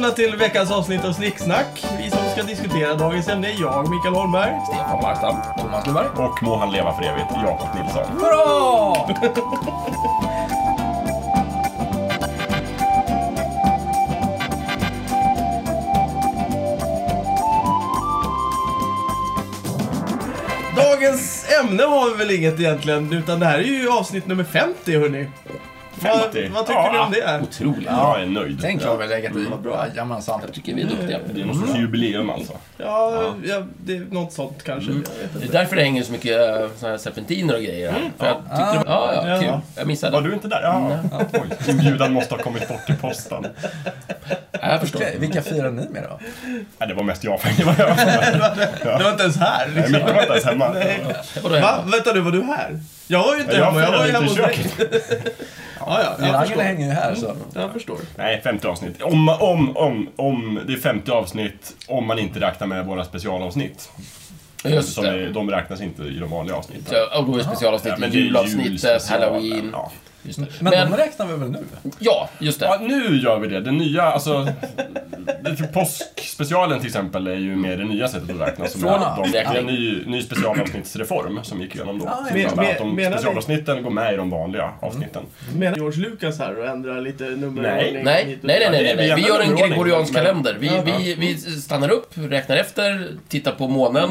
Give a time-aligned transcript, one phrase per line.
[0.00, 1.84] Välkomna till veckans avsnitt av Snicksnack.
[1.98, 4.60] Vi som ska diskutera dagens ämne är jag, Mikael Holmberg.
[4.66, 5.36] Stefan Barstam.
[5.58, 6.06] Thomas Lundberg.
[6.16, 8.04] Och må han leva för evigt, Jakob Nilsson.
[8.20, 8.94] Hurra!
[20.76, 24.98] Dagens ämne har vi väl inget egentligen, utan det här är ju avsnitt nummer 50
[24.98, 25.28] hörni.
[26.00, 26.42] 50?
[26.42, 26.92] Vad, vad tycker Ja.
[26.92, 27.40] ni om det?
[27.42, 27.86] Otroligt.
[27.86, 28.58] Jag är nöjd.
[28.62, 29.46] Tänk vad vi har legat i.
[29.62, 29.86] Bra.
[29.88, 30.40] Jajamensan.
[30.44, 31.18] Jag tycker vi är duktiga.
[31.34, 32.52] Det är någon sorts jubileum alltså.
[32.76, 34.90] Ja, ja, det är något sånt kanske.
[34.90, 35.04] Mm.
[35.06, 35.58] Jag vet Det är inte.
[35.58, 38.10] därför det hänger så mycket äh, såna här serpentiner och grejer här.
[38.18, 39.12] För jag tyckte var...
[39.12, 39.40] Ja, ja, Ja.
[39.40, 39.60] kul.
[39.76, 40.12] Jag missade.
[40.12, 40.60] Var du inte där?
[40.62, 40.98] Ja.
[41.32, 43.46] Oj, inbjudan måste ha kommit bort i posten.
[44.52, 45.00] Ja, jag förstår.
[45.00, 46.20] Okej, vilka firar ni med då?
[46.78, 47.40] Nej, det var mest jag.
[47.56, 47.96] Det var jag.
[48.98, 49.92] Det var inte ens här Nej, liksom.
[49.92, 50.68] Micke var inte ens hemma.
[50.74, 51.00] Nej.
[51.42, 51.60] Vadå Va?
[51.60, 51.90] hemma?
[51.92, 52.80] Vänta nu, var du här?
[53.06, 54.66] Jag var ju inte Jag hemma, jag var ju hemma hos dig.
[55.86, 57.36] Ja, ja, jag hänger ju här så.
[57.54, 57.98] Jag förstår.
[58.16, 59.02] Nej, 50 avsnitt.
[59.02, 63.90] Om, om, om, om det är 50 avsnitt om man inte räknar med våra specialavsnitt.
[64.64, 65.10] Just Som det.
[65.10, 66.84] är, de räknas inte i de vanliga avsnitten.
[66.84, 69.70] Så, och då är det är julavsnittet, julspecialen, halloween.
[69.72, 69.92] Ja.
[70.22, 71.58] Men, Men, de räknar vi väl nu?
[71.98, 72.84] ja, just Ja, det.
[72.88, 73.60] nu gör vi det.
[73.60, 74.44] Det nya, alltså...
[75.42, 78.66] det- Påskspecialen till exempel är ju mer det nya sättet att räkna.
[78.66, 82.06] Som är de, det är en ny, ny specialavsnittsreform som gick igenom då.
[82.06, 82.36] Ah, ja.
[82.36, 85.22] innebär Men- att de ni- specialavsnitten går med i de vanliga avsnitten.
[85.54, 87.64] Menar George Lucas här och ändrar lite nummerordning?
[87.64, 88.02] Nej.
[88.04, 89.14] Nej, och nej, nej, nej, nej, nej.
[89.16, 90.56] Vi gör en gregoriansk men- kalender.
[90.60, 90.82] Vi, Ja.
[90.98, 94.10] vi, vi stannar upp, räknar efter, tittar på månen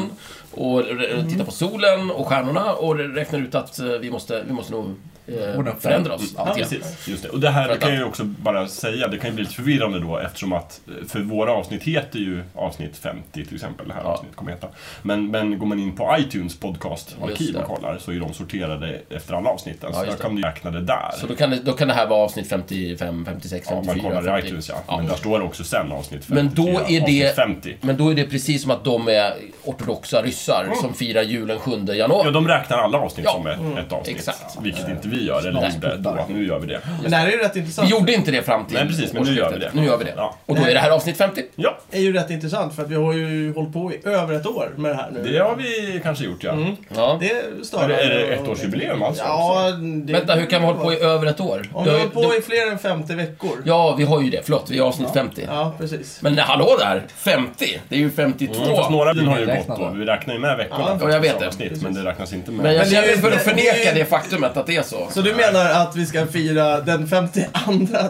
[0.52, 4.52] och re- tittar på solen och stjärnorna och räknar ut att eh, vi måste, vi
[4.52, 4.94] måste nog
[5.38, 6.34] eh, förändra oss.
[6.36, 6.70] Ja, lite grann.
[6.70, 7.08] precis.
[7.08, 7.28] Just det.
[7.28, 9.54] Och det här det kan jag ju också bara säga, det kan ju bli lite
[9.56, 13.94] förvirrande då eftersom att eh, för våra avsnitt heter ju avsnitt 50 till exempel, det
[13.94, 14.08] här Ja.
[14.08, 14.66] avsnittet kommer heta.
[15.02, 19.34] Men, men går man in på iTunes podcastarkiv och kollar så är de sorterade efter
[19.34, 19.90] alla avsnitten.
[19.92, 20.22] Ja, så där det.
[20.22, 21.10] kan du räkna det där.
[21.20, 24.08] Så då kan, det, då kan det här vara avsnitt 55, 56, Ja, man 54,
[24.10, 24.46] kollar i 50.
[24.46, 24.74] iTunes ja.
[24.86, 24.96] Ja.
[24.96, 27.76] Men där står det också sen avsnitt 54, Men då är det- 50.
[27.80, 29.32] Men då är det precis som att de är
[29.64, 32.30] ortodoxa ryssar som firar julen 7 Ja, januari.
[32.30, 33.32] de räknar alla avsnitt Ja.
[33.32, 34.16] som ett, ett avsnitt.
[34.16, 34.56] Exakt.
[34.62, 35.70] Vilket inte vi gör, eller Nej.
[35.74, 36.26] gjorde då.
[36.28, 36.80] Nu gör vi det.
[37.02, 37.90] Men det här är ju rätt Vi intressant.
[37.90, 39.70] gjorde inte det fram till Nej, precis, men nu gör vi det.
[39.72, 40.14] Nu gör vi det.
[40.16, 40.34] Ja.
[40.46, 41.42] Och då är det här avsnitt 50.
[41.56, 44.34] Ja, Det är ju rätt intressant för att vi har ju hållit på i över
[44.34, 45.32] ett år med det här nu.
[45.32, 46.54] det har vi kanske gjort ja.
[46.96, 47.16] Ja.
[47.20, 49.22] Det är det, är det ett årsjubileum alltså?
[49.26, 49.70] Ja,
[50.04, 50.12] det...
[50.12, 51.68] Vänta, hur kan vi hålla på i över ett år?
[51.72, 53.62] Om Det vi har hållit på det- i fler än 50 veckor.
[53.64, 54.40] Ja, vi har ju det.
[54.44, 55.44] Förlåt, vi är avsnitt 50.
[55.48, 56.18] Ja, precis.
[56.22, 57.02] Men hallå där!
[57.16, 57.80] 50!
[57.88, 58.54] Det är ju 52.
[58.62, 59.90] Mm, fast några har ju gått Räknar då.
[59.94, 60.84] Vi räknar ju med veckorna.
[60.88, 61.46] Ja, för jag vet det.
[61.46, 62.62] avsnitt, men det räknas inte med.
[62.62, 62.90] Men jag det
[63.30, 64.99] det är förneka det faktumet att det är så.
[65.10, 67.50] Så du menar att vi ska fira den 52,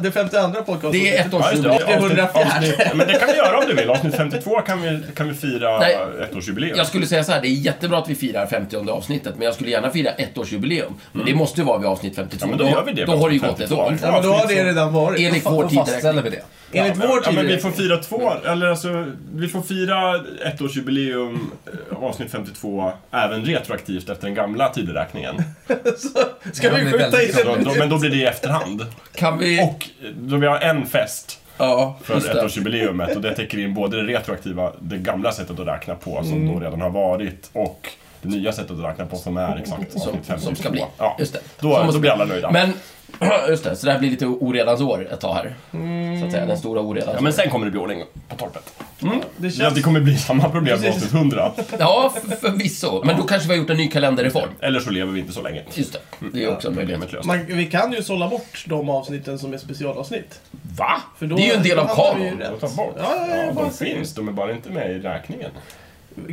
[0.03, 0.91] det 52 podcasten?
[0.93, 1.69] Det är ett Ja, just det.
[1.71, 1.87] årsjubileum.
[1.87, 2.45] Det är 104.
[2.45, 3.91] Avsnitt- Men det kan vi göra om du vill.
[3.91, 5.99] Avsnitt 52 kan vi, kan vi fira Nej.
[6.31, 6.77] ettårsjubileum.
[6.79, 9.55] Jag skulle säga så här, det är jättebra att vi firar 50 avsnittet, men jag
[9.55, 10.95] skulle gärna fira ettårsjubileum.
[11.13, 12.45] Men det måste ju vara vid avsnitt 52.
[12.47, 12.59] Mm.
[12.59, 13.77] Ja, men då gör vi det Då har det ju gått ett 52.
[13.83, 13.97] år.
[14.03, 15.21] Ja, men då har det redan varit.
[15.21, 16.25] Enligt Då vår fastställer tideräkning.
[16.25, 16.43] vi det.
[16.73, 17.63] Enligt men, vår ja, men vi tid.
[17.63, 21.51] får fira två, eller alltså, vi får fira ettårsjubileum,
[21.93, 25.35] eh, avsnitt 52, även retroaktivt efter den gamla tideräkningen.
[26.53, 27.11] Ska Ja, vi det skjuta
[27.43, 28.87] Så, in då, men då blir det i efterhand.
[29.15, 29.63] Kan vi...
[29.63, 32.41] Och då vi har en fest Ja, för det.
[32.41, 36.33] ettårsjubileumet och det täcker in både det retroaktiva, det gamla sättet att räkna på som
[36.33, 36.55] Mm.
[36.55, 37.89] då redan har varit och
[38.23, 40.47] det nya sättet att räkna på som är exakt Som, avsnitt 52.
[40.47, 40.85] som ska bli.
[40.99, 41.17] Ja.
[41.19, 41.41] Just det.
[41.61, 42.51] Då, Så måste då blir alla nöjda.
[42.51, 42.73] Men,
[43.49, 45.55] just det, så det här blir lite oredans år ett tag här.
[46.21, 48.73] Så att säga, den stora oredans Ja, men sen kommer det bli ordning på torpet.
[49.37, 49.75] Det Ja, känns...
[49.75, 50.95] det kommer bli samma problem Precis.
[50.97, 51.53] avsnitt 100.
[51.79, 53.03] Ja, förvisso.
[53.05, 54.49] Men då kanske vi har gjort en ny kalenderreform.
[54.61, 55.63] Eller så lever vi inte så länge.
[55.75, 57.25] Just det, det är också en möjlighet.
[57.25, 60.41] Man, vi kan ju sålla bort de avsnitten som är specialavsnitt.
[60.77, 61.03] Va?
[61.19, 62.41] För då, det är ju en del av kanon.
[62.41, 65.51] Ja, ja, ja, bara de finns, de är bara inte med i räkningen.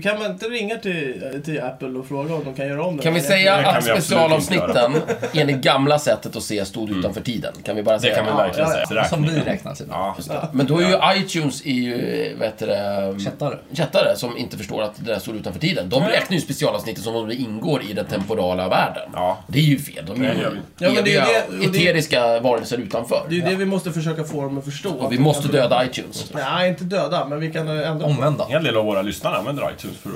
[0.04, 3.04] Kan man inte ringa till, till Apple och fråga om de kan göra om det?
[3.04, 4.96] Kan vi Det säga kan att vi specialavsnitten
[5.34, 7.54] enligt gamla sättet att se stod utanför tiden?
[7.66, 9.04] Kan vi bara Det säga kan vi verkligen ja, säga.
[9.04, 9.86] Som vi räknar till.
[9.90, 10.48] Ja, det.
[10.52, 13.58] Men då är ju iTunes är ju, vad heter det, Kättare.
[13.74, 15.90] kättare som inte förstår att det där står utanför tiden.
[15.90, 19.10] De räknar ju specialavsnittet som om det ingår i den temporala världen.
[19.14, 19.38] Ja.
[19.48, 20.06] Det är ju fel.
[20.06, 20.42] De är Det ju.
[20.80, 23.26] Ja, men det är det- det- eteriska varelser utanför.
[23.30, 24.90] Det är ju det vi måste försöka få dem att förstå.
[24.90, 26.34] Och vi måste döda iTunes.
[26.34, 28.06] Nej, inte döda, men vi kan ändå...
[28.06, 28.46] Omvända.
[28.46, 30.16] En hel del av våra lyssnare använder iTunes för att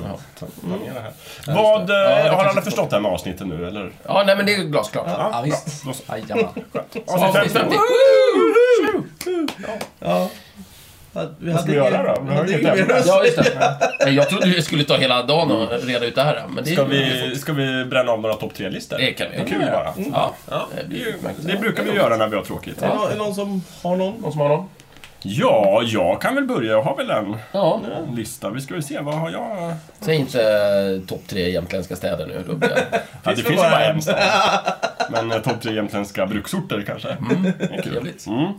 [1.03, 1.12] här.
[1.48, 1.94] Ja, Vad, det.
[1.94, 3.92] eh, Ja, det har alla förstått det här med avsnitten nu, eller?
[4.07, 5.06] Ja, nej men det är glasklart.
[5.07, 5.86] Ja, visst.
[5.86, 6.03] Då så.
[6.09, 6.45] Jajamän.
[7.07, 7.77] Avsnitt Avsnitt 50.
[9.25, 9.53] 50.
[10.00, 10.30] Ja.
[11.13, 12.21] Ja, Vi Vad ska vi göra då?
[12.21, 13.01] Vi har hade inget ämne.
[13.06, 14.09] Ja, just det.
[14.09, 16.44] Jag trodde det skulle ta hela dagen att reda ut det här.
[16.50, 18.98] Men det Ska vi, ska vi bränna av några topp tre-listor?
[18.98, 19.71] Det kan vi Det är kul göra.
[19.95, 20.06] bara.
[20.13, 22.81] Ja, Ja, det det brukar vi göra när vi har tråkigt.
[22.81, 24.13] Är det någon, är det någon som har någon?
[24.21, 24.69] Någon som har någon?
[25.23, 26.71] Ja, jag kan väl börja.
[26.71, 27.81] Jag har väl en Ja,
[28.15, 28.50] lista.
[28.50, 29.73] Vi ska väl se, vad har jag?
[30.00, 32.44] säg inte eh, topp tre jämtländska städer nu.
[32.47, 32.79] Då blir jag...
[33.23, 33.95] Ja, det finns ju bara en.
[33.95, 34.18] en stad.
[35.12, 37.09] Men eh, topp tre jämtländska bruksorter kanske.
[37.09, 37.44] Mm.
[37.44, 37.91] Det är kul.
[37.94, 38.27] Trevligt.
[38.27, 38.51] Mm.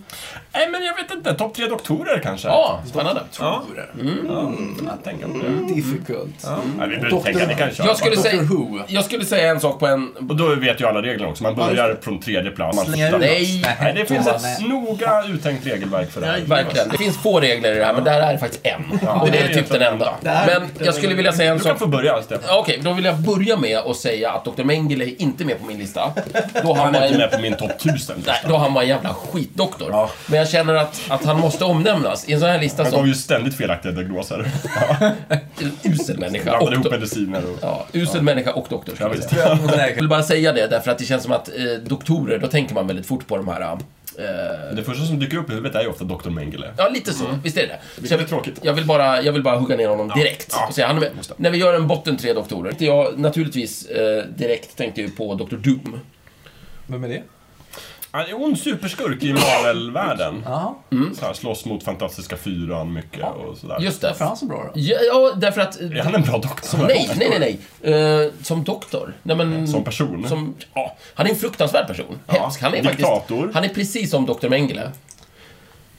[0.55, 1.35] Nej, men jag vet inte.
[1.35, 2.49] Topp tre doktorer kanske?
[2.49, 3.20] Ja, spännande.
[3.41, 3.62] Ja.
[4.00, 4.76] Mm.
[4.87, 5.75] Jag tänker på det.
[5.75, 6.35] Difficult.
[6.44, 7.87] Ja, vi behöver tänka, ni kan köra.
[7.87, 8.81] Jag skulle, säga, Who.
[8.87, 10.12] jag skulle säga en sak på en...
[10.17, 11.43] Och då vet ju alla reglerna också.
[11.43, 12.76] Man börjar från tredje plats.
[12.76, 12.87] Man.
[13.20, 16.41] Nej, Nej, det finns ett noga uttänkt regelverk för det här.
[16.53, 16.89] Verkligen.
[16.89, 19.09] Det finns få regler i det här, men det här är faktiskt en.
[19.21, 20.15] Och det är typ den enda.
[20.23, 21.79] Men jag skulle vilja säga en Du kan sak.
[21.79, 22.23] få börja.
[22.29, 24.65] Ja, Okej, då vill jag börja med att säga att Dr.
[24.65, 26.13] Mengele är inte med på min lista.
[26.63, 28.23] Då har Han man är inte med på min topp 1000.
[28.27, 29.89] nej, då har man en jävla skitdoktor.
[29.91, 30.11] Ja.
[30.27, 32.99] Men jag känner att, att han måste omnämnas i en sån här lista Han gav
[32.99, 34.51] som ju ständigt felaktiga diagnoser.
[35.29, 36.45] en usel människa.
[36.51, 37.59] Blandade ihop mediciner och...
[37.63, 38.95] ja, usel människa och doktor.
[39.01, 39.79] Ja, jag.
[39.89, 41.55] Jag vill bara säga det därför att det känns som att eh,
[41.85, 43.79] doktorer, då tänker man väldigt fort på de här...
[44.19, 46.31] Eh, Det första som dyker upp i huvudet är ju ofta Dr.
[46.31, 46.75] Mengele.
[46.76, 47.25] Ja, lite så.
[47.44, 48.59] Visst är det Vilket så jag, är tråkigt.
[48.62, 50.49] jag, vill bara, jag vill bara hugga ner honom direkt.
[50.50, 50.67] Ja.
[50.69, 51.05] Och säga, han.
[51.37, 55.56] När vi gör en botten tre doktorer, jag naturligtvis eh, direkt tänkte ju på Dr.
[55.56, 56.00] Doom.
[56.87, 57.23] Vem är det?
[58.14, 60.43] Han är ond superskurk i Marvel-världen.
[61.19, 63.76] Så här, slåss mot Fantastiska Fyran mycket och sådär.
[63.81, 64.06] Just det.
[64.06, 64.70] Varför är han så bra då?
[64.75, 65.81] Ja, ja därför att...
[65.81, 66.79] Är han en bra doktor?
[66.88, 67.94] Nej, nej, nej, nej.
[67.94, 69.14] Eh, som doktor.
[69.23, 70.29] Nej, men, Som person?
[70.29, 72.19] Som, ja, han är en fruktansvärd person.
[72.26, 72.41] Ja.
[72.41, 72.62] Hemsk.
[72.62, 73.37] Han är Diktator.
[73.37, 73.55] faktiskt...
[73.55, 74.49] Han är precis som Dr.
[74.49, 74.91] Mengele.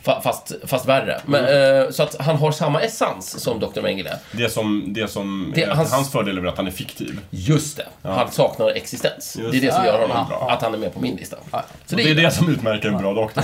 [0.06, 1.22] Fa- Fast, fast värre.
[1.26, 1.84] Men, Mm.
[1.86, 3.82] eh, så att han har samma essens som Dr.
[3.82, 4.18] Mengele.
[4.32, 6.12] Det som, det som Det- är hans- hans...
[6.12, 7.20] fördel är väl att han är fiktiv.
[7.30, 7.86] Just det.
[8.10, 9.36] Han saknar existens.
[9.40, 9.88] Just det är det som det.
[9.88, 10.52] gör Ja, honom ja.
[10.52, 11.38] att han är med på min lista.
[11.52, 11.64] Ja.
[11.86, 13.44] Så Och det är det som utmärker en bra doktor?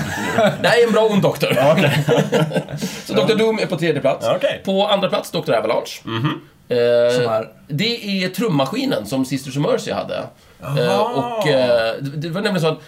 [0.61, 1.53] Det är en bra ond doktor.
[1.55, 1.77] Ja.
[3.05, 3.35] Så Dr.
[3.35, 4.25] Doom är på tredje plats.
[4.25, 4.61] Ja, okej.
[4.65, 5.53] På andra plats Dr.
[5.53, 5.99] Avalanche.
[6.69, 7.47] Eh, Som är?
[7.67, 10.23] Det är trummaskinen som Sisters of Mercy hade.
[10.61, 12.81] Eh, och eh, det det var nämligen så att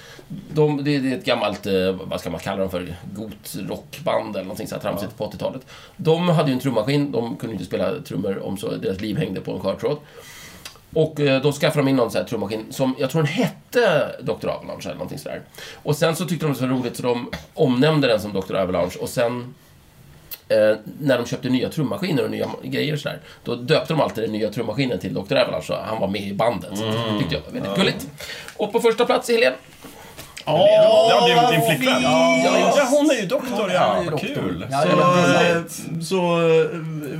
[0.54, 4.44] de, det, det är ett gammalt, eh, vad ska man kalla dem för, gotrockband eller
[4.44, 5.62] någonting så här tramsigt på 80-talet.
[5.98, 9.42] De hade ju en trummaskin, de kunde inte spela trummor om så deras liv hängde
[9.42, 9.98] på en skör tråd.
[10.94, 14.48] Och då skaffade de in någon sån här trummaskin som, jag tror den hette Dr.
[14.48, 15.42] Avalanche eller någonting sådär.
[15.84, 18.56] Och sen så tyckte de det var så roligt så de omnämnde den som Dr.
[18.56, 19.54] Avalanche och sen
[20.52, 24.24] eh, när de köpte nya trummaskiner och nya grejer och sådär, då döpte de alltid
[24.24, 25.36] den nya trummaskinen till Dr.
[25.36, 26.78] Avalanche så han var med i bandet.
[26.78, 28.08] Så det tyckte jag var väldigt gulligt.
[28.58, 29.30] Och på första plats
[30.46, 31.10] är Helene.
[31.10, 32.02] Ja, din, din flickvän?
[32.04, 32.38] Ja,
[32.78, 33.88] Ja, hon är ju doktor, ja.
[33.88, 34.28] Hon är ju Vad doktor.
[34.36, 34.66] kul.
[34.72, 35.62] Ja, Så, ja, eh,
[36.02, 36.18] så
[36.50, 36.66] eh,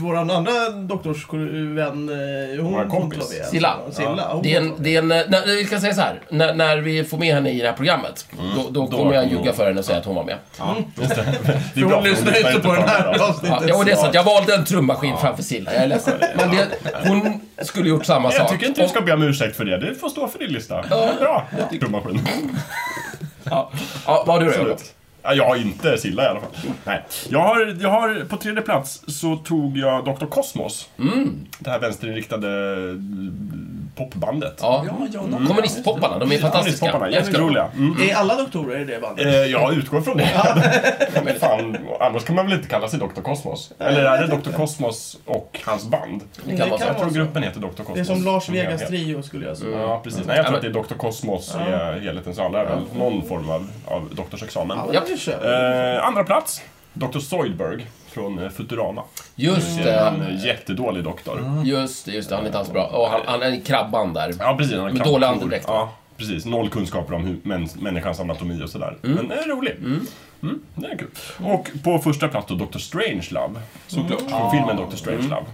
[0.02, 3.24] våran andra doktorsvän, eh, hon Vår kompis.
[3.52, 3.76] Silla.
[3.92, 4.28] Silla.
[4.32, 4.84] hon Det är en, kontrollerar.
[4.84, 7.50] det är en, när, vi kan säga så här, när, när vi får med henne
[7.52, 8.26] i det här programmet,
[8.56, 10.36] då, då Då kommer jag ljuga för henne och säga att hon var med.
[11.02, 11.26] Just det.
[11.74, 13.64] Det är bra, hon lyssnar inte på den här avsnittet.
[13.68, 14.14] Ja, det är sant.
[14.14, 15.74] Jag valde en trummaskin framför Silla.
[15.74, 16.14] Jag är ledsen.
[16.36, 16.68] Men det,
[17.08, 18.40] hon skulle gjort samma sak.
[18.40, 19.78] Jag tycker inte du ska be om ursäkt för det.
[19.78, 20.82] Du får stå för din lista.
[20.82, 21.48] Det är bra.
[21.80, 22.20] Trummaskin.
[23.44, 23.72] Ja,
[24.06, 24.76] ja, vad har du då.
[25.24, 26.50] Ja, jag har inte Silla i alla fall.
[26.84, 27.04] Nej.
[27.30, 30.26] Jag har, jag har, på tredje plats så tog jag Dr.
[30.26, 30.90] Cosmos.
[31.60, 34.58] Det här vänsterinriktade mm, popbandet.
[34.62, 34.86] Ja.
[34.88, 36.92] Ja, ja, de- Kommunistpopparna, de är fantastiska.
[36.92, 37.12] Dem.
[37.12, 37.68] jätteroliga.
[37.78, 38.10] Mm.
[38.10, 39.26] Är alla doktorer i det bandet?
[39.26, 40.30] Eh, jag utgår från det.
[41.26, 43.22] Men fan, annars kan man väl inte kalla sig Dr.
[43.22, 43.72] Cosmos?
[43.80, 44.52] Eller är det Dr.
[44.52, 46.22] Cosmos och hans band?
[46.46, 46.70] Det kan.
[46.70, 47.68] Jag tror gruppen heter Dr.
[47.68, 47.94] Cosmos.
[47.94, 49.78] Det är som Lars Vegas trio skulle jag säga.
[49.82, 50.22] Ja, precis.
[50.26, 50.94] Nej, jag tror att det är Dr.
[50.98, 54.78] Cosmos är helheten, så alla någon form av, av doktorsexamen.
[54.94, 55.02] Ja.
[55.98, 56.62] Eh, andra plats,
[56.94, 57.20] Dr.
[57.20, 59.04] Zoidberg från eh, Futurama.
[59.36, 60.26] Just En det.
[60.30, 61.62] eh, jättedålig doktor.
[61.66, 62.36] Just det, just det.
[62.36, 62.84] Han är inte alls bra.
[62.86, 64.34] Och han, han är krabban där.
[64.40, 64.74] Ja, precis.
[64.76, 65.66] Han har Med dålig andedräkt?
[65.68, 66.46] Ja, precis.
[66.46, 68.98] Noll kunskaper om hur, mäns, människans anatomi och sådär.
[69.02, 69.76] Men det är rolig.
[69.80, 70.06] Mm,
[70.76, 71.08] det är kul.
[71.44, 72.78] Och på första plats då Dr.
[72.80, 73.60] Strangelove.
[73.88, 74.22] Såklart.
[74.30, 74.96] Från filmen Dr.
[74.96, 75.46] Strangelove.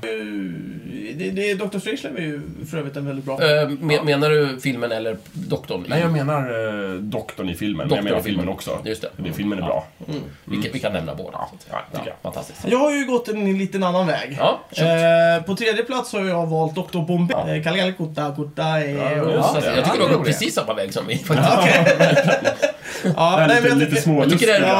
[1.15, 1.79] Det, det, Dr.
[1.79, 2.41] Strangelove är ju
[2.71, 3.33] för övrigt en väldigt bra...
[3.43, 5.85] Eh, men, menar du filmen eller doktorn?
[5.85, 6.41] i- Nej, jag menar
[6.93, 7.77] eh, doktorn i filmen.
[7.77, 8.49] men Doktorn jag menar i filmen.
[8.49, 8.79] också.
[8.85, 9.09] Just det.
[9.23, 9.87] För filmen är bra.
[10.45, 11.37] Vi, kan, vi kan nämna båda.
[11.71, 12.13] Ja, ja, jag.
[12.23, 12.65] fantastiskt.
[12.67, 14.37] Jag har ju gått en liten annan väg.
[14.39, 16.99] Ja, Eh, på tredje plats har jag valt Dr.
[16.99, 17.57] Bombay.
[17.57, 18.63] Eh, Kalle Kutta Kutta.
[18.63, 21.21] Ja, jag tycker du har Ja, gått precis samma väg som vi.
[23.15, 24.29] Ja, Det är nej, lite, men jag lite tycker- små Jag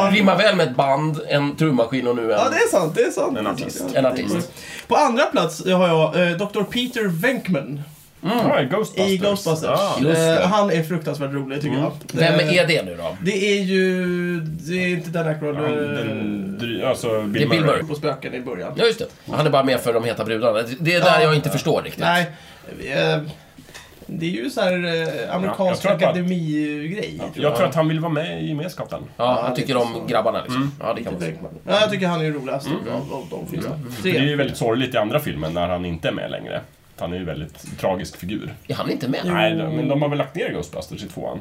[0.06, 0.12] Ja.
[0.14, 2.96] rimmar väl med ett band, en trummaskin och nu en, Ja, det är sant.
[2.96, 3.38] Det är sant.
[3.38, 3.84] En artist.
[3.96, 4.52] en artist.
[4.88, 6.64] På andra plats har jag eh, Dr.
[6.64, 7.82] Peter Venkman
[8.22, 9.08] Ja, i Ghostbusters.
[9.08, 9.80] i Ghostbusters.
[10.02, 10.10] Ja.
[10.10, 11.92] Eh, han är fruktansvärt rolig tycker jag.
[12.14, 13.18] Vem Eh, är det nu då?
[13.22, 14.06] Det är ju...
[14.42, 15.56] Det är inte Dan Aykroyd.
[15.56, 17.76] Ja, eh, den, alltså Bill, Det är Bill Murray.
[17.76, 17.88] Murray.
[17.90, 18.74] på spöken i början.
[18.76, 19.06] Ja, just det.
[19.36, 20.60] Han är bara med för de heta brudarna.
[20.80, 21.22] Det är där Ja.
[21.22, 22.04] jag inte förstår riktigt.
[22.04, 22.32] Nej.
[22.96, 23.20] Eh,
[24.08, 27.22] det är ju så här eh, jag amerikansk tror att bara- akademi-grej.
[27.34, 29.02] Jag tror att han vill vara med i gemenskapen.
[29.18, 30.72] Ja, han tycker om grabbarna liksom.
[30.80, 31.34] Ja, det kan man säga.
[31.68, 33.72] Ja, jag tycker han är roligast av, av de fyra.
[34.04, 36.62] Det är ju väldigt sorgligt i andra filmen när han inte är med längre.
[37.00, 38.54] Han är ju väldigt tragisk figur.
[38.68, 39.20] Är han inte med?
[39.26, 41.40] Nej, men de har väl lagt ner Ghostbusters i tvåan?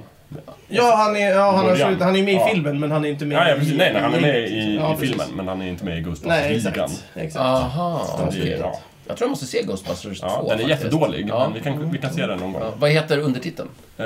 [0.69, 2.49] Ja, han är, ja, han, har, han är med i Ja.
[2.53, 3.79] filmen, men han är inte med Ja, ja, precis.
[3.79, 5.93] Nej, nej, han är med i- i, ja, i filmen, men han är inte med
[5.93, 6.85] i Nej, Ghostbusters-ligan.
[6.85, 7.05] exakt.
[7.15, 7.45] exakt.
[7.45, 8.81] Aha, Det ja.
[9.09, 10.69] Jag tror jag måste se Ghostbusters 2 Ja, den är faktiskt.
[10.71, 11.39] jättedålig, Ja.
[11.45, 12.63] men vi kan, vi kan se den någon gång.
[12.63, 13.69] Ja, vad heter undertiteln?
[13.99, 14.05] Eh,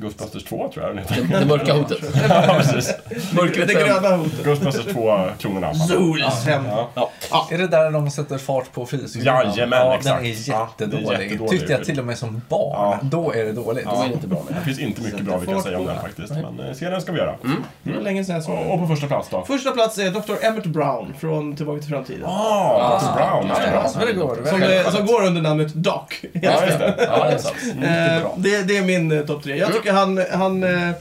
[0.00, 1.28] Ghostbusters 2 tror jag den heter.
[1.32, 1.98] Det, det mörka hotet.
[2.28, 2.94] ja, precis.
[3.32, 4.44] Mörkret Det gröna hotet.
[4.44, 5.74] Ghostbusters 2, Kronorna.
[5.74, 6.64] Sols hem.
[6.94, 7.10] Ja.
[7.50, 9.26] Är det där de sätter fart på fritidsgården?
[9.54, 10.78] Jajamän, ja, exakt.
[10.78, 11.22] Den är Ja, det är jättedålig.
[11.24, 11.50] jättedålig.
[11.50, 12.72] Tyckte jag till och med som barn.
[12.74, 12.98] Ja.
[13.02, 13.84] Då är det dåligt.
[13.84, 14.42] Då är det inte bra.
[14.50, 14.58] Nej.
[14.58, 17.00] Det finns inte mycket bra vi kan säga om den faktiskt, men eh, se den
[17.00, 17.34] ska vi göra.
[17.82, 19.44] Det var länge sedan jag såg Och, och på första plats då?
[19.44, 20.44] Första plats är Dr.
[20.44, 22.24] Emmett Brown från Tillbaka till framtiden.
[22.26, 23.16] Ah, Dr.
[23.16, 23.23] Brown.
[23.24, 24.38] Ja, Ja, ja, så det går.
[24.44, 26.02] Som, eh, som går under namnet Doc.
[26.32, 26.94] ja, just det.
[26.98, 28.16] Ja, det är.
[28.16, 29.56] Eh, det, det är min eh, topp tre.
[29.56, 30.24] Jag tycker han...
[30.32, 30.94] han eh,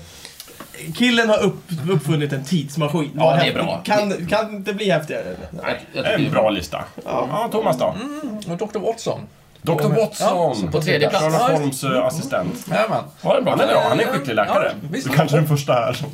[0.97, 3.11] killen har upp, uppfunnit en tidsmaskin.
[3.15, 3.81] Ja, det är bra.
[3.85, 5.23] Kan, kan inte bli häftigare.
[5.63, 6.83] Nej, det En bra lista.
[7.05, 7.95] Ja, Thomas då?
[8.47, 8.79] Och Dr.
[8.79, 9.19] Watson.
[9.63, 9.87] Dr.
[9.99, 10.71] Watson.
[10.71, 11.25] På tredje plats.
[11.25, 12.67] Sherlock Holmes eh, assistent.
[12.71, 13.03] Jajamän.
[13.21, 13.51] Det bra.
[13.51, 14.71] Han är bra, han är en skicklig läkare.
[14.81, 15.07] Ja, visst.
[15.09, 15.97] Du kanske är den första här.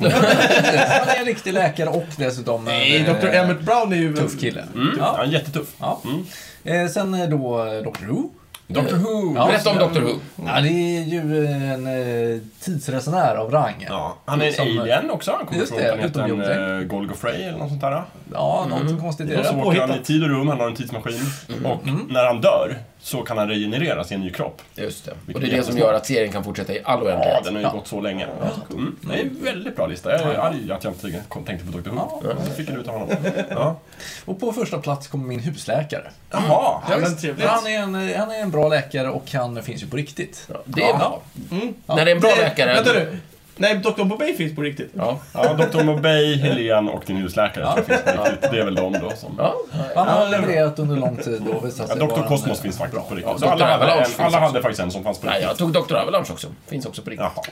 [1.00, 3.26] Han är en riktig läkare och dessutom Nej, en Dr.
[3.26, 4.16] eh, Emmett Brown är ju...
[4.16, 4.64] tuff kille.
[4.74, 5.14] Mm, Ja.
[5.16, 5.68] han är jättetuff.
[5.80, 6.00] Ja.
[6.64, 8.06] Eh, sen eh, då eh, Dr.
[8.06, 8.30] Who.
[8.66, 8.94] Dr.
[8.96, 9.34] Who.
[9.36, 9.46] Ja.
[9.46, 10.00] Berätta om Dr.
[10.00, 10.10] Who.
[10.46, 11.86] Ja, det är ju en
[12.34, 13.86] eh, tidsresenär av rang.
[13.88, 15.30] Ja, han är en Som- alien också.
[15.38, 18.02] Han kommer från det, planeten uh, Golgofrey eller något sånt där.
[18.32, 19.62] Ja, något konstigt är Och så det.
[19.62, 21.20] åker han i tid och rum, han har en tidsmaskin.
[21.64, 24.62] Och när han dör så kan han regenereras i en ny kropp.
[24.74, 25.10] Just det.
[25.34, 27.44] Och det är det som gör att serien kan fortsätta i all Ja, oändlighet.
[27.44, 28.26] den har ju gått så länge.
[28.70, 28.96] Mm.
[29.00, 30.10] Det är en väldigt bra lista.
[30.12, 31.90] Jag är arg att jag inte tänkte på Dr.
[31.90, 32.22] Who.
[32.46, 33.08] Så fick jag ut av honom.
[33.50, 33.76] Ja.
[34.24, 36.10] Och på första plats kommer min husläkare.
[36.30, 37.48] Jaha, Ja, ja, men.
[37.48, 40.48] Han är, en, han är en bra läkare och han finns ju på riktigt.
[40.52, 41.22] Ja, det är bra.
[41.50, 41.74] Mm.
[41.86, 42.74] När det är en bra Det- läkare...
[42.74, 43.18] Vänta nu.
[43.56, 44.04] Nej, Dr.
[44.04, 44.90] Bobay finns på riktigt.
[44.96, 45.18] Ja.
[45.34, 45.82] Ja, Dr.
[45.84, 48.50] Mobay, Helen och din husläkare jag finns på riktigt.
[48.50, 49.34] Det är väl de då som...
[49.38, 49.54] Ja.
[49.96, 52.28] Han har levererat under lång tid och visat Ja, Dr.
[52.28, 53.42] Kosmos eh, finns faktiskt på Ja, riktigt.
[53.48, 55.60] Alla, hade, alla hade faktiskt en som fanns på Nej, riktigt.
[55.60, 55.94] jag tog Dr.
[55.96, 56.48] Avalanche också.
[56.68, 57.26] Finns också på riktigt.
[57.36, 57.44] Jaha.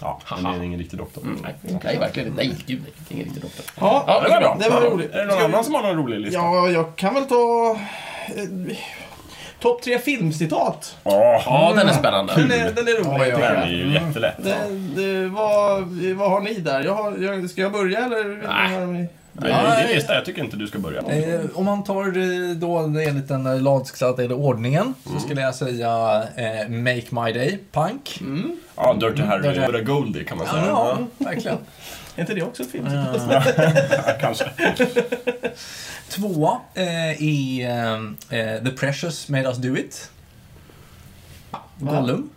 [0.00, 1.22] Ja, men det är ingen riktig doktor.
[1.22, 2.42] Mm, nej, nej, verkligen inte.
[2.42, 2.92] Nej, gud nej.
[3.08, 3.64] Ingen riktig doktor.
[3.80, 4.56] Ja, Ja, Det var bra.
[4.60, 5.10] det var roligt.
[5.14, 6.40] Är det någon annan som har någon rolig lista?
[6.40, 7.76] Ja, jag kan väl ta...
[9.62, 10.96] Eh, Topp tre filmcitat.
[11.04, 12.32] Ja, den är spännande.
[12.36, 13.34] Den är, den är rolig.
[13.34, 14.34] Tycker den är ju jättelätt.
[14.38, 14.54] Det,
[14.96, 15.82] det, vad,
[16.16, 16.84] vad har ni där?
[16.84, 18.42] Jag har, jag, ska jag börja eller?
[18.48, 18.86] Nej.
[18.86, 19.08] mig?
[19.32, 21.00] Det är din lista, jag tycker inte du ska börja.
[21.00, 26.22] Eh, om man tar eh, då enligt den eh, lagstadgade ordningen så skulle jag säga
[26.36, 28.20] eh, Make My Day, Punk.
[28.76, 30.64] Ja, Dirty Harry Dirty- Goldie kan man säga.
[30.68, 31.58] Ja, verkligen.
[32.16, 33.22] Är inte det också ett filmcitat?
[34.06, 34.44] Ja, kanske.
[36.12, 37.66] Två eh, är
[38.30, 40.10] eh, The Precious Made Us Do It.
[41.78, 42.30] Gollum.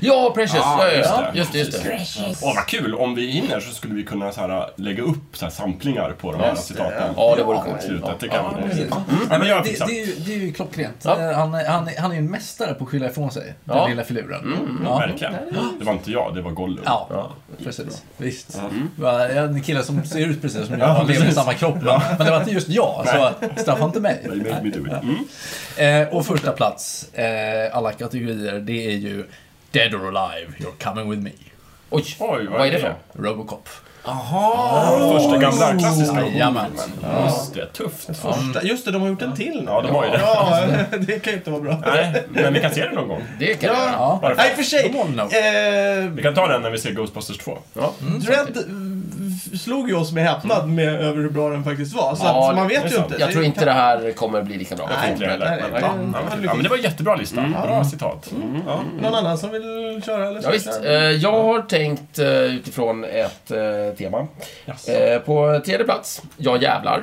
[0.00, 0.62] Ja, Precious!
[0.64, 1.38] Ah, ja, just ja, det.
[1.38, 1.58] just det.
[1.58, 2.34] Just det.
[2.42, 2.94] Åh, vad kul!
[2.94, 6.32] Om vi hinner så skulle vi kunna så här, lägga upp så här, samplingar på
[6.32, 7.12] de här Just citaten.
[7.16, 7.82] Ja, det vore coolt.
[7.82, 8.32] slutet, det Ja.
[8.32, 8.86] kan Ja, vi.
[9.30, 10.96] Ja, men jag det, är ju, det är ju klockrent.
[11.04, 11.20] Ja.
[11.30, 13.76] Eh, Han, är- han, han är ju en mästare på att skylla ifrån sig, den
[13.76, 13.86] Ja.
[13.88, 14.40] lilla filuren.
[14.40, 14.98] Mm, ja.
[14.98, 15.32] Verkligen.
[15.78, 16.82] Det var inte jag, det var Gollum.
[16.84, 17.32] Ja,
[17.64, 18.02] precis.
[18.16, 18.60] Visst.
[18.96, 21.32] Va, Jag är en kille som ser ut precis som jag, Ja, han lever i
[21.32, 21.74] samma kropp.
[21.82, 23.30] Men, men det var inte just jag, så
[23.62, 24.20] straffa inte mig.
[24.26, 24.92] You make me do it.
[25.78, 26.02] Mm.
[26.02, 29.24] Eh, och första plats, eh, alla kategorier, det är ju
[29.72, 31.30] Dead or Alive, You're coming with me.
[31.90, 32.94] Oj, Oj, vad är det för?
[33.12, 33.68] Robocop.
[35.12, 36.70] Första gamla klassiska Jajamän.
[37.24, 38.06] Just det, tufft.
[38.06, 39.64] Första, just det, de har gjort en till nu.
[39.66, 40.18] Ja, de har ju det.
[40.18, 41.82] Ja, det kan ju inte vara bra.
[41.86, 43.22] Nej, men vi kan se den någon gång.
[43.38, 43.92] Det kan jag göra.
[43.92, 44.34] Ja.
[44.36, 44.86] Nej, för sig.
[44.86, 47.58] Eh, Vi kan ta den när vi ser Ghostbusters 2.
[47.74, 47.92] Ja.
[48.00, 48.62] Dredd eh,
[49.58, 52.14] slog ju oss med häpnad med över hur bra den faktiskt var.
[52.14, 53.06] Så Ja, att man det vet ju sant.
[53.10, 53.20] inte.
[53.22, 54.90] Jag tror inte det här kommer bli lika bra.
[55.00, 55.12] Nej.
[55.12, 55.46] Inte jag heller.
[55.50, 55.92] nej, Men, nej, ja,
[56.36, 57.40] men- ja, men det var en jättebra lista.
[57.62, 58.32] Bra citat.
[58.66, 58.80] Ja.
[59.02, 60.28] Någon annan som vill köra?
[60.28, 60.80] Eller Ja, visst.
[60.84, 64.26] Eh, jag har tänkt eh, utifrån ett eh, tema.
[64.66, 67.00] Eh, på tredje plats, Jag jävlar.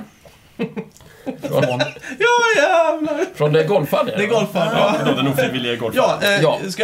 [1.41, 1.63] Från,
[2.19, 3.25] Ja, jävlar!
[3.35, 4.13] från det golfade.
[4.17, 4.71] Det är golfaren.
[5.05, 6.19] Ja, den ofrivillige golfaren.
[6.21, 6.57] ja, eh, Ja.
[6.69, 6.83] Ska,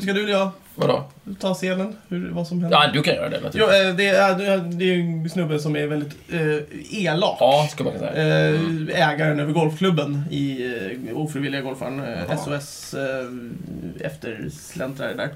[0.00, 1.04] ska du eller jag Vadå?
[1.40, 1.96] ta scenen?
[2.08, 2.78] Hur, vad som händer?
[2.78, 3.80] Ja, du kan göra det Jo, naturligtvis.
[3.90, 7.36] eh, det, är, det är- en snubbe som är väldigt eh, elak.
[7.40, 8.48] Ja, ska man kunna säga.
[8.54, 10.66] Eh, ägaren över golfklubben i
[11.10, 12.04] eh, ofrivilliga golfaren.
[12.04, 15.28] Eh, SOS eh, eftersläntrare där.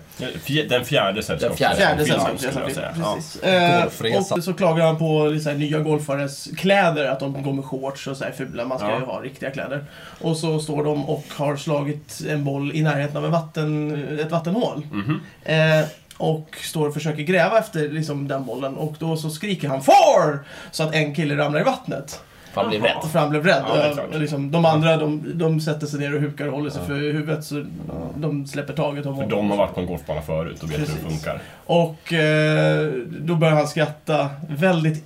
[0.69, 1.76] Den fjärde sällskapsresan.
[1.76, 2.85] fjärde sällskapsresan.
[2.99, 3.14] Ja.
[3.16, 3.43] Precis.
[3.43, 8.07] Eh, och så klagar han på här, nya golfares kläder, att de går med shorts
[8.07, 8.64] och så här fula.
[8.64, 8.99] Man ska Ja.
[8.99, 9.85] ju ha riktiga kläder.
[10.21, 14.31] Och så står de och har slagit en boll i närheten av en vatten, ett
[14.31, 14.87] vattenhål.
[14.93, 15.21] Mhm.
[15.42, 15.87] Eh,
[16.18, 18.76] och står och försöker gräva efter liksom, den bollen.
[18.76, 20.38] Och då så skriker han FAR!
[20.71, 22.21] Så att en kille ramlar i vattnet.
[22.52, 22.97] Fan, blev rädd.
[23.12, 23.64] För han blev rädd.
[23.68, 26.87] Ja, Eh, liksom, de andra de, de sätter sig ner och hukar och håller sig
[26.87, 27.45] för huvudet.
[27.45, 27.66] Så
[28.16, 30.87] de släpper taget om För de har varit på en golfbana förut och vet hur
[30.87, 31.09] det Precis.
[31.09, 31.40] funkar.
[31.66, 35.04] Och eh, då börjar han skratta väldigt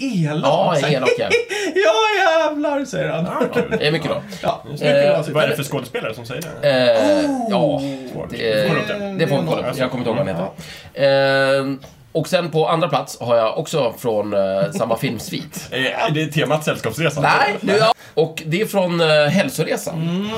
[0.00, 0.78] elak.
[0.82, 1.28] Ja, elak ja.
[1.74, 1.92] ja
[2.24, 3.24] jävlar, säger han.
[3.24, 4.22] Ja, ja, Det är mycket bra.
[4.42, 6.68] Ja, mycket bra Vad är det för skådespelare som säger det?
[6.68, 7.80] Eh, ja,
[8.12, 8.30] Svårt.
[8.30, 9.14] det, det?
[9.18, 9.78] det får vi kolla upp.
[9.78, 10.50] Jag kommer inte ihåg vad han
[10.94, 11.90] heter.
[12.12, 15.68] Och sen på andra plats har jag också från eh, samma filmsvit.
[15.70, 17.22] Är det temat Sällskapsresan?
[17.22, 17.92] Nej, nu, ja.
[18.14, 20.30] Och det är från eh, Hälsoresan.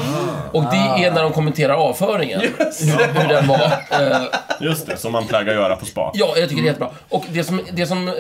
[0.53, 2.41] Och det är när de kommenterar avföringen.
[2.41, 3.61] Hur, hur den var.
[3.91, 4.23] Eh,
[4.61, 6.11] Just det, som man plaggar göra på spa.
[6.15, 6.91] ja, jag tycker det är jättebra.
[7.09, 8.15] Och det som, det som eh,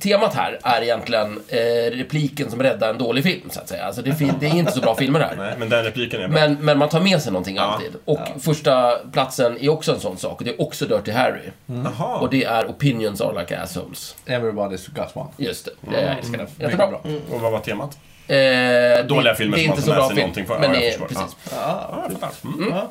[0.00, 3.84] temat här är egentligen eh, repliken som räddar en dålig film, så att säga.
[3.84, 5.34] Alltså det, fin- det är inte så bra filmer här.
[5.36, 6.40] Nej, men den repliken är bra.
[6.40, 7.92] Men, men man tar med sig någonting alltid.
[8.04, 10.38] Och första platsen är också en sån sak.
[10.38, 11.40] Och det är också Dirty Harry.
[11.66, 12.16] Jaha.
[12.18, 14.16] Och det är Opinions are like assholes.
[14.26, 15.28] Everybody's got one.
[15.36, 16.46] Just det, jag älskar den.
[16.58, 16.86] Jättebra.
[16.86, 17.34] Mycket bra.
[17.36, 17.98] Och vad var temat?
[18.26, 20.20] Eh, Dåliga det, filmer det är som inte man så tar med sig film.
[20.20, 20.58] någonting för.
[20.58, 21.06] Men Ja, jag är, förstår.
[21.06, 21.36] precis.
[21.50, 22.48] Ja, Ja, jag fattar.
[22.58, 22.70] Mm.
[22.70, 22.90] ja.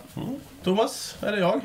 [0.63, 1.61] Thomas, eller jag?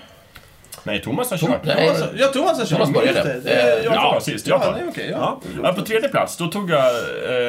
[0.84, 1.64] Nej, Thomas har kört.
[1.64, 2.68] nej, Thomas, ja, Thomas har kört.
[2.78, 3.32] Thomas började.
[3.78, 4.18] Eh, Ja.
[4.22, 4.46] sist.
[4.46, 5.40] Jag Ja, okej, ja.
[5.62, 5.72] ja.
[5.72, 6.84] På tredje plats, då tog jag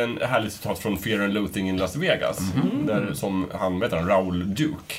[0.03, 2.39] en härlig citat från Fear and Loathing in Las Vegas.
[2.39, 2.85] Mhm.
[2.87, 4.93] Där som han, heter han, Raoul Duke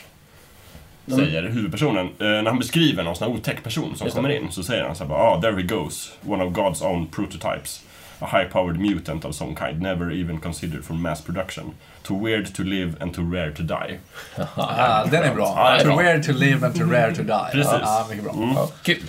[1.06, 4.22] säger, huvudpersonen, eh, när han beskriver någon sån här otäck person som Just det.
[4.22, 6.84] kommer in, så säger han så här bara, ah, there he goes, one of God's
[6.84, 7.82] own prototypes.
[8.22, 11.64] A high-powered mutant of some kind, never even considered for mass production.
[12.02, 13.98] Too weird to live and too rare to die.
[14.56, 15.54] Ah, den är bra.
[15.56, 15.96] Ja, det är to bra.
[15.96, 17.48] where to live and to rare to die.
[17.52, 17.72] Precis.
[17.82, 18.32] Ja, mycket bra.
[18.32, 18.56] Mm.
[18.82, 19.02] Kul.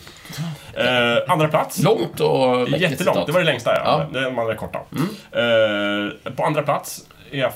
[0.74, 1.84] Eh, andra plats.
[1.84, 3.82] Långt och Jättelångt, det var det längsta ja.
[3.86, 4.20] Ja.
[4.20, 4.80] Det, de andra är korta.
[5.32, 7.52] Eh, på andra plats är eh,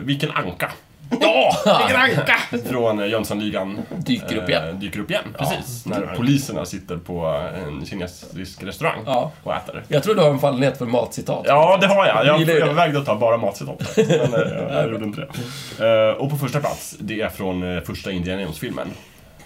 [0.00, 0.72] Vilken anka.
[1.20, 1.52] Ja!
[1.78, 2.68] Vilken anka!
[2.68, 3.78] Från eh, Jönssonligan.
[3.98, 4.68] Dyker upp igen.
[4.68, 5.86] eh, dyker upp igen, precis.
[5.86, 7.26] När poliserna sitter på
[7.66, 9.32] en kinesisk restaurang Ja.
[9.42, 9.82] och äter.
[9.88, 11.42] Jag tror du har en fallenhet för matcitat.
[11.46, 12.26] Ja, det har jag.
[12.26, 12.74] Jag, Gillar ju jag det.
[12.74, 13.96] vägde att ta bara matcitat.
[13.96, 15.20] Men eh, jag gjorde inte
[15.78, 16.12] det.
[16.14, 18.88] Och på första plats, det är från första Indiana Jones-filmen.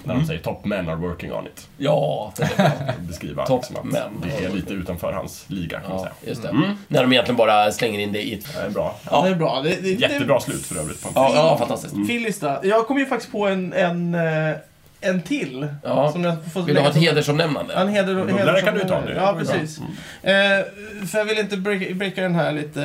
[0.07, 1.69] När de säger “Top men are working on it”.
[1.77, 2.71] Ja, det är bra.
[3.09, 4.31] Beskriva Top liksom att men.
[4.39, 6.13] det är lite utanför hans liga, kan man säga.
[6.27, 6.53] just det.
[6.89, 8.55] När de egentligen bara slänger in det i ett...
[8.55, 8.97] Det är bra.
[9.11, 9.61] Ja, det är bra.
[9.65, 11.03] Det, det, Jättebra slut för övrigt.
[11.03, 11.95] På en Ja, ja fantastiskt.
[11.95, 12.07] Mm.
[12.07, 12.67] Fin lista.
[12.67, 14.57] Jag kom ju faktiskt på en, en, eh,
[15.01, 15.69] en till.
[15.85, 16.13] Ja.
[16.13, 17.75] Som jag får Vill du ha ett som- hedersomnämnande?
[17.75, 19.15] En heder, Bubblare heder kan du ta nu.
[19.17, 19.79] Ja, Det precis.
[20.23, 20.33] Eh,
[21.07, 22.85] för jag vill inte breaka, breaka den här lite,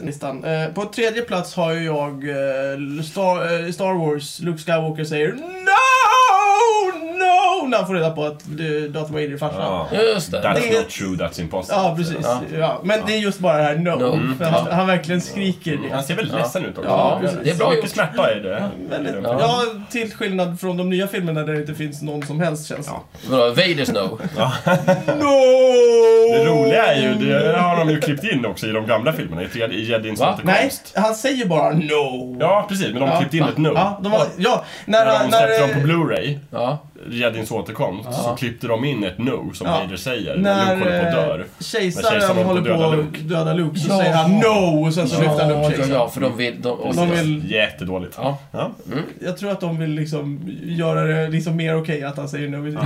[0.00, 0.44] eh, listan.
[0.44, 4.40] Eh, på tredje plats har ju jag eh, Star, eh, Star Wars.
[4.40, 5.89] Luke Skywalker säger No!
[7.68, 9.60] När han får reda på att eh, Darth Vader är farsan.
[9.92, 10.02] Ja.
[10.14, 10.40] Just det.
[10.42, 11.76] That's Det är- not true, that's impossible.
[11.82, 12.16] Ja, precis.
[12.22, 12.40] Ja.
[12.58, 12.80] Ja.
[12.84, 13.98] Men det är just bara det här no.
[13.98, 14.36] För Mm.
[14.54, 15.94] han, han verkligen skriker det.
[15.94, 16.38] Han ser väldigt Ja.
[16.42, 16.90] ledsen ut också.
[16.90, 18.70] Ja, det är bra Mycket smärta är det.
[18.90, 19.36] Väldigt, Ja.
[19.40, 19.62] ja.
[19.90, 22.92] till skillnad från de nya filmerna där det inte finns någon som helst känsla.
[23.30, 24.18] Vadå, Vaders no?
[25.06, 25.36] No!
[26.32, 29.42] Det roliga är ju, det har de ju klippt in också i de gamla filmerna,
[29.42, 30.38] i Jedins Va?
[30.42, 30.92] Nej, återkomst.
[30.96, 32.36] han säger bara no.
[32.40, 33.72] Ja, precis, men de har Ja, klippt in ett no.
[33.74, 36.78] Ja, de har, ja när, När de släppte när, dem på Blu-ray, Ja.
[37.10, 39.80] Jedins återkomst, så klippte de in ett no som Ja.
[39.84, 40.36] Vader säger.
[40.36, 41.38] när Luke håller på att dör.
[41.40, 43.20] eh, När kejsaren håller på döda att Luke.
[43.20, 43.98] döda Luke så Ja.
[43.98, 45.90] säger han no och sen så lyfter han upp Ja, kejsaren.
[45.92, 46.62] ja, för de vill...
[46.62, 48.14] De, och De vill, Jättedåligt.
[48.22, 48.38] Ja.
[48.52, 48.70] Ja.
[49.24, 52.68] jag tror att de vill liksom göra det liksom mer okej att han säger no
[52.68, 52.76] i.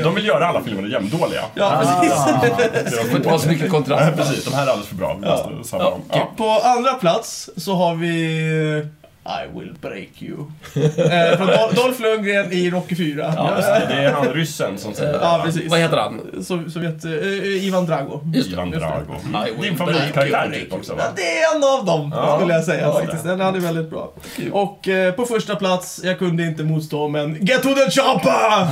[0.04, 1.40] De vill göra alla filmerna jämndåliga.
[1.54, 2.18] Ja, precis.
[2.84, 4.16] Det Det får inte vara så mycket Ja, kontrast.
[4.16, 4.44] precis.
[4.44, 5.16] De här är alldeles för bra.
[5.20, 5.98] Vi måste Ja.
[6.12, 6.30] Ja.
[6.36, 8.86] På andra plats så har vi
[9.30, 10.36] I will break you.
[10.74, 13.32] eh, från Dol- Dolph Lundgren i Rocky 4.
[13.36, 15.18] Ja, Just det, det är han ryssen som säger det.
[15.22, 15.70] Ja, precis.
[15.70, 16.20] Vad heter han?
[16.44, 18.20] So Sovjet, eh, Ivan Drago.
[18.34, 18.52] Just det.
[18.52, 18.70] Ivan.
[18.70, 19.14] Drago.
[19.62, 21.04] Din favoritkaraktär typ också Ja, va?
[21.16, 23.24] det är en av dem, Ja, skulle jag säga ja, faktiskt.
[23.24, 24.12] Den hade väldigt bra.
[24.52, 28.66] Och eh, på första plats, jag kunde inte motstå, men Get to the chopper!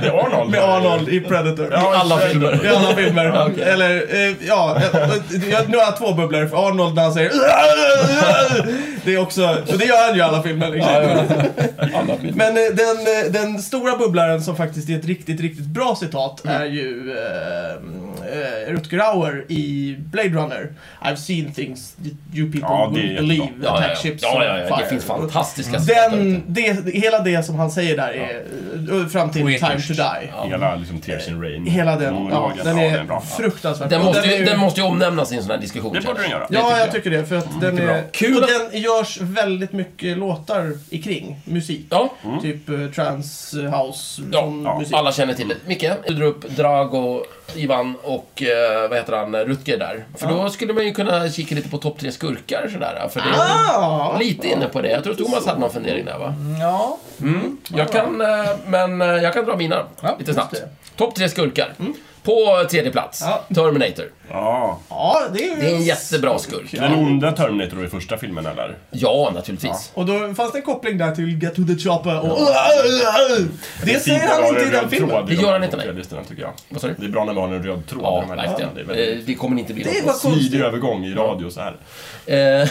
[0.00, 0.50] Det är Arnold.
[0.50, 1.68] Med Arnold i Predator.
[1.72, 2.64] Ja, I alla filmer.
[2.64, 3.24] I alla filmer.
[3.24, 3.64] Ja, okej.
[3.64, 3.90] Eller,
[4.28, 5.10] eh, ja, jag,
[5.50, 6.46] jag, nu har jag två bubblor.
[6.46, 7.32] För Arnold när han säger
[9.04, 10.70] Det är också, och det gör han ju i alla filmer.
[10.70, 10.92] Liksom.
[11.94, 12.32] Alla filmer.
[12.34, 12.96] Men eh, den,
[13.26, 17.72] eh, den stora bubblaren som faktiskt är ett riktigt, riktigt bra citat är ju eh,
[18.32, 20.72] eh, Rutger Hauer i Blade Runner.
[21.04, 23.26] I've seen things that you people Ja, det är will jättebra.
[23.28, 24.66] believe Ja, attack ja, ships ja, on ja, ja.
[24.66, 24.84] fire.
[24.84, 26.42] Det finns fantastiska citat Den, ute.
[26.82, 28.42] det, hela det som han säger där är
[29.00, 29.66] eh, fram till Poetiskt.
[29.86, 30.02] Time to
[30.42, 30.48] Die.
[30.50, 31.66] Hela liksom Tears in Rain.
[31.66, 32.58] Hela den, ja, monologen.
[32.64, 33.20] den Ja, är bra.
[33.20, 34.12] fruktansvärt Den bra.
[34.12, 35.92] måste, ju, den måste ju omnämnas i en sån här diskussion.
[35.94, 36.46] Det borde den göra.
[36.50, 37.24] Ja, jag tycker det.
[37.26, 38.02] För att den Mycket är...
[38.12, 41.86] Kul Och att- den görs väldigt mycket låtar i kring musik.
[41.90, 44.94] Ja, Typ uh, trance, uh, house, Ja, ja, musik.
[44.94, 45.54] alla känner till det.
[45.66, 47.24] Micke, du drar upp Drago,
[47.54, 50.04] Ivan och eh, vad heter han, Rutger där.
[50.16, 53.08] För då skulle man ju kunna kika lite på topp tre skurkar sådär.
[53.10, 54.16] För det är Ah!
[54.18, 54.90] lite inne på det.
[54.90, 56.34] Jag tror Thomas hade någon fundering där va?
[56.60, 56.98] Ja.
[57.20, 57.56] Mm.
[57.74, 58.28] Jag kan, eh,
[58.66, 60.52] men eh, jag kan dra mina Ja, lite snabbt.
[60.52, 60.64] just
[60.96, 61.72] Topp tre skurkar.
[62.22, 63.44] På tredje plats, Ja.
[63.54, 64.04] Terminator.
[64.30, 64.78] Ja.
[64.88, 65.60] Ja, det är ju...
[65.62, 66.70] Det är en jättebra skurk.
[66.72, 68.76] Den onda Terminator i första filmen, eller?
[68.90, 69.90] Ja, naturligtvis.
[69.94, 72.38] Och då fanns det en koppling där till Get to the Chopper och...
[73.84, 75.26] Det säger han inte i den filmen.
[75.26, 75.92] Det gör han inte, nej.
[75.94, 76.52] Listorna, tycker jag.
[76.68, 76.94] Vad sa du?
[76.98, 78.70] Det är bra när vi har en röd tråd Ja, i de här listorna.
[78.72, 78.74] verkligen.
[78.74, 80.06] Det är väldigt Eh, Det kommer inte bli Det något.
[80.06, 80.60] var smidig konstigt.
[80.62, 81.76] övergång i radio så här.
[82.62, 82.68] Eh,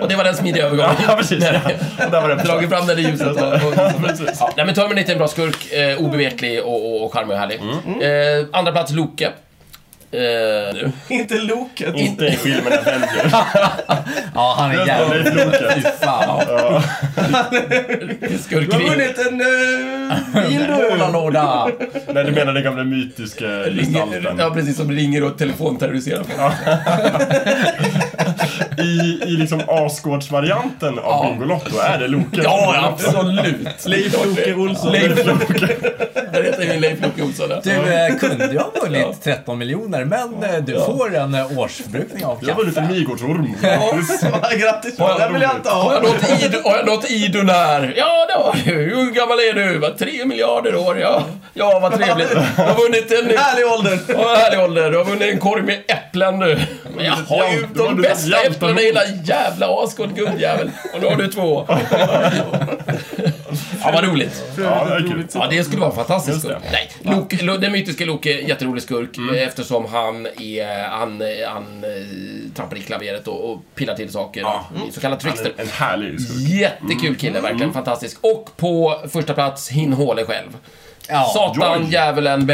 [0.00, 0.94] Och det var den smidiga övergången.
[1.08, 1.44] Ja, precis.
[1.44, 2.04] Ja.
[2.04, 3.36] Och där var det Dragit fram den i ljuset.
[3.36, 5.72] Ja, nej, men Terminator är en bra skurk.
[5.72, 7.60] Eh, obeveklig och, och, och charmig och härlig.
[7.60, 9.30] Eh, andra plats, Loke.
[10.12, 10.92] Nu.
[11.08, 11.94] Inte Loket.
[11.96, 13.32] Inte i filmen Avengers.
[14.34, 15.34] Ja, han är jävligt...
[15.34, 15.74] Leif Loke.
[15.74, 16.82] Fy fan.
[18.40, 22.12] Skurk Du har vunnit en uh, bil du.
[22.12, 24.36] Nej, du menar den gamla mytiska gestalten.
[24.38, 24.76] Ja, precis.
[24.76, 26.38] Som ringer och telefonterroriserar folk.
[28.78, 32.40] I, I liksom Asgårdsvarianten av Bingolotto är det Loke.
[32.44, 33.56] Ja, absolut.
[33.86, 34.92] Leif Loke Olsson.
[34.92, 35.66] Leif Loke.
[36.32, 37.46] Där heter ju Leif Loke Olsson.
[37.50, 37.60] ja.
[37.64, 42.24] Du eh, kunde ju ha vunnit 13 miljoner, men eh, du får en eh, årsförbrukning
[42.24, 42.94] av Jag har vunnit en kaffe.
[42.94, 43.54] Midgårdsorm.
[44.60, 44.98] Grattis!
[44.98, 45.94] Har jag Den vill jag inte Har ha.
[45.94, 47.94] jag nått har jag nått Idun här?
[47.96, 48.70] Ja, det har du.
[48.72, 49.94] Hur gammal är du?
[49.98, 51.22] Tre miljarder år, ja.
[51.54, 52.30] Ja, vad trevligt.
[52.56, 53.38] Du har vunnit en...
[53.38, 53.98] Härlig ålder.
[54.08, 54.90] Ja, härlig ålder.
[54.90, 56.60] Du har vunnit en korg med äpplen nu.
[56.96, 60.70] Men jag har ju de bästa äpplena i hela jävla Asgård, guldjävel.
[60.94, 61.66] Och nu har du två.
[63.84, 64.42] Ja, vad roligt.
[64.58, 65.26] Ja, det är kul.
[65.34, 66.56] Ja, det skulle vara en fantastisk skurk.
[66.72, 72.76] Nej, Loke, Lo- den mytiska Loke, jätterolig skurk eftersom han är, han, han eh, trampar
[72.76, 74.40] i klaveret och, och pillar till saker.
[74.40, 74.64] Ja.
[74.92, 75.52] Så kallad trickster.
[75.56, 76.38] är en härlig skurk.
[76.48, 78.18] Jättekul kille, verkligen fantastisk.
[78.20, 80.48] Och på första plats, Hin Håle själv.
[81.12, 82.50] Ja, Satan, djävulen,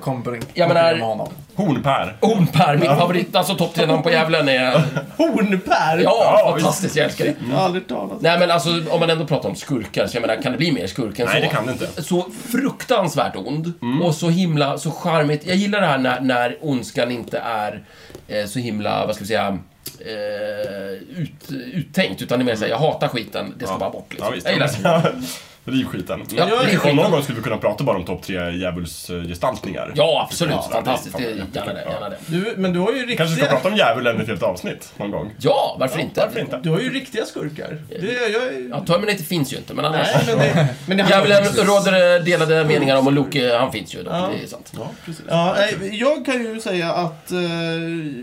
[0.00, 1.28] konkurrera Jag menar-?
[1.54, 2.16] Hornpär.
[2.20, 3.36] Hornpär, min favorit.
[3.36, 4.70] Alltså topp tre namn på djävulen är...
[5.16, 5.98] Hornpär.
[5.98, 6.96] Ja, Ja, fantastiskt.
[6.96, 7.34] Jag älskar det.
[7.50, 8.20] Jag har aldrig talat.
[8.20, 10.72] Nej, men alltså om man ändå pratar om skurkar, så jag menar, kan det bli
[10.72, 11.32] mer skurk än så?
[11.32, 12.02] Nej, det kan det inte.
[12.02, 13.72] Så fruktansvärt ond
[14.02, 15.46] och så himla, så charmigt.
[15.46, 17.82] Jag gillar det här när, när ondskan inte är
[18.28, 19.58] eh, så himla, vad ska vi säga,
[20.00, 22.22] eh, ut, uttänkt.
[22.22, 24.06] Utan det är mer såhär, jag hatar skiten, det ska bara bort.
[24.10, 24.26] Liksom.
[24.28, 24.46] Ja, visst.
[24.46, 25.12] jag gillar det.
[25.64, 26.22] Riv skiten.
[26.30, 26.96] Ja, riv skiten.
[26.96, 29.92] Någon gång skulle vi kunna prata bara om topp tre djävulsgestaltningar.
[29.94, 30.54] Ja, absolut.
[30.54, 31.16] Ja, Fantastiskt.
[31.16, 32.16] det gärna det, gärna det.
[32.26, 33.48] Du, men du har ju Kanske ska riktiga...
[33.48, 35.30] prata om djävulen i ett helt avsnitt någon gång.
[35.38, 36.20] Ja, varför inte?
[36.20, 36.60] Varför inte?
[36.62, 37.78] Du har ju riktiga skurkar.
[37.88, 40.08] Det, jag, Ja, Terminator finns ju inte, men annars...
[40.14, 40.68] Nej, men det...
[40.86, 44.02] Men det Djävulen råder det delade meningar om och Loke, han finns ju.
[44.02, 44.10] Då.
[44.10, 44.30] Ja.
[44.38, 44.72] Det är sant.
[44.78, 45.24] Ja, precis.
[45.28, 45.56] Ja,
[45.92, 47.38] jag kan ju säga att eh,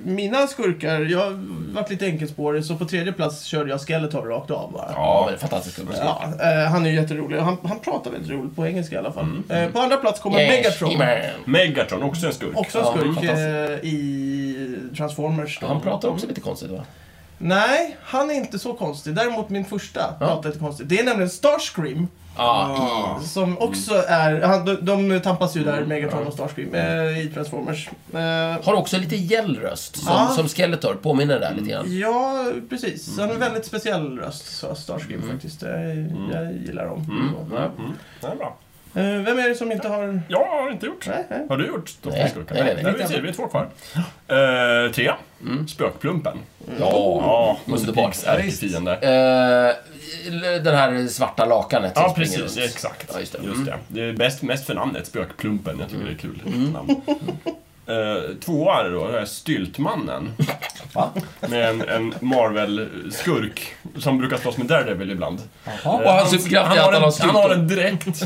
[0.04, 1.40] mina skurkar, jag har
[1.74, 4.92] varit lite enkelspårig, så på tredje plats körde jag Skeletor rakt av bara.
[4.96, 5.80] Ja, men fantastiskt.
[6.00, 7.29] Ja, eh, han är ju jätterolig.
[7.38, 9.42] Och Han, han pratar väldigt roligt på engelska i alla fall.
[9.50, 10.90] Eh, på andra plats kommer Yes, Megatron.
[10.92, 11.18] He-Man.
[11.46, 12.58] Megatron, också en skurk.
[12.58, 13.84] Också en Ja, skurk fantastiskt.
[13.84, 15.60] eh, i Transformers.
[15.62, 15.68] Då.
[15.68, 16.84] Han pratar också lite konstigt, va?
[17.42, 19.16] Nej, han är inte så konstig.
[19.16, 20.90] Däremot min första pratar lite konstigt.
[20.90, 22.08] Det är nämligen Starscream.
[22.38, 24.42] Ja, Som också är...
[24.42, 24.76] Han, de,
[25.10, 27.90] de tampas ju där, Megatron och Starscream, eh, i Transformers.
[28.14, 28.66] Eh.
[28.66, 30.28] Har också lite gällröst, som, Ja.
[30.36, 30.94] som Skeletor.
[31.02, 31.98] Påminner där lite grann.
[32.00, 33.18] Ja, precis.
[33.18, 35.62] Han har en väldigt speciell röst, så Starscream faktiskt.
[35.62, 35.90] Jag,
[36.34, 37.06] jag gillar dem.
[37.52, 37.58] Ja.
[37.58, 38.58] Mm, det är bra.
[38.96, 40.22] Eh, vem är det som inte har...
[40.28, 41.08] Jag har inte gjort.
[41.08, 41.46] Nej, nej.
[41.50, 42.94] Har du gjort topp Nej, nej, nej, nej.
[42.98, 43.68] vi ser, vi är två kvar.
[44.32, 45.12] Uh, tre.
[45.68, 46.38] Spökplumpen.
[46.80, 48.06] Ja, Ja, underbart.
[48.06, 48.92] Pigs ärkefiende.
[48.94, 49.76] Eh,
[50.64, 52.40] den här svarta lakanet Ja, precis.
[52.40, 52.58] runt.
[52.58, 53.10] Exakt.
[53.14, 53.40] Ja, just det.
[53.44, 53.66] Just Mm.
[53.66, 53.78] det.
[53.88, 55.80] Det är bäst, mest för namnet, Spökplumpen.
[55.80, 56.42] Jag tycker det är kul
[56.74, 56.96] namn.
[57.90, 60.32] Uh, tvåa är det då, det är Styltmannen.
[60.94, 61.10] Va?
[61.50, 63.62] Med en, en Marvel-skurk
[63.98, 65.40] som brukar slåss med Daredevil ibland.
[65.84, 65.94] Jaha.
[65.96, 67.86] Och hans superkraft han, är har att han har en, han har styltor.
[67.86, 68.18] en dräkt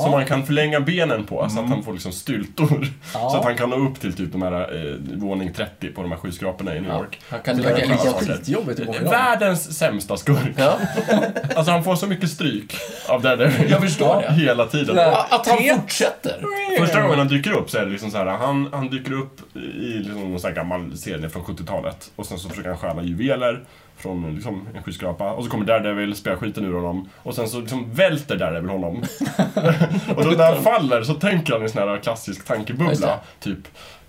[0.00, 2.86] som man kan förlänga benen på så att han får liksom styltor.
[3.14, 3.30] Ja.
[3.30, 6.10] Så att han kan nå upp till typ de här eh, våning 30 på de
[6.10, 7.20] här skyskraporna i New Ja, York.
[7.28, 7.62] han kan Det
[7.98, 8.26] saker.
[8.36, 9.10] skitjobbigt att gå med dem.
[9.10, 10.38] Världens sämsta skurk.
[10.56, 10.78] Ja,
[11.56, 12.76] Alltså han får så mycket stryk
[13.08, 13.70] av Daredevil.
[13.70, 14.32] jag förstår det.
[14.34, 14.96] Hela tiden.
[14.96, 15.14] Nej.
[15.30, 16.44] Att han fortsätter.
[16.78, 19.56] Första gången han dyker upp så är det liksom så här, han, han dyker upp
[19.56, 23.02] i liksom någon sån här gammal serie från 70-talet och sen så försöker han stjäla
[23.02, 23.64] juveler
[24.04, 27.60] från liksom en skyskrapa och så kommer Daredevil, spöar skiten ur honom och sen så
[27.60, 28.96] liksom välter Daredevil honom.
[30.16, 33.18] och då när han faller så tänker han i sån här klassisk tankebubbla, det.
[33.40, 33.58] typ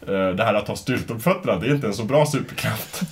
[0.08, 3.02] eh, det här att ha styrt upp fötterna, det är inte en så bra superkraft.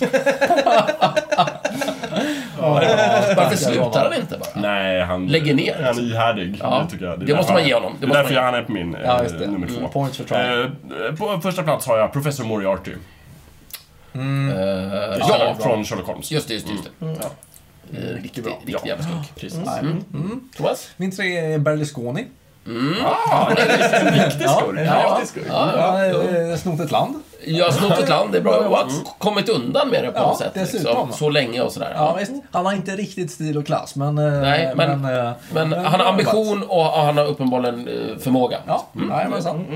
[3.36, 4.60] Varför slutar han inte bara?
[4.62, 5.82] Nej, han, Lägger ner.
[5.84, 6.58] han är ihärdig.
[6.62, 7.20] Ja, det tycker jag.
[7.20, 7.92] det är måste man ge honom.
[8.00, 9.46] Det Det är därför man han är på min eh, Ja, just det.
[9.46, 9.78] nummer två.
[9.78, 10.36] Mm, points for try.
[11.08, 12.92] Eh, på första plats har jag Professor Moriarty.
[14.14, 14.48] Mm.
[14.58, 16.30] Eh, Ja, ja, från Sherlock Holmes.
[16.30, 16.72] just det, just det.
[16.72, 17.04] Just det.
[17.06, 17.16] Mm.
[17.22, 17.28] Ja.
[17.98, 18.52] Eh, Riktig, bra.
[18.66, 19.34] riktig jävla skurk.
[19.36, 19.60] Precis.
[19.66, 19.80] Nej.
[19.80, 20.48] Mm.
[20.56, 20.88] Thomas?
[20.96, 22.26] Min tre är Berlusconi.
[22.66, 22.94] Mm.
[23.04, 24.60] Ah, det är en riktig Ja,
[25.26, 25.46] skurk.
[25.48, 25.72] ja.
[25.76, 26.38] Ja, Ja, ja.
[26.50, 27.14] eh, snott ett land.
[27.46, 28.86] Jag har snott ett land, det är bra jobbat.
[29.18, 30.72] Kommit undan med det på Ja, något sätt.
[30.72, 31.12] Liksom.
[31.12, 31.92] Så länge och sådär.
[31.96, 32.32] Ja, visst.
[32.52, 34.14] Han har inte riktigt stil och klass, men...
[34.14, 37.88] Nej, men- eh, Men han har ambition och han har uppenbarligen
[38.20, 38.58] förmåga.
[38.66, 39.66] Ja, jajamensan.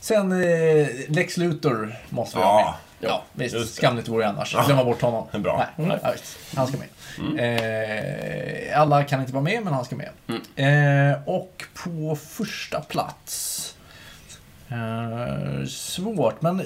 [0.00, 2.72] Sen eh, Lex Luthor måste vi ha med.
[3.02, 3.74] Ja, Ja, visst.
[3.74, 4.56] Skamligt vore det annars.
[4.66, 5.26] Glömma bort honom.
[5.42, 5.66] Bra.
[5.76, 6.38] Nej, ja, visst.
[6.56, 6.88] Han ska med.
[8.70, 10.10] Eh, alla kan inte vara med, men han ska med.
[10.56, 13.58] Eh, och på första plats...
[14.68, 16.62] Eh, svårt, men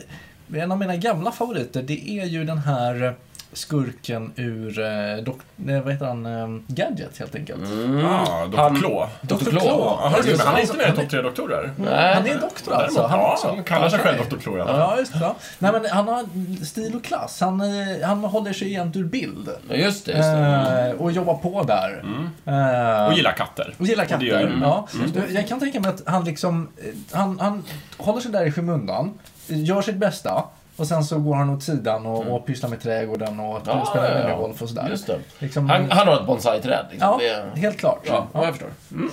[0.54, 3.14] en av mina gamla favoriter, det är ju den här
[3.56, 5.38] skurken ur, eh, dok,
[5.68, 7.60] eh, vad heter han, eh, Gadget helt enkelt.
[8.04, 8.56] Ah, Dr.
[8.56, 9.08] Han- Claw.
[9.22, 9.50] Dr.
[9.50, 9.66] Claw.
[9.66, 9.98] Ja,
[10.44, 11.70] han, är inte med i Han är- topp tre doktorer.
[11.76, 12.14] Nej.
[12.14, 12.94] Han är en doktor alltså.
[13.00, 13.48] Däremot, Han, ja, också.
[13.48, 14.18] han kallar sig själv.
[14.30, 14.36] Dr.
[14.36, 14.80] Claw i alla fall.
[14.80, 15.18] Ja, just det.
[15.20, 15.34] Ja.
[15.58, 16.24] Nej, men han har
[16.64, 17.40] stil och klass.
[17.40, 19.48] Han, eh, han håller sig egentligen ur bild.
[19.68, 20.92] Ja, Just det, just det.
[20.96, 22.04] Eh, och jobbar på där.
[22.46, 23.74] Eh, Och gillar katter.
[23.78, 24.26] och gillar katter.
[24.26, 24.88] gör ju- ja.
[25.30, 27.64] Jag kan tänka mig att han liksom, eh, han, han
[27.98, 30.44] håller sig där i skymundan, gör sitt bästa
[30.76, 34.10] och sen så går han åt sidan och, och pysslar med trädgården och Ja, spelar
[34.10, 34.26] ja, ja.
[34.28, 34.88] minigolf och sådär.
[34.90, 35.18] Just det.
[35.38, 36.86] Liksom, Han, han har ett bonsai-träd.
[36.90, 37.08] Liksom.
[37.10, 38.00] ja, Det är- helt klart.
[38.06, 38.70] ja, ja, jag förstår.
[38.92, 39.10] Mm.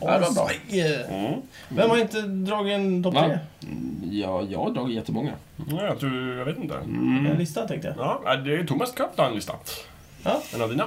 [0.00, 0.48] Ja, det var bra.
[0.68, 1.42] Oj.
[1.68, 3.38] Vem har inte dragit en topp tre?
[4.10, 5.32] Ja, jag har dragit jättemånga.
[5.70, 6.74] Ja, jag tror, jag vet inte.
[6.74, 8.18] En lista tänkte jag.
[8.24, 9.52] Ja, det är Thomas Cup har en lista.
[10.24, 10.40] Ja.
[10.54, 10.84] En av dina.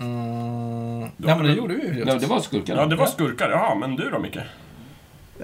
[0.00, 2.04] Mm, ja, men det gjorde vi ju.
[2.04, 2.76] Nej, det var skurken.
[2.76, 3.50] Ja, det var skurkar.
[3.50, 4.38] Jaha, men du då Micke?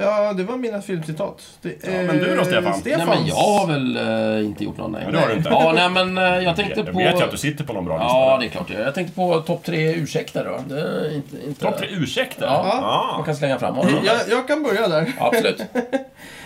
[0.00, 1.42] Ja, det var mina filmcitat.
[1.62, 2.64] Det, Ja, men du då, Stefan?
[2.64, 3.08] Nej, Stefans.
[3.08, 3.96] men jag har väl
[4.36, 5.02] eh, inte gjort någon, nej.
[5.04, 5.48] Ja, det har du inte.
[5.48, 6.98] Ja, nej, men eh, jag tänkte Jag på...
[6.98, 8.08] vet ju att du sitter på någon bra lista.
[8.08, 8.70] Ja, det är klart.
[8.70, 10.74] Jag tänkte på topp tre ursäkter då.
[10.74, 11.46] Det inte...
[11.46, 11.60] inte...
[11.64, 12.46] Topp tre ursäkter?
[12.46, 13.14] Ja.
[13.16, 13.94] Man kan slänga fram honom.
[14.04, 15.12] Jag, jag kan börja där.
[15.18, 15.62] Absolut.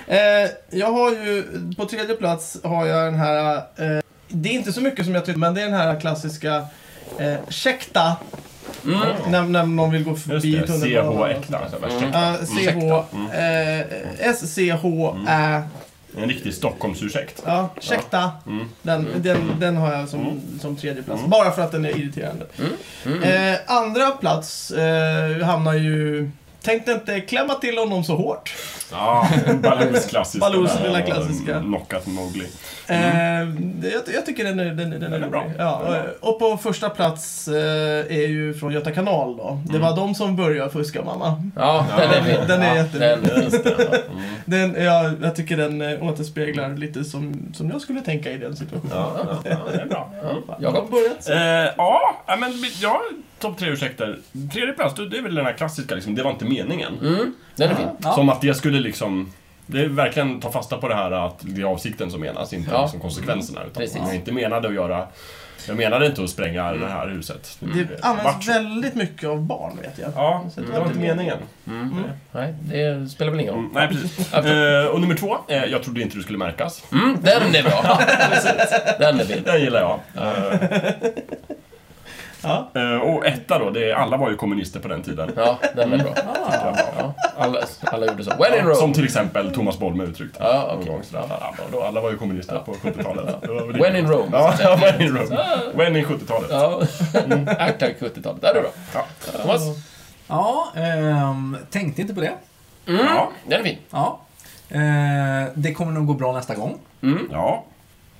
[0.06, 1.44] Eh, jag har ju,
[1.76, 5.24] på tredje plats har jag den här, eh, det är inte så mycket som jag
[5.24, 6.66] tycker, men det är den här klassiska
[7.18, 8.16] eh, Käkta.
[8.84, 8.98] Mm.
[9.30, 11.28] När, när någon vill gå Just förbi det, tunnelbanan.
[11.30, 11.58] CH-äkta.
[11.58, 13.30] Alltså, Mm.
[13.80, 13.86] eh,
[14.30, 15.62] S-C-H-Ä.
[16.16, 17.42] En riktig Stockholmsursäkt.
[17.46, 18.30] Ja, Käkta.
[18.46, 18.64] Mm.
[18.82, 21.22] Den, den, den har jag som, som tredje plats.
[21.26, 22.46] Bara för att den är irriterande.
[23.22, 26.30] Eh, andra plats eh, hamnar ju...
[26.64, 28.52] Tänk dig inte klämma till honom så hårt.
[28.92, 29.28] Ja,
[29.62, 30.40] Baloos klassiska.
[30.50, 31.60] Baloos lilla klassiska.
[31.60, 32.44] Knockat Mowgli.
[32.86, 32.96] Eh,
[33.56, 35.44] det- jag, jag tycker den är, den, den är, Den är bra.
[35.58, 37.54] Ja, eh, och på första plats eh,
[38.16, 39.60] är ju från Göta kanal då.
[39.64, 39.88] Det Mm.
[39.90, 41.42] var de som började fuska mamma.
[41.56, 42.48] Ja, den är fin.
[42.48, 43.00] Den är ja, jättefin.
[43.22, 44.00] den-.
[44.10, 44.72] Mm.
[44.74, 48.56] Den, ja, jag tycker den eh, återspeglar lite som, som jag skulle tänka i den
[48.56, 48.92] situationen.
[48.96, 50.10] Ja, ja, ja, det är bra.
[50.58, 51.28] Jag har börjat.
[51.28, 52.00] Eh, ja,
[52.38, 53.00] men ja,
[53.42, 54.18] topp tre ursäkter.
[54.52, 56.92] Tredje plats, det är väl den här klassiska liksom, det var inte meningen.
[57.02, 57.88] Mm, den är fin.
[58.02, 58.12] Ja.
[58.12, 59.32] Som att det skulle liksom...
[59.66, 62.70] Det är verkligen ta fasta på det här att det är avsikten som menas, inte
[62.72, 62.82] Ja.
[62.82, 63.60] liksom konsekvenserna.
[63.60, 63.98] Utan Precis.
[64.06, 65.06] jag inte menade att göra...
[65.68, 67.58] Jag menade inte att spränga det här huset.
[67.60, 70.10] Det vart används väldigt mycket av barn vet jag.
[70.16, 71.38] Ja, Så det det var inte meningen.
[71.66, 71.94] Mm.
[72.32, 73.60] Nej, det spelar väl ingen roll.
[73.64, 74.32] Mm, nej, precis.
[74.34, 76.82] Eh, och nummer två, eh, jag trodde inte du skulle märkas.
[76.92, 78.00] Mm, den är bra.
[78.98, 79.42] Den är fin.
[79.44, 80.00] Den gillar jag.
[80.26, 80.60] Eh,
[82.42, 82.70] Ja.
[82.74, 85.30] eh, och etta då, det är, alla var ju kommunister på den tiden.
[85.36, 86.14] Ja, den är bra.
[86.16, 88.30] Ah, Ja, alla, alla gjorde så.
[88.30, 88.74] When in Rome.
[88.74, 90.38] Som till exempel Thomas Bolme uttryckte.
[90.42, 90.86] Ja, okej.
[90.92, 91.24] gång sådär.
[91.72, 93.36] Då, alla var ju kommunister på 70-talet.
[93.42, 94.28] Det var väl When in Rome.
[94.32, 95.36] Ja, ja, when in Rome.
[95.74, 96.50] When in 70-talet.
[96.50, 96.80] Ja,
[97.58, 98.40] hashtag 70-talet.
[98.42, 98.70] Där är du bra.
[98.94, 99.04] Ja.
[99.42, 99.62] Thomas?
[100.28, 102.32] ja ehm, tänkte inte på det.
[102.86, 103.28] Mm, Ja.
[103.46, 103.78] den är fin.
[103.90, 104.20] Ja.
[104.68, 106.78] Eh, det kommer nog gå bra nästa gång.
[107.02, 107.28] Mm.
[107.32, 107.64] Ja.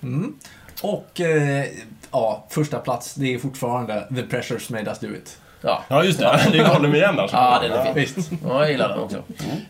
[0.02, 0.34] Mm.
[0.82, 1.64] Och eh,
[2.12, 5.38] ja, första plats, det är fortfarande The Pressures Made Us Do It.
[5.60, 5.82] Ja.
[5.88, 6.40] ja, just det.
[6.52, 7.30] Det är Gollum igen där.
[7.32, 7.94] Ja, den är fin.
[7.94, 8.30] Visst.
[8.44, 9.22] Ja, jag gillar den också.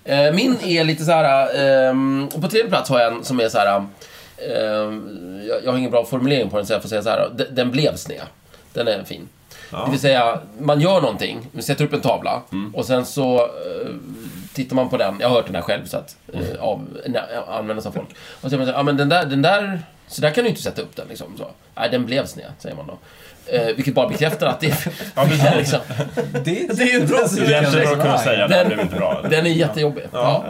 [0.04, 1.48] Eh, min är lite så här.
[1.90, 3.76] ehm, på tredje plats har jag en som är så här.
[3.76, 7.30] ehm, jag, jag har ingen bra formulering på den, så jag får säga så här.
[7.34, 8.22] Den, den blev sned.
[8.72, 9.28] Den är fin.
[9.70, 12.42] Det vill säga, man gör någonting, man sätter upp en tavla
[12.74, 13.90] och sen så eh,
[14.54, 15.16] tittar man på den.
[15.20, 18.08] Jag har hört den här själv, så att eh, av, nej, användas av folk.
[18.10, 20.44] Och så säger man så här, ja men den där, den där, så där kan
[20.44, 21.36] du inte sätta upp den liksom.
[21.38, 21.50] Så.
[21.74, 22.98] Nej, den blev sned, säger man då.
[23.46, 24.66] Eh, vilket bara bekräftar att det
[25.14, 25.44] Ja, precis.
[25.44, 25.78] är liksom,
[26.32, 28.82] Det, Det är ju inte ens Det är jättebra att kunna säga det, Den- det
[28.82, 29.22] inte bra.
[29.30, 30.04] Den är jättejobbig.
[30.12, 30.44] Ja.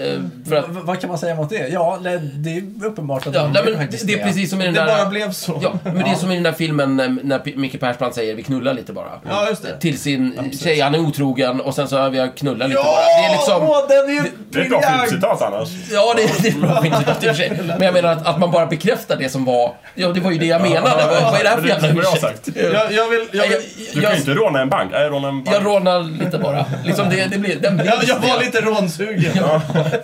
[0.00, 1.68] Eh, för att, vad kan man säga mot det?
[1.68, 4.60] Ja, det, det är uppenbart att ja, de nej, men faktiskt det är precis som
[4.60, 5.06] i den Det bara där...
[5.10, 5.60] blev så.
[5.62, 8.34] Ja, men det är som i den där filmen när, när P- Micke Persbrandt säger
[8.34, 9.20] vi knullar lite bara.
[9.28, 9.78] Ja, just det.
[9.80, 12.96] Till sin tjej, han är otrogen och sen så har vi knullat lite bara.
[12.96, 13.62] Det är liksom...
[13.68, 15.68] Åh, den är ju Det är ett bra filmcitat annars.
[15.92, 17.60] Ja, det, är- det är ett bra filmcitat i och för sig.
[17.66, 19.74] Men jag menar att, att man bara bekräftar det som var...
[19.94, 20.80] Ja, det var ju det jag menade.
[20.80, 22.47] Vad, vad är det här för Men det är jävla bra ursäkt?
[22.54, 23.28] Jag, jag vill...
[23.32, 24.90] Jag, Jag, vill, Du kan jag, ju inte råna en bank.
[24.92, 25.56] Nej, råna en bank.
[25.56, 26.64] jag rånar lite bara.
[26.84, 29.32] Liksom det, det blir, den blir jag, jag var lite rånsugen.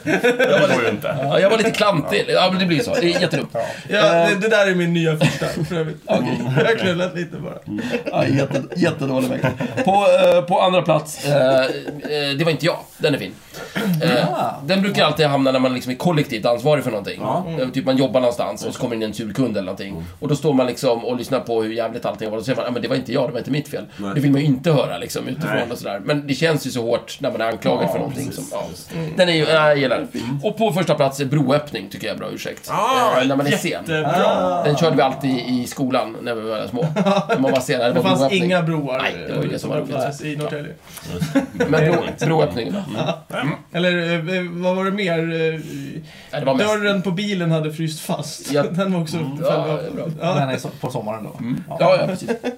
[0.03, 1.17] Det går ju inte.
[1.23, 2.25] Ja, jag var lite klantig.
[2.29, 2.95] Ja, men det blir så.
[2.95, 3.51] Det är jättedumt.
[3.89, 5.97] Ja, det, det där är min nya första för övrigt.
[6.07, 7.55] Jag har knullat lite bara.
[8.11, 9.57] Ja, jätte, jättedålig verkligen.
[9.85, 11.67] På, eh, på andra plats, eh, eh,
[12.39, 12.79] det var inte jag.
[12.99, 13.33] Den är fin.
[14.03, 14.61] Ja.
[14.67, 17.23] Den brukar alltid hamna när man liksom är kollektivt ansvarig för någonting.
[17.75, 20.05] Typ man jobbar någonstans och så kommer in en sur kund eller någonting.
[20.21, 22.45] Och då står man liksom och lyssnar på hur jävligt allting allting var, och så
[22.47, 23.85] säger man, ja men det var inte jag, det var inte mitt fel.
[23.97, 24.11] Nej.
[24.15, 25.71] Det vill man ju inte höra liksom utifrån Nej.
[25.71, 26.01] och sådär.
[26.05, 28.49] Men det känns ju så hårt när man är anklagad Ja, för någonting precis.
[28.51, 28.59] som,
[28.95, 29.01] ja.
[29.17, 30.41] Den är ju, ja, jag gillar den.
[30.43, 32.71] Och på första plats är broöppning, tycker jag är bra ursäkt.
[32.71, 33.71] Ah, Eh, när man är sen.
[33.71, 34.63] jättebra!
[34.65, 36.87] Den körde vi alltid i skolan när vi var små.
[37.29, 38.45] När man var sen, det Det var fanns broöppning.
[38.45, 40.23] inga broar Nej, det var ju det som var eh, roligt.
[40.25, 40.73] i Norrtälje.
[41.57, 42.83] Men bro, broöppning då.
[43.73, 45.19] Eller eh, vad var det mer?
[46.31, 46.69] Ja, det var mest...
[46.69, 48.53] Dörren på bilen hade fryst fast.
[48.53, 48.63] Ja.
[48.71, 50.07] Den var också Ja, det är bra.
[50.21, 51.31] Ja, Den är på sommaren då.
[51.69, 52.31] Ja, ja, precis.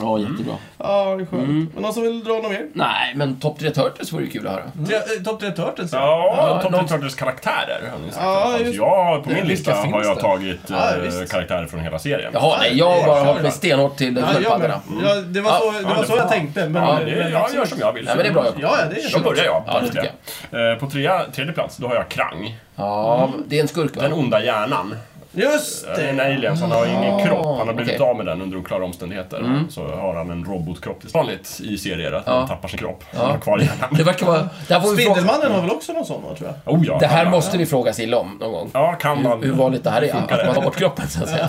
[0.00, 0.54] Ja, jättebra.
[0.78, 1.42] ja, det är skönt.
[1.44, 1.70] Mm.
[1.74, 2.66] Men någon som vill dra något mer?
[2.72, 4.62] Nej, men Top 3 Turtles vore ju kul att höra.
[4.86, 5.92] Tre- eh, Topp 3 Turtles?
[5.92, 8.24] Ja, Ja, Top någon- Ten Turtles karaktärer har ni sagt.
[8.24, 10.20] Ja, Alltså, just- jag, på min lista har jag det?
[10.20, 12.30] tagit Ja, eh, karaktärer från hela serien.
[12.34, 14.80] Jaha, nej, jag bara håller mig stenhårt till Ja, sköldpaddorna.
[15.02, 16.68] Ja, det var Ja, så, det ja, var det så jag tänkte.
[16.68, 18.04] Men, Ja, det, men- jag gör som jag vill.
[18.04, 18.44] Nej, men det är bra.
[18.46, 19.62] Ja, ja, det är Då börjar jag.
[19.66, 20.10] Ja, det
[20.50, 20.72] jag.
[20.72, 22.56] Eh, På trea, tredje plats, då har jag Krang.
[22.76, 24.02] Ja, det är en skurk va?
[24.02, 24.94] Den onda hjärnan.
[25.32, 27.58] Just Det är en alien, så han har ingen Ah, kropp.
[27.58, 28.06] Han har blivit okej.
[28.10, 29.38] av med den under oklara omständigheter.
[29.38, 29.70] Mm.
[29.70, 30.98] Så har han en robotkropp.
[31.02, 32.34] Det är vanligt i serier att Ja.
[32.34, 33.04] man tappar sin kropp.
[33.14, 33.18] Ja.
[33.26, 33.88] Har kvar hjärnan.
[33.96, 34.48] Det verkar vara...
[34.68, 34.86] Det fråga...
[35.02, 36.74] Spindelmannen har väl också någon sån, tror jag?
[36.74, 38.70] Oh, ja, det här ja, måste vi fråga Silla om någon gång.
[38.72, 39.38] Ja, kan man.
[39.38, 41.48] Hur, hur vanligt det här är, att man tar bort kroppen så att säga.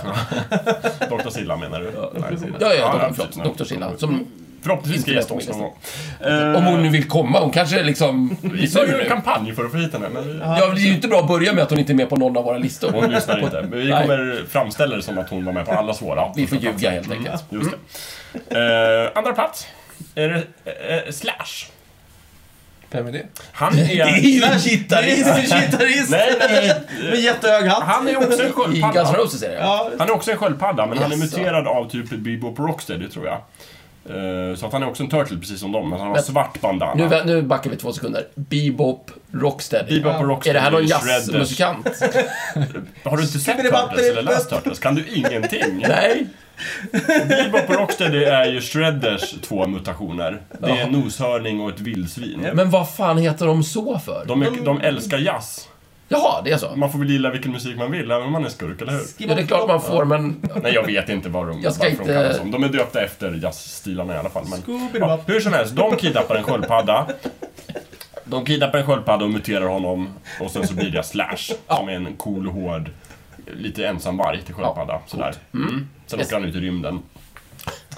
[1.09, 1.29] Dr.
[1.29, 1.91] Silla menar du?
[1.95, 2.09] Ja,
[2.59, 3.91] Ja, ja, doktor, förlåt, doktor Silla.
[3.97, 4.25] Som,
[4.61, 5.73] Förhoppningsvis ska gästa oss någon gång.
[6.55, 8.37] Om hon nu vill komma, hon kanske liksom...
[8.41, 10.85] Vi du ju en kampanj för att få hit henne, men vi- Ja, det är
[10.85, 12.57] ju inte bra att börja med att hon inte är med på någon av våra
[12.57, 12.91] listor.
[12.91, 13.61] hon lyssnar inte.
[13.61, 14.01] Men vi Nej.
[14.07, 16.25] kommer framställa det som att hon var med på alla svåra.
[16.35, 17.43] Vi får ljuga helt enkelt.
[17.49, 17.69] Just
[18.49, 19.05] det.
[19.05, 19.67] Eh, andra plats
[20.15, 21.69] är det eh, Slash.
[22.91, 23.23] Vem är det?
[23.51, 25.27] Han är ju Det är gitarrist!
[25.27, 26.73] en gitarrist Nej, nej,
[27.09, 27.83] med jättehög hatt.
[27.83, 29.13] Han är också en I Guns sköldpadda.
[29.17, 32.09] Roses är det Ja, Han är också en sköldpadda, men han är muterad av typ
[32.09, 33.37] Bebop Rocksteady, tror jag.
[34.09, 36.23] Eh, Så att han är också en turtle, precis som dem, men han har Men-
[36.23, 36.93] svart bandana.
[37.09, 38.27] Nu, nu backar vi två sekunder.
[38.35, 39.95] Bebop, Rocksteady.
[40.01, 41.87] Bebop och Är Rocksteady det här någon jazzmusikant?
[43.03, 44.79] Har du inte sett Turtles eller läst Turtles?
[44.79, 45.85] Kan du ingenting?
[45.89, 46.27] Nej.
[47.27, 50.41] Bebop och Rocksteady är ju Shredders två mutationer.
[50.59, 52.47] Det är en noshörning och ett vildsvin.
[52.53, 54.23] Men vad fan heter de så för?
[54.27, 55.68] De, är, de älskar jazz.
[56.11, 56.75] Jaha, det är så?
[56.75, 59.01] Man får väl gilla vilken musik man vill, även om man är skurk, eller hur?
[59.17, 60.35] Ja, det är klart man får, men...
[60.63, 62.51] Nej, jag vet inte vad de, Jag ska varför inte- de kallas som.
[62.51, 64.45] De är döpta efter jazzstilarna i alla fall.
[64.49, 67.07] Men, ja, hur som helst, de kidnappar en sköldpadda.
[68.25, 70.09] De kidnappar en sköldpadda och muterar honom.
[70.41, 72.89] Och sen så blir det Slash, som är en cool, hård,
[73.57, 74.99] lite ensam varg till sköldpadda.
[75.07, 75.33] sådär.
[75.53, 75.87] Mm.
[76.05, 76.99] Sen åker han ut i rymden.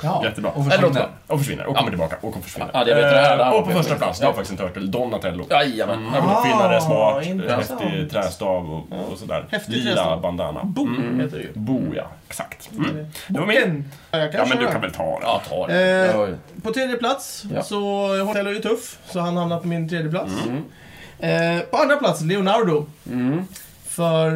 [0.04, 0.52] Ja, Jättebra.
[0.52, 1.08] Och Eller försvinner.
[1.28, 2.70] Och försvinner, och kommer tillbaka, och kommer försvinna.
[2.74, 3.14] Ja, det vet jag.
[3.14, 4.34] Det här- det här Eh, har och på första plats, det Ja.
[4.34, 5.46] faktiskt en turtle, Donatello.
[5.50, 6.00] Jajamän.
[6.08, 6.82] Mm.
[6.82, 7.82] Smart, Ah, intressant.
[7.82, 9.46] häftig trästav och, och sådär.
[9.52, 10.22] Häftig Lila trästav.
[10.22, 10.64] bandana.
[10.64, 10.88] Bo
[11.22, 11.52] heter det ju.
[11.54, 12.04] Bo, ja.
[12.28, 12.70] Exakt.
[12.72, 13.06] Mm.
[13.28, 13.92] Det var min.
[14.12, 15.20] Ja, jag men du kan väl ta den.
[15.22, 16.06] Ja, ta det.
[16.16, 16.62] Eh.
[16.64, 17.64] På tredje plats Ja.
[17.64, 20.32] så Hotello är ju tuff, så han hamnar på min tredje plats.
[20.48, 21.58] Mm.
[21.58, 22.86] Eh, på andra plats Leonardo.
[23.12, 23.46] Mm.
[23.88, 24.28] För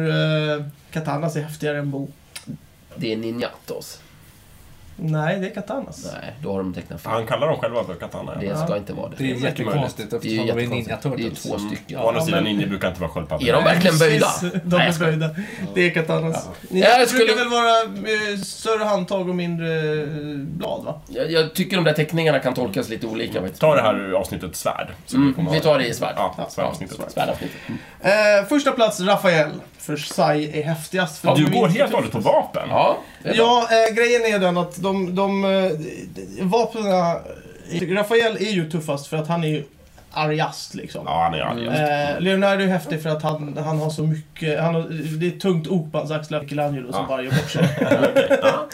[0.56, 2.08] eh, Katanas är häftigare än Bo.
[2.96, 4.00] Det är Ninjatos.
[4.98, 6.04] Nej, det är Katanas.
[6.22, 7.12] Nej, då har de tecknat fel.
[7.12, 8.34] Han kallar dem själva för katana.
[8.40, 9.14] Det ska inte vara det.
[9.18, 11.16] Det är mycket jättekonstigt eftersom de är Ninja jättekonstigt.
[11.16, 11.42] Det är Turtles.
[11.42, 11.98] två stycken.
[12.00, 13.48] Å andra sidan, ninja brukar inte vara sköldpaddor.
[13.48, 14.26] Är de verkligen böjda?
[14.64, 15.30] De är böjda.
[15.74, 16.48] Det är Katanas.
[16.68, 17.80] Ni Ja, jag brukar skulle- väl vara
[18.32, 19.66] eh, större handtag och mindre
[20.02, 20.06] eh,
[20.36, 21.00] blad, va?
[21.08, 23.60] Jag, jag tycker de där teckningarna kan tolkas lite olika faktiskt.
[23.60, 24.88] Ta det här avsnittet svärd.
[25.14, 26.14] Mm, vi tar det i svärd.
[26.16, 26.96] Ja, svärdavsnittet.
[27.12, 27.56] Svärdavsnittet.
[28.00, 29.50] Eh, första plats Rafael.
[29.78, 31.18] För Sai är häftigast.
[31.18, 32.68] För Ja, de du går helt och hållet på vapen.
[32.68, 36.84] Ja, eh, grejen är den att de, de eh, vapnen...
[37.96, 39.64] Rafael är ju tuffast för att han är ju
[40.12, 41.02] argast liksom.
[41.06, 41.66] Ja, han är arg.
[41.66, 44.82] Eh, Leonardo är häftig för att han, han har så mycket, han har,
[45.20, 47.06] det är ett tungt ok på hans axlar, Michelangelo som Ja.
[47.08, 47.68] bara gör bort sig.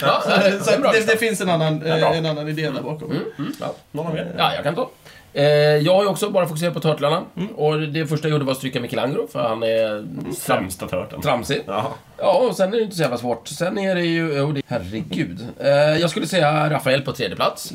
[0.01, 3.11] Ja, det så det finns en annan, eh, en annan idé där bakom.
[3.11, 3.75] Mm, mm, ja.
[3.90, 4.33] Någon av er?
[4.38, 4.88] ja, jag kan ta.
[5.35, 5.45] Eh,
[5.77, 7.23] jag har ju också bara fokuserat på Turtlarna.
[7.37, 7.49] Mm.
[7.55, 11.21] Och det första jag gjorde var att stryka Michelangelo, för han är Sämsta törten.
[11.21, 11.62] tramsig.
[11.66, 11.95] Ja.
[12.18, 13.49] Ja, och sen är det inte så jävla svårt.
[13.49, 14.40] Sen är det ju...
[14.40, 15.47] Oh, det, herregud.
[15.61, 17.73] Eh, jag skulle säga Rafael på tredje plats.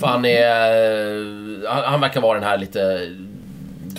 [0.00, 1.66] För han är...
[1.68, 3.08] Han, han verkar vara den här lite...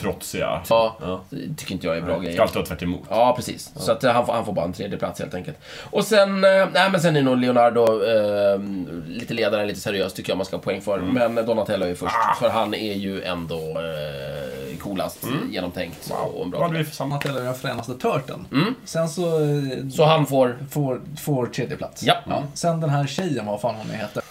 [0.01, 0.61] Trotsiga.
[0.69, 1.21] Ja, Ja.
[1.57, 2.41] tycker inte jag är bra Ska grejer.
[2.41, 3.01] alltid vara tvärt emot.
[3.09, 3.71] Ja, precis.
[3.75, 5.57] Så att, eh, han, får, han får bara en tredje plats helt enkelt.
[5.89, 8.59] Och sen, eh, nej men sen är nog Leonardo eh,
[9.07, 10.99] lite ledare, lite seriös tycker jag man ska ha poäng för.
[10.99, 12.35] Men Donatello är först, Ah.
[12.39, 16.95] för han är ju ändå eh, coolast, genomtänkt och en Vad bra hade vi för
[16.95, 17.09] samma?
[17.09, 18.45] Donatello är den fränaste törten.
[18.51, 18.75] Mm.
[18.85, 20.57] Sen så, eh, Så han får...
[20.71, 22.03] får, får tredje plats.
[22.03, 22.43] Ja.
[22.53, 24.23] Sen den här tjejen, vad fan hon nu heter.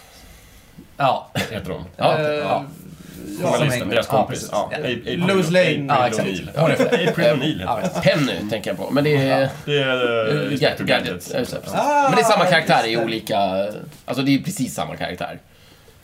[0.97, 1.27] Ja.
[1.51, 1.83] Heter de?
[1.97, 2.63] Ja, Eh, ja.
[3.41, 4.49] Journalisten, deras kompis.
[4.51, 4.71] Ja,
[5.27, 5.85] Lois Lane.
[5.87, 6.27] Ja, exakt.
[6.29, 7.09] O'Neill.
[7.09, 9.49] April O'Neill Penny tänker jag på, men det är...
[9.65, 9.77] det.
[9.81, 11.31] Är uh, Gadget.
[11.73, 13.37] Ah, Men det är samma karaktär i olika...
[14.05, 15.39] Alltså det är precis samma karaktär.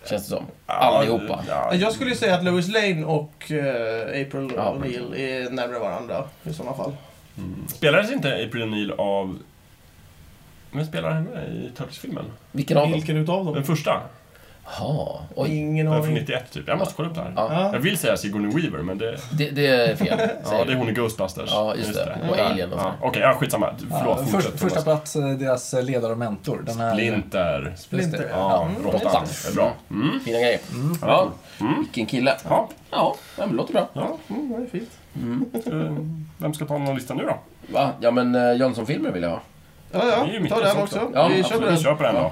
[0.10, 0.46] Känns det som.
[0.66, 1.44] Allihopa.
[1.48, 1.74] ja.
[1.76, 4.76] Jag skulle säga att Lois Lane och eh, April Ja.
[4.76, 6.96] O'Neil är närmare varandra i sådana fall.
[7.68, 9.38] Spelades inte April O'Neill av...
[10.72, 12.26] Vem spelar henne i Turtles-filmen?
[12.52, 12.92] Vilken av dem?
[12.94, 13.64] Vilken utav Den dem?
[13.64, 14.02] första.
[14.80, 15.56] Jaha, oj.
[15.58, 16.20] Ingen Den är från aning.
[16.22, 16.68] 91 typ.
[16.68, 17.34] Jag måste kolla upp det här.
[17.36, 17.70] Ja.
[17.74, 19.18] Jag vill säga Sigourney Weaver, men det...
[19.32, 20.20] Det, det är fel.
[20.52, 21.50] Ja, det är hon i Ghostbusters.
[21.52, 22.18] Ja, just det.
[22.30, 22.94] Och Alien och ja.
[23.02, 23.08] så.
[23.08, 23.70] Okej, ja, skitsamma.
[23.80, 24.52] Förlåt, Ja, fortsätt.
[24.52, 26.64] först, första plats, eh, deras eh, ledare och mentor.
[26.66, 27.74] Den här, Splinter.
[27.78, 28.28] Splinter.
[28.32, 28.84] Ja, Mm.
[28.84, 29.02] råttan.
[29.02, 29.24] Råttan.
[29.44, 29.74] Det är bra.
[29.92, 30.20] Mm.
[30.20, 30.60] Fina grejer.
[31.02, 31.30] Ja,
[31.80, 32.36] vilken kille.
[32.50, 32.70] Ja.
[32.92, 33.90] Ja, ja, men det låter bra.
[33.94, 34.18] ja.
[34.30, 35.66] Mm, det är fint.
[35.68, 36.04] Eh,
[36.38, 37.38] Vem ska ta någon lista nu då?
[37.74, 37.92] Va?
[38.00, 39.42] Ja, men Jönsson-filmer vill jag ha.
[39.92, 40.50] Ja, Det ja.
[40.50, 41.00] Ta den också.
[41.00, 41.12] också.
[41.14, 41.78] Ja, Vi kör på vi den.
[41.78, 42.22] kör på den Ja.
[42.22, 42.32] då.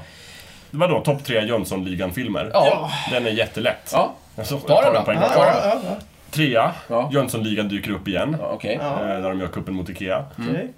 [0.76, 2.50] Vadå, topp tre Jönssonligan-filmer?
[2.54, 2.92] Ja.
[3.12, 3.90] Den är jättelätt.
[3.94, 5.14] Ja, Alltså, Ta den då.
[5.14, 5.96] Ja, ja, ja, ja.
[6.32, 7.10] Trea, Ja.
[7.14, 8.38] Jönssonligan dyker upp igen.
[8.40, 8.80] ja okej.
[8.82, 9.02] Ja.
[9.02, 10.26] eh, Där de gör kuppen mot Ikea.
[10.40, 10.74] Okej,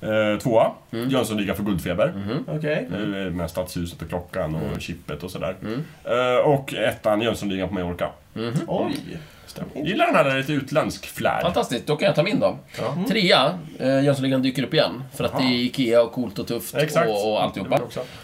[0.00, 2.12] Eh, tvåa, Jönssonligan för guldfeber.
[2.48, 2.88] okej.
[2.92, 2.98] Eh,
[3.32, 5.56] Med Stadshuset och Klockan och Chippet och sådär.
[5.62, 5.84] Mm.
[6.04, 8.08] Eh, Och ettan, Jönssonligan på Mallorca.
[8.66, 8.96] Oj.
[9.46, 9.86] Stämmer.
[9.88, 11.42] Gillar den här där lite utländsk flärd.
[11.42, 12.58] Fantastiskt, då kan jag ta min då.
[12.78, 12.96] Ja.
[13.08, 15.02] Trea, eh, Jönssonligan dyker upp igen.
[15.14, 15.42] För att Jaha.
[15.42, 17.08] det är Ikea och coolt och tufft Exakt.
[17.08, 17.80] och, och alltihopa.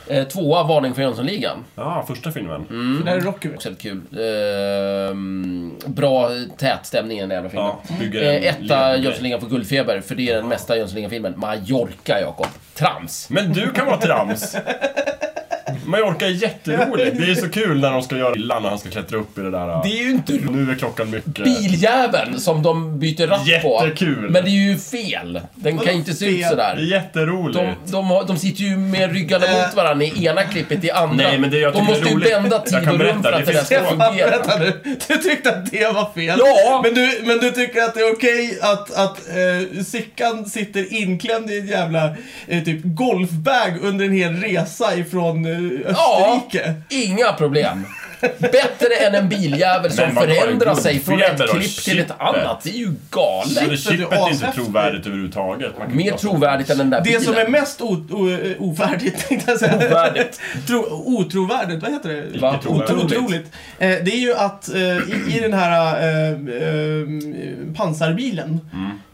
[0.09, 1.65] Eh, tvåa, Varning för Jönssonligan.
[1.75, 2.67] Ja, första filmen.
[2.71, 3.03] Mm.
[3.05, 3.49] Det är Rocky.
[3.55, 4.01] Också väldigt kul.
[5.11, 7.71] Ehm, bra tät stämning i den jävla filmen.
[8.13, 8.97] Ja, Eh, etta.
[8.97, 11.35] Jönssonligan för guldfeber, för det är den mesta Jönssonligan-filmen.
[11.49, 12.47] Mallorca, Jakob.
[12.75, 13.31] Trams.
[13.31, 14.57] Men du kan vara trams!
[15.85, 17.17] Mallorca är jätteroligt.
[17.19, 19.41] Det är så kul när de ska göra illa när han ska klättra upp i
[19.41, 19.67] det där.
[19.85, 21.45] Det är ju inte Nu är klockan mycket...
[21.45, 23.83] biljäveln som de byter ratt på.
[23.85, 24.31] Jättekul!
[24.31, 25.41] Men det är ju fel.
[25.55, 26.57] Den kan Vadå ju inte se ut fel?
[26.57, 26.83] Det är sådär.
[26.91, 27.59] jätteroligt.
[27.59, 29.67] De, de, har, de sitter ju med ryggarna Äh.
[29.67, 31.17] mot varandra i ena klippet, i andra.
[31.29, 33.01] Nej, men det jag de tycker är måste ju roligt- bända Jag tid kan och
[33.01, 34.31] rum berätta, för att det det där finns ska fungera.
[34.39, 34.73] Vänta nu.
[35.09, 36.39] Du tyckte att det var fel?
[36.45, 36.81] Ja!
[36.85, 41.51] Men du, men du tycker att det är okej att, att eh, Sickan sitter inklämd
[41.51, 42.11] i en jävla
[42.47, 46.37] eh, typ golfbag under en hel resa ifrån eh, Ja.
[46.37, 46.75] Österrike?
[46.89, 47.87] Inga problem.
[48.39, 50.21] Bättre än en biljävel som det?
[50.21, 52.61] förändrar sig från ett klipp till ett annat.
[52.63, 53.49] Det är ju galet.
[53.55, 55.79] Så det Chippet är inte trovärdigt överhuvudtaget.
[55.79, 57.23] Man kan Mer trovärdigt än den där Det bilen.
[57.23, 57.81] som är mest
[58.59, 59.77] ovärdigt, tänkte jag säga.
[59.77, 60.41] Ovärdigt.
[60.67, 62.39] Tro, otrovärdigt, vad heter det?
[62.39, 62.61] Va?
[62.67, 63.47] Otroligt.
[63.79, 67.07] Eh, det är ju att eh, i, i den här eh, eh,
[67.77, 68.61] pansarbilen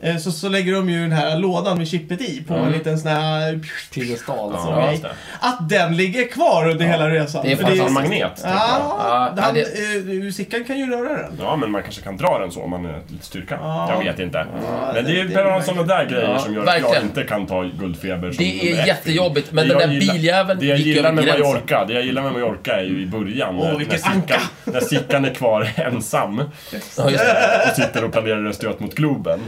[0.01, 2.99] eh, så, så lägger de ju den här lådan med chippet i på en liten
[2.99, 3.61] sån här...
[3.95, 4.53] Piedestal.
[4.55, 5.09] Ja, det.
[5.41, 7.43] Att den ligger kvar under hela resan.
[7.45, 8.41] Det är Alltså en magnet.
[8.45, 8.94] jag.
[8.99, 11.39] Ja, Ja, han, det- eh, Sickan kan ju röra den.
[11.41, 13.59] Ja, men man kanske kan dra den så om man är lite styrka.
[13.63, 13.93] Ja.
[13.93, 14.39] Jag vet inte.
[14.39, 17.03] Ja, Men det är det bara sådana där grejer som gör att jag verkligen.
[17.05, 21.25] inte kan ta guldfeber Det är jättejobbigt, men den där biljäveln Det jag gillar med
[21.25, 21.47] gränsen.
[21.47, 25.25] Mallorca, det jag gillar med Mallorca är ju i början Åh, när, Sickan, när Sickan
[25.25, 26.37] är kvar ensam
[26.71, 26.77] det.
[27.03, 29.41] och sitter och planerar en stöt mot Globen.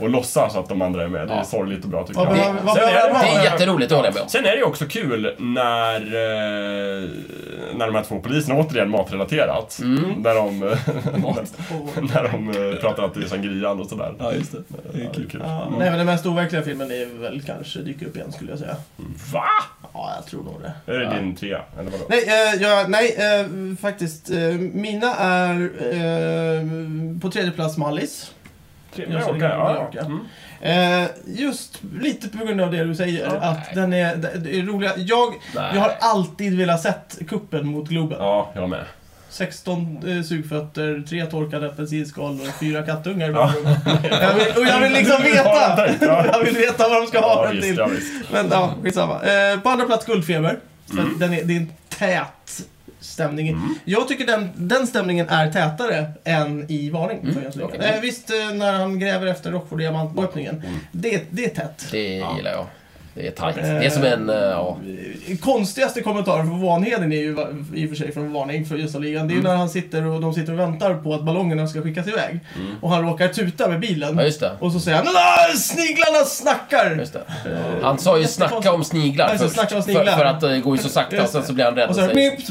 [0.00, 1.28] Och låtsas att de andra är med.
[1.28, 2.34] Det är sorgligt och bra tycker jag.
[2.34, 4.28] det- är jätteroligt, det håller jag med om.
[4.28, 7.08] Sen är det ju också kul när, eh,
[7.74, 10.22] när de här två poliserna, återigen matrelaterat, Mm.
[10.22, 10.58] när de,
[12.12, 14.14] när de eh, pratar att det är sangrian och sådär.
[14.18, 14.58] Ja, just det.
[14.92, 15.28] Det är Ja, kul.
[15.30, 15.40] kul.
[15.44, 18.58] Ja, nej, men den mest overkliga filmen är väl kanske dyker upp igen skulle jag
[18.58, 18.76] säga.
[19.32, 19.44] Va?
[19.92, 20.92] Ja, jag tror nog det.
[20.94, 21.62] Är det din trea?
[21.78, 22.04] Eller vadå?
[22.08, 24.30] Nej, eh, ja, nej eh, faktiskt.
[24.30, 24.38] Eh,
[24.72, 28.32] mina är eh, på tredje plats Mallis.
[28.94, 29.58] Tre, Mallorca, ja.
[29.58, 30.00] Mallorca.
[30.00, 30.18] Mm.
[30.60, 33.72] Eh, just lite på grund av det du säger, Ja, att nej.
[33.74, 34.92] den är, det är roliga.
[34.96, 35.70] Jag, Nej.
[35.74, 38.18] jag har alltid velat sett kuppen mot Globen.
[38.20, 38.84] Ja, jag med.
[39.30, 43.32] 16 eh, sugfötter, tre torkade apelsinskal och fyra kattungar i
[44.10, 45.88] jag vill, Och jag vill liksom veta!
[46.00, 46.24] Ja.
[46.32, 47.76] Jag vill veta vad de ska ha Ja, den till.
[47.78, 47.88] ja.
[48.32, 49.14] Men ja, skitsamma.
[49.14, 50.58] Eh, på andra plats Guldfeber.
[50.92, 51.18] Mm.
[51.18, 52.22] den är, det är en tät
[53.00, 53.60] stämning.
[53.84, 57.18] Jag tycker den, den stämningen är tätare än i Varning.
[57.22, 57.80] Mm, för okej.
[57.80, 60.62] eh, visst, eh, när han gräver efter Rockford diamantöppningen.
[60.92, 61.86] Det, det är tätt.
[61.90, 62.66] Det gillar jag.
[63.18, 63.56] Det är tajt.
[63.56, 64.30] Eh, Det är som en...
[64.30, 64.76] eh, Ja.
[65.40, 67.36] Konstigaste kommentaren för Vanheden är ju
[67.74, 69.28] i och för sig från Varning för Jönssonligan.
[69.28, 69.50] Det är ju Mm.
[69.52, 72.40] när han sitter och de sitter och väntar på att ballongerna ska skickas iväg.
[72.82, 74.16] Och han råkar tuta med bilen.
[74.18, 74.52] ja, just det.
[74.60, 76.96] Och så säger han "Nej, sniglarna snackar!
[76.98, 77.20] Just det.
[77.82, 79.54] Han sa ju snacka om sniglar först.
[79.54, 80.04] snacka om sniglar.
[80.04, 81.94] För, för att det går ju så sakta och sen så blir han rädd Och
[81.94, 82.46] så mips,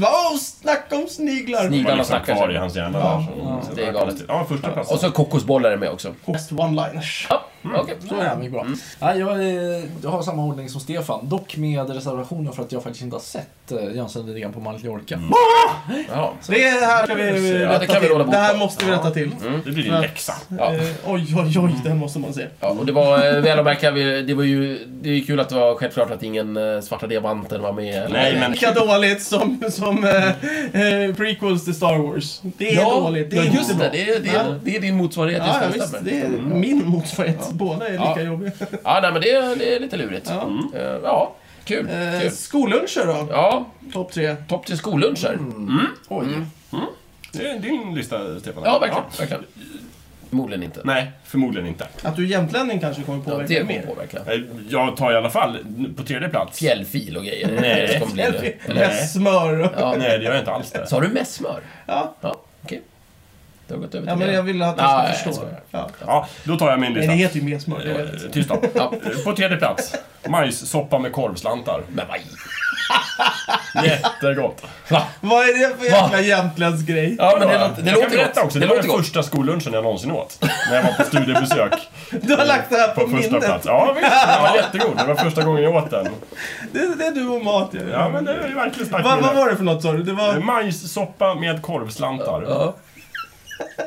[0.61, 1.07] snacka om sniglar!
[1.07, 1.63] Sniglar.
[1.63, 3.61] Det var Bilarna liksom snackar kvar i hans hjärna Ja, där.
[3.61, 4.15] så- ja, det är galet.
[4.28, 4.91] Ja, första plats.
[4.91, 6.13] Och så kokosbollar är med också.
[6.26, 7.28] Best one-liners.
[7.30, 7.95] Ja, okej.
[8.10, 8.66] Så är det, bra.
[8.99, 12.84] Ja, jag, eh, jag har samma ordning som Stefan, dock med reservationer för att jag
[12.84, 15.20] faktiskt inte har sett eh, Jönssonligan på Mallorca.
[16.12, 16.34] Ja.
[16.47, 19.12] Det här ska vi Ja, det kan vi råda bot Det här måste vi rätta
[19.12, 19.32] till.
[19.47, 19.62] Mm.
[19.66, 20.34] Det blir din läxa.
[20.58, 20.74] Ja.
[20.74, 22.45] Eh, oj, oj, oj, den måste man se.
[22.60, 25.55] Ja, och det var väl att märka, det var ju det är kul att det
[25.55, 27.95] var självklart att ingen Svarta Diamanten var med.
[28.03, 32.39] eller- Nej, men- Lika dåligt som, som eh, prequels till Star Wars.
[32.58, 33.32] Det är ja, dåligt.
[33.32, 33.89] Det är just det.
[33.91, 35.95] Det är, det, är, det är din motsvarighet Ja, ja, visst.
[36.01, 37.49] Det är min motsvarighet.
[37.58, 38.22] Båda är lika Ja.
[38.22, 38.51] jobbiga.
[38.84, 40.30] Ja, nej, men det, är- det är lite lurigt.
[40.30, 40.49] Ja.
[40.80, 41.36] Eh, ja
[41.66, 41.88] kul.
[41.89, 42.32] Eh, kul.
[42.32, 43.28] skolluncher då?
[43.32, 44.36] Ja, Topp tre.
[44.49, 45.34] topp till skolluncher.
[45.34, 45.80] Mm.
[46.08, 46.28] Oj.
[47.32, 48.64] Det är din lista, Stefan.
[48.66, 49.03] Ja, verkligen.
[49.20, 49.43] verkligen.
[50.30, 50.82] Förmodligen inte.
[50.84, 51.88] Nej, förmodligen inte.
[52.03, 53.88] Att du är jämtlänning kanske kommer Ja, påverka det dig kommer mer.
[53.88, 54.34] påverka.
[54.34, 55.58] Eh, Jag tar i alla fall
[55.97, 56.60] på tredje plats.
[56.60, 57.58] Fjällfil och grejer.
[57.62, 57.88] Nej.
[57.93, 58.70] Det kommer bli det.
[58.72, 58.88] Eller?
[58.88, 59.74] Med smör.
[59.80, 59.95] Ja.
[59.97, 60.88] Nej, det gör jag inte alls det.
[60.88, 61.62] Så har du med smör?
[61.86, 62.16] Ja.
[62.22, 62.36] Ja.
[63.68, 64.34] Det har gått över ja, till men det.
[64.34, 65.47] jag vill att du Ja, ja, jag förstå.
[65.72, 65.89] Ja.
[66.05, 67.11] Ja, då tar jag min lista.
[67.11, 67.80] det heter ju mer smör.
[67.80, 67.91] Det
[68.26, 68.32] Eh.
[68.32, 68.61] Tyst då.
[68.76, 68.93] Ja.
[69.26, 69.93] På tredje plats,
[70.30, 71.82] majssoppa med korvslantar.
[71.89, 72.18] Men vad
[73.86, 74.63] Jättegott.
[74.89, 75.03] Va?
[75.22, 77.15] Vad är det för jävla jämtländsk grej?
[77.20, 78.38] Ja, men det, låter- det jag låter gott.
[78.43, 78.97] också, det det var den gott.
[78.97, 80.38] första skollunchen jag någonsin åt.
[80.70, 81.74] När jag var på studiebesök.
[82.22, 83.45] Du har lagt det här på, På första minnet.
[83.45, 83.65] plats.
[83.65, 84.11] Ja, visst.
[84.28, 84.97] Den var jättegod.
[84.97, 86.05] Det var första gången jag åt den.
[86.72, 87.70] Det, det är du och mat.
[87.72, 90.03] Ja, Ja, men det är ju verkligen starkt vad, var det för något sa du?
[90.03, 90.36] Det var...
[90.39, 92.45] Majssoppa med korvslantar.
[92.49, 92.74] Ja.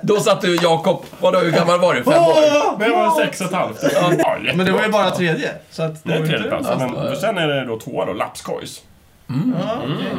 [0.02, 2.04] Då satt du, Jakob, vadå, hur gammal var du?
[2.04, 2.78] Fem år?
[2.78, 3.82] Men jag var sex och ett halvt.
[3.92, 5.50] Ja, Men det var ju bara tredje.
[5.70, 6.68] Så att Det är tredje plats.
[6.78, 8.82] Men sen är det då tvåa då, lapskojs.
[9.26, 10.12] Ja, okej.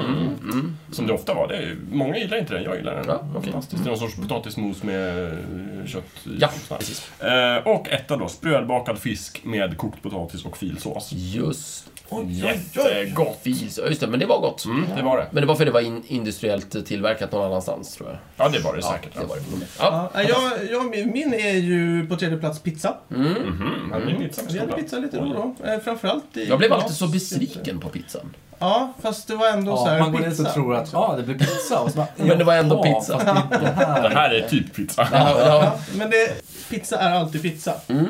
[0.92, 1.48] Som det ofta var.
[1.48, 3.06] Det är, många gillar inte den, jag gillar den.
[3.08, 3.52] Ja, okej.
[3.52, 3.84] Fantastiskt.
[3.84, 6.38] Det är någon sorts potatismos med eh, kött i.
[6.40, 7.22] Ja, precis.
[7.22, 11.10] Eh, och etta då, sprödbakad fisk med kokt potatis och filsås.
[11.12, 11.86] Just
[12.28, 13.40] Jättegott!
[13.44, 14.66] Fis, ja, just det, men det var gott.
[14.66, 15.28] Mm, det var det.
[15.32, 18.18] Men det var för det var in, industriellt tillverkat någon annanstans, tror jag.
[18.38, 19.14] Ja, det var det säkert.
[19.14, 19.42] det var det.
[19.80, 20.10] Ja.
[20.14, 22.96] Ja, jag, jag, min är ju på tredje plats pizza.
[23.16, 23.34] Mm.
[23.34, 25.68] Mhm, pizza på Vi hade pizza lite då och då.
[25.68, 28.34] Eh, Framförallt i Jag blev alltid så besviken på pizzan.
[28.60, 31.14] Ja, fast det var ändå så Ja, här man går dit och tror att ja,
[31.18, 31.80] det blir pizza.
[31.80, 33.18] Och så bara, Men det var ändå ja, pizza.
[33.18, 34.02] det här.
[34.10, 35.08] Det här är typ pizza.
[35.12, 36.42] Ja, ja, Ja, men det,
[36.72, 37.74] pizza är alltid pizza.
[37.88, 38.08] Mm.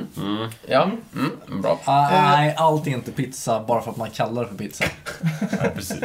[0.68, 0.84] ja.
[1.16, 1.80] Mm, bra.
[1.88, 4.86] Nej, allt är inte pizza bara för att man kallar det för pizza.
[5.40, 6.00] Nej, precis.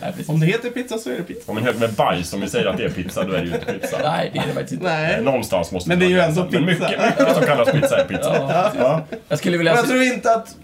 [0.00, 0.28] Nej, precis.
[0.28, 1.52] Om det heter pizza så är det pizza.
[1.52, 3.46] Om en hög med bajs, om vi säger att det är pizza, då är det
[3.46, 3.98] ju inte pizza.
[4.02, 4.92] Nej, det är det faktiskt inte.
[4.92, 5.22] Eh, Nej.
[5.22, 6.40] Någonstans måste Men det är ju ändå.
[6.50, 6.88] Men pizza.
[6.88, 8.36] mycket, mycket som kallas pizza är pizza.
[8.48, 8.72] Ja.
[8.78, 9.00] Ja.
[9.28, 9.74] Jag skulle Men vilja...
[9.76, 10.56] jag tror inte att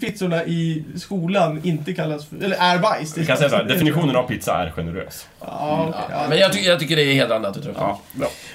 [0.00, 3.18] pizzorna i skolan inte kallas för, eller är bajs.
[3.18, 5.26] Vi kan säga så här, definitionen av pizza är generös.
[5.40, 6.26] Ja, okej, ja.
[6.28, 8.00] Men jag, tycker- jag tycker det är hedrande att du tror Ja.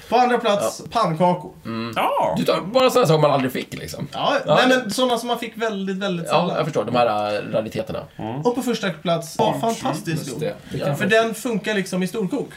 [0.08, 1.52] På andra plats, pannkakor.
[1.96, 4.08] Ja, Du tar bara sådana saker man aldrig fick, liksom.
[4.12, 4.54] Ja, Ja.
[4.54, 6.56] Nej, men sådana som man fick väldigt, väldigt Ja, sällan.
[6.56, 6.84] jag förstår.
[6.84, 8.00] De här äh, rariteterna.
[8.44, 10.94] Och på första plats, ja, fantastiskt det Ja.
[10.94, 12.48] För den funkar liksom i storkok.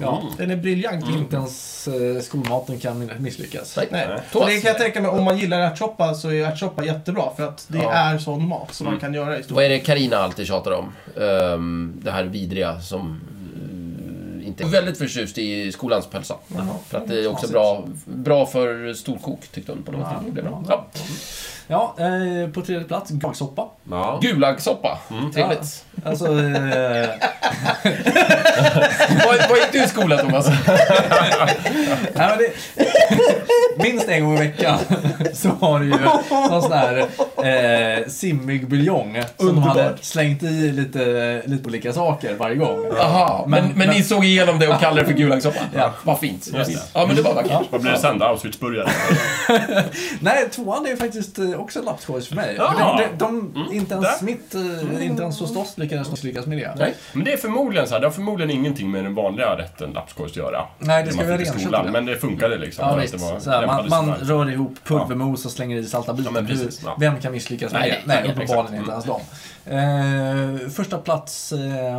[0.00, 0.22] ja.
[0.38, 1.04] Den är briljant.
[1.08, 3.76] Inte ens eh, skolmaten kan misslyckas.
[3.76, 3.88] Nej.
[3.90, 4.06] Nej.
[4.34, 7.22] Och det kan jag tänka mig, om man gillar ärtsoppa så är ärtsoppa jättebra.
[7.36, 7.92] För att det Ja.
[7.92, 9.56] är sån mat som man kan göra i storkok.
[9.56, 10.92] Vad är det Karina alltid tjatar om?
[11.22, 13.20] Ehm, det här vidriga som
[14.52, 16.34] inte väldigt förtjust i skolans pölsa.
[16.88, 20.44] För att det är också bra, bra för storkok, tyckte hon på något sätt.
[20.68, 20.86] Ja.
[21.72, 23.66] Ja, eh, på tredje plats, gagsoppa.
[23.90, 24.18] ja.
[24.22, 24.98] Gulagssoppa.
[25.34, 25.84] Trevligt.
[26.04, 26.34] Alltså, eh,
[29.26, 30.46] vad, vad gick du i skolan, Thomas?
[32.14, 32.52] nej, men det,
[33.84, 34.78] minst en gång i veckan
[35.34, 35.94] så har du ju
[36.50, 36.98] någon sån här
[37.98, 39.76] eh, simmig buljong som de Underbart.
[39.76, 42.78] hade slängt i lite, lite olika saker varje gång.
[43.00, 45.60] Aha, men, men, Men- ni såg igenom det och kallade det för gulagssoppa?
[45.76, 45.92] Ja.
[46.02, 46.48] Vad fint.
[46.54, 46.78] Just det.
[46.94, 47.66] Ja, men det var vackert.
[47.70, 48.24] Vad blir det sen då?
[48.26, 48.88] Auschwitzburgare?
[50.20, 52.54] Nej, tvåan är faktiskt eh, också lapskojs för mig.
[52.58, 53.00] Ja.
[53.18, 54.18] De, de, de, inte ens där.
[54.18, 56.74] Smith, eh, inte ens hos oss lyckades misslyckas med det.
[56.78, 56.94] Nej.
[57.12, 60.30] Men det är förmodligen så här, det har förmodligen ingenting med den vanliga rätten lapskojs
[60.30, 60.64] att göra.
[60.78, 61.92] Nej, det ska man vara fick i renkött skolan, i det.
[61.92, 62.88] Men det funkade liksom.
[62.88, 63.12] Ja, visst.
[63.44, 66.46] det var man, man rör ihop pulvermos och slänger i salta bitar.
[66.48, 66.96] Ja, ja.
[66.98, 68.14] Vem kan misslyckas med Nej, det?
[68.14, 69.20] nej, uppenbarligen inte ens dem.
[69.66, 71.98] Eh, första plats, eh,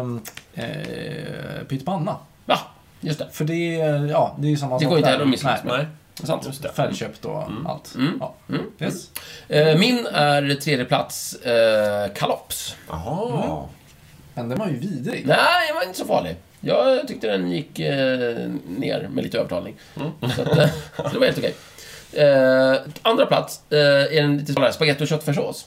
[0.54, 2.18] eh, pyttipanna.
[2.46, 2.60] Va?
[3.00, 3.28] Just det.
[3.32, 3.76] För det,
[4.10, 5.88] ja, det är ju samma Det sak går inte heller att misslyckas med.
[6.14, 6.46] Sant.
[6.46, 6.70] Just det.
[6.74, 7.96] Färdigköpt och allt.
[7.96, 8.18] Mm.
[8.20, 8.36] Ja.
[8.50, 8.62] Mm.
[8.80, 9.10] Yes.
[9.50, 12.76] Eh, Min är tredje plats eh, kalops.
[12.90, 13.64] Jaha.
[14.34, 15.24] Men den var ju vidrig.
[15.28, 16.36] Nej, den var inte så farlig.
[16.62, 19.76] Jag tyckte den gick eh, ner med lite övertalning.
[20.36, 21.56] Så, att, eh, så det var helt okej.
[22.18, 25.66] Eh, andra plats eh, är en lite sån här spagetti och köttfärssås.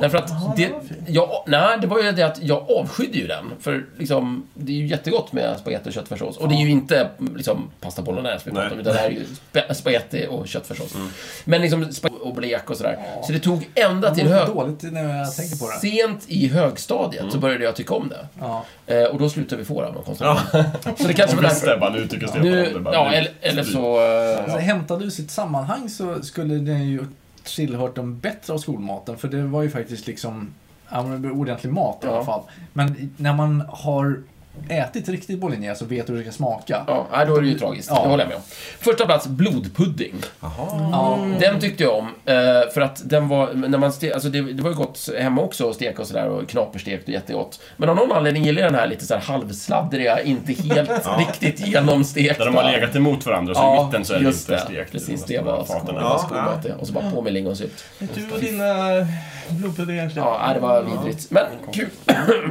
[0.00, 0.70] Därför att det,
[1.06, 3.44] jag, nej, det var ju det att jag avskydde ju den.
[3.60, 6.36] För liksom, det är ju jättegott med spagetti och köttfärssås.
[6.36, 9.10] Och det är ju inte liksom, pasta bolognese vi pratar om, utan det här är
[9.10, 10.94] ju spa- spagetti och köttfärssås.
[11.44, 11.86] Men liksom
[12.20, 12.98] och blek och sådär.
[13.26, 14.46] Så det tog ända till hög...
[14.48, 15.78] dåligt när jag tänker på det.
[15.78, 18.26] Sent i högstadiet så började jag tycka om det.
[18.40, 18.64] Ja.
[18.86, 20.72] Eh, och då slutade vi få det av någon konstig anledning.
[20.98, 21.90] Så det kanske var därför.
[21.90, 22.80] nu tycker Stefan om det.
[22.80, 24.00] Bara, ja, eller, eller så...
[24.02, 27.04] eh, Alltså, hämtade du sitt sammanhang så skulle den ju
[27.42, 29.16] tillhört de bättre av skolmaten.
[29.18, 30.54] För det var ju faktiskt liksom
[31.34, 32.42] ordentlig mat i alla fall.
[32.72, 34.22] Men när man har
[34.68, 36.84] ätit riktigt bolognese så vet du hur det ska smaka.
[36.86, 37.90] Ja, då är det ju tragiskt.
[37.90, 38.02] Ja.
[38.02, 38.42] Det håller jag med om.
[38.78, 40.14] Första plats, blodpudding.
[40.40, 41.26] Ja.
[41.40, 42.34] Den tyckte jag om, eh,
[42.74, 45.70] för att den var, när man ste, alltså det, det var ju gott hemma också
[45.70, 47.60] att steka och sådär och knaperstekt och jättegott.
[47.76, 51.66] Men av någon anledning gillar jag den här lite så här halvsladdriga, inte helt riktigt
[51.66, 52.44] genomstekta.
[52.44, 54.60] Där de har legat emot varandra, så i mitten så är det just inte det.
[54.72, 54.92] stekt.
[54.92, 55.94] Precis, De det var faten.
[55.94, 56.74] Ja.
[56.78, 57.84] Och så bara på med lingonsylt.
[57.98, 58.66] Du och dina
[59.52, 59.96] Blodpudding.
[60.16, 61.30] Ja, det var vidrigt.
[61.30, 61.88] Men kul.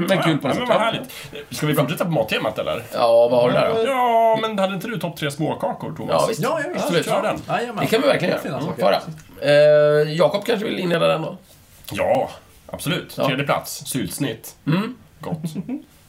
[0.08, 0.68] Men kul på något men sätt.
[0.68, 1.12] vad härligt.
[1.52, 2.84] Ska vi fortsätta på mattemat eller?
[2.94, 3.90] Ja, vad har du där då?
[3.92, 6.16] Ja, men hade inte du topp tre småkakor, Thomas?
[6.22, 6.42] Ja, visst.
[6.44, 6.86] Ja, ja, visst.
[6.86, 7.06] Absolut.
[7.06, 7.42] Kör den.
[7.80, 8.62] Det kan vi verkligen göra.
[8.62, 8.82] saker.
[8.84, 9.02] Föra.
[9.42, 11.38] Eh, Jakob kanske vill inleda den då?
[11.92, 12.30] Ja,
[12.68, 13.16] absolut.
[13.18, 13.26] Ja.
[13.28, 14.56] Tredje plats, syltsnitt.
[14.68, 14.96] Mm.
[15.20, 15.38] Gott.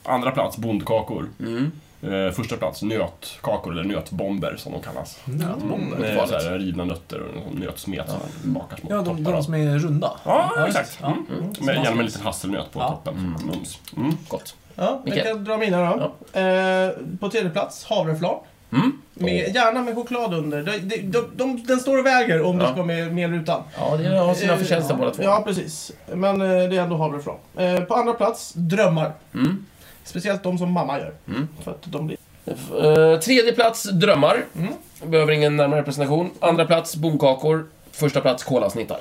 [0.05, 1.29] Andra plats, bondkakor.
[1.41, 1.73] Mm.
[2.03, 5.19] Eh, första plats, nötkakor, eller nötbomber som de kallas.
[5.25, 5.99] Nötbomber.
[5.99, 6.43] Med farligt.
[6.43, 10.13] så här, rivna nötter och nötsmet som bakar små Ja, de, de som är runda.
[10.25, 10.99] Ja, just exakt.
[11.01, 11.07] det.
[11.07, 11.25] Mm.
[11.59, 11.65] Ja.
[11.65, 12.89] Med, gärna med en liten hasselnöt på Ja.
[12.89, 13.37] toppen.
[13.47, 13.79] Mums.
[13.97, 14.17] Mm.
[14.29, 14.55] Gott.
[14.75, 16.41] Ja, jag kan dra mina då.
[16.41, 16.91] Eh,
[17.21, 18.39] på tredje plats, havreflarn.
[18.73, 18.93] Mm.
[19.15, 20.63] Med, Gärna med choklad under.
[20.63, 22.67] De, de, de, de, den står och väger om Ja.
[22.67, 23.63] det ska med, med eller utan.
[23.79, 25.23] Ja, det har sina Eh, förtjänster båda två.
[25.23, 25.93] Ja, precis.
[26.15, 27.37] Men eh, det är ändå havreflarn.
[27.57, 29.13] Eh, på andra plats, drömmar.
[29.35, 29.67] Mm.
[30.05, 31.13] Speciellt de som mamma gör.
[31.29, 31.49] Mm.
[31.65, 32.19] För att de blir...
[32.45, 34.45] Eh, tredje plats, drömmar.
[34.57, 34.73] Mm.
[35.05, 36.31] Behöver ingen närmare presentation.
[36.41, 37.67] Andra plats, bonkakor.
[37.93, 39.01] Första plats, kolasnittar.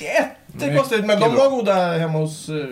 [0.00, 2.66] Jättekonstigt, men de var goda hemma hos uh,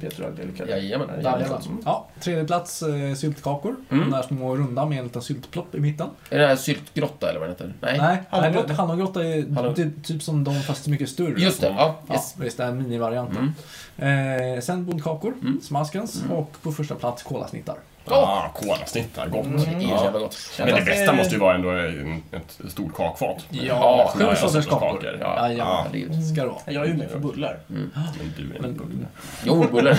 [0.00, 0.68] Peter och Angelica.
[0.68, 1.08] Jajamän.
[1.22, 1.60] Jajamän.
[1.84, 3.76] Ja, tredje plats eh, syltkakor.
[3.90, 4.04] Mm.
[4.10, 6.08] De där små runda med en liten syltplopp i mitten.
[6.30, 7.74] Är det här syltgrotta eller vad det heter?
[7.80, 7.98] Nej.
[7.98, 8.72] Nej, Hallongrotta.
[8.74, 11.40] hallongrotta är Hallon- typ, typ som de fast mycket större.
[11.40, 11.96] Just det, ja.
[12.08, 12.34] Ja, Yes.
[12.38, 13.54] visst, den här minivarianten.
[13.98, 15.60] Eh, sen bondkakor, Mm.
[15.62, 17.76] smaskens och på första plats kolasnittar.
[18.10, 19.44] Ah, kolasnittar, gott.
[19.52, 20.10] Det så Ja.
[20.18, 20.36] gott.
[20.58, 23.46] Men det bästa det- måste ju vara ändå en, ett stort kakfat.
[23.50, 25.18] Ja, sju ja, sorters kakor.
[25.20, 25.56] Ja, Jajamän.
[25.56, 25.84] ja.
[25.86, 26.24] herregud.
[26.26, 26.58] Ska det vara.
[26.66, 27.58] Jag är ju med för bullar.
[27.66, 27.90] Men
[28.36, 29.06] du är en Men- bulle.
[29.44, 29.98] Jo, bullar.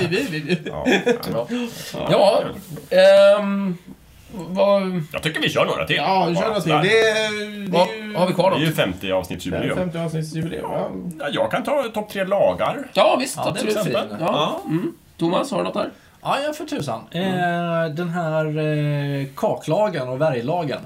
[0.00, 0.86] Vi- vi- vi- vi- Ja.
[2.10, 2.42] Ja.
[2.90, 3.76] Ehm,
[4.32, 5.96] vad, Jag tycker vi kör några till.
[5.96, 6.70] Ja, vi kör några till.
[6.72, 7.30] Det är,
[7.70, 8.66] det är ju har vi kvar Det är då?
[8.66, 9.76] ju 50 avsnittsjubileum.
[9.76, 10.70] 50 avsnittsjubileum.
[10.72, 10.90] Ja.
[11.18, 12.78] Ja, jag kan ta topp tre lagar.
[12.92, 13.36] Ja, visst.
[13.36, 13.96] Ja, det absolut.
[14.20, 14.60] Ja.
[14.66, 14.92] Mm.
[15.18, 15.90] Thomas, har du något där?
[16.22, 17.00] Ja, ja för tusan.
[17.10, 20.80] Eh, den här eh, kaklagen och värjlagen.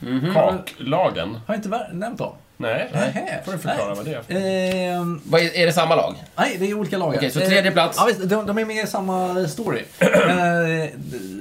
[0.00, 0.34] Mhm.
[0.34, 1.28] Kaklagen.
[1.46, 2.32] Har jag inte nämnt dem?
[2.56, 3.40] Nej, Nähä.
[3.44, 4.96] får du förklara vad det är.
[4.96, 6.14] Eh, Vad är, är det samma lag?
[6.36, 7.18] nej, det är olika lagar.
[7.18, 7.98] Okej, så tredje plats.
[8.00, 9.84] Ja, visst, de, de är med i samma story.
[10.00, 10.90] eh,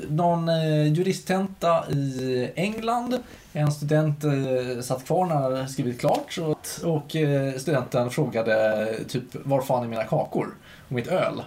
[0.09, 3.17] någon eh, juristtenta i England.
[3.53, 9.23] En student eh, satt kvar när han skrivit klart och, och eh, studenten frågade typ
[9.33, 10.47] var fan är mina kakor
[10.87, 11.41] och mitt öl?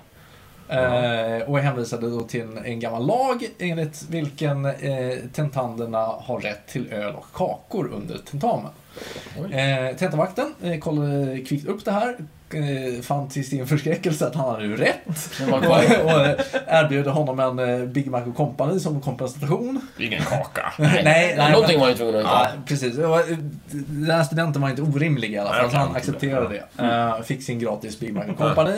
[0.73, 6.67] Eh, och hänvisade då till en, en gammal lag enligt vilken eh, tentanderna har rätt
[6.67, 8.71] till öl och kakor under tentamen.
[9.53, 12.25] Eh, tentavakten eh, kollade kvickt upp det här, eh,
[13.03, 14.97] fann till sin förskräckelse att han hade ju rätt
[15.53, 16.35] och, eh,
[16.67, 19.81] erbjöd honom en eh, Big Mac och Company som kompensation.
[19.97, 20.73] Det ingen kaka.
[20.79, 22.63] nej, nej, Någonting men- var ju tvungen att Ja, hitta.
[22.67, 22.97] precis.
[22.97, 23.25] Det var-
[23.71, 26.85] Den här studenten var inte orimlig i alla Nej, fall, så han accepterade det.
[26.85, 28.77] Eh, fick sin gratis Big Mac och Company.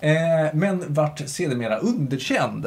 [0.00, 0.12] Eh,
[0.52, 2.66] men vart sedermera underkänd.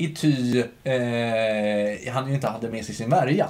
[0.00, 3.46] I ty eh, han ju inte hade med sig sin värja.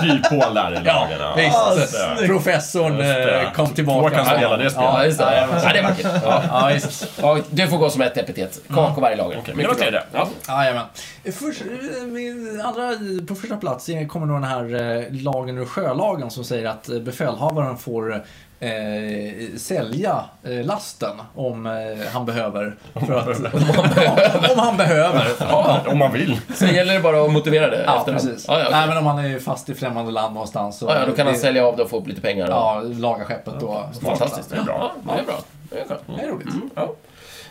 [0.00, 1.18] Kryphål där i lagen.
[1.20, 1.34] ja.
[1.36, 1.92] Visst.
[2.20, 2.26] det.
[2.26, 4.16] Professorn Just eh, kom Två tillbaka.
[4.16, 4.90] kan spela det spelet.
[4.92, 5.24] Ja, just det.
[5.24, 6.06] Ja, Ja, det är vackert.
[6.24, 6.42] Ja.
[6.50, 7.08] ja, visst.
[7.22, 8.60] Ja, det får gå som ett epitet.
[8.74, 9.38] Kak och varglagen.
[9.38, 10.02] Okej, men det.
[10.12, 10.28] Ja.
[10.48, 10.84] Jajamän.
[11.24, 12.92] Först, eh, min andra,
[13.28, 16.88] på första plats eh, kommer då den här eh, lagen ur sjölagen som säger att
[16.88, 18.24] eh, befälhavaren får
[18.60, 21.72] eh, sälja eh, lasten om eh,
[22.12, 22.76] han behöver.
[23.06, 23.54] För att,
[24.52, 25.26] om han behöver.
[25.40, 26.40] Ja, om man vill.
[26.54, 28.22] Sen gäller det bara att motivera det Ja, efterhand.
[28.28, 28.44] precis.
[28.48, 28.78] Ja, ja, okej.
[28.78, 30.78] Nej, men om han är fast i främmande land någonstans.
[30.78, 32.48] Så ja, ja, då kan han det- sälja av det och få upp lite pengar.
[32.48, 33.84] Ja, laga skeppet då.
[34.02, 34.50] Fantastiskt.
[34.50, 34.92] Det är bra.
[35.06, 35.38] Ja, det är bra.
[35.70, 36.00] Det är skönt.
[36.16, 36.48] Det är roligt.
[36.74, 36.92] Ja,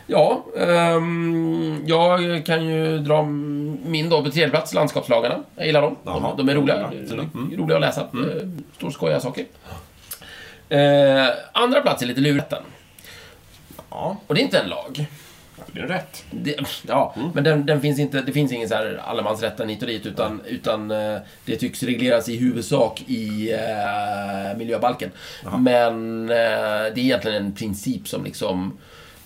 [0.06, 5.34] ja ehm, jag kan ju dra min då på tredje plats, landskapslagarna.
[5.56, 5.96] Jag gillar dem.
[6.04, 6.76] De, de är roliga.
[6.76, 7.50] Mm.
[7.58, 8.02] Roliga att läsa.
[8.12, 8.62] Mm.
[8.76, 9.44] Stor skojiga saker.
[10.68, 12.62] Eh, andra plats är lite lureten.
[13.90, 15.06] Ja, Och det är inte en lag.
[15.72, 16.24] det är rätt.
[16.30, 16.56] Det,
[16.88, 20.06] ja, men den, den finns inte, det finns ingen så här allemansrätten hit och dit
[20.06, 25.10] utan, utan eh, det tycks regleras i huvudsak i eh, miljöbalken.
[25.58, 26.36] Men eh,
[26.94, 28.78] det är egentligen en princip som liksom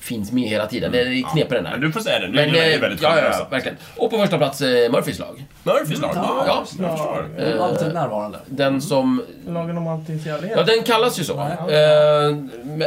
[0.02, 0.92] finns med hela tiden.
[0.92, 1.78] Det är knepig den Men där.
[1.78, 2.26] du får säga det.
[2.26, 3.76] Du Men, är eh, väldigt ja, ja, ja, verkligen.
[3.96, 5.44] Och på första plats eh, Murphys lag.
[5.62, 6.10] Murphys lag.
[6.14, 7.44] Ja, Ja, ja.
[7.44, 8.38] Eh, Alltid närvarande.
[8.46, 10.58] Den som Lagen om antikärlighet.
[10.58, 11.32] Ja, den kallas ju så.
[11.40, 12.36] Eh,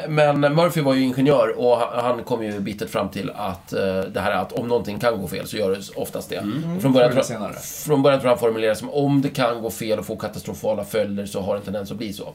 [0.07, 4.19] Men Murphy var ju ingenjör och han- kom ju bittert fram till att eh, det
[4.19, 6.37] här är att om någonting kan gå fel så gör det oftast det.
[6.39, 7.53] Och Från början, tror
[7.85, 10.83] från början tror jag han formulerade som om det kan gå fel och få katastrofala
[10.83, 12.33] följder så har det en tendens att bli så.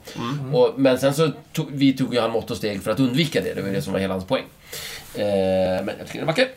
[0.53, 3.41] Och, men sen så tog, vi tog ju han mått och steg för att undvika
[3.41, 3.53] det.
[3.53, 4.43] Det var ju det som var hela hans poäng.
[5.15, 5.23] Eh,
[5.83, 6.49] men jag tycker det är vackert.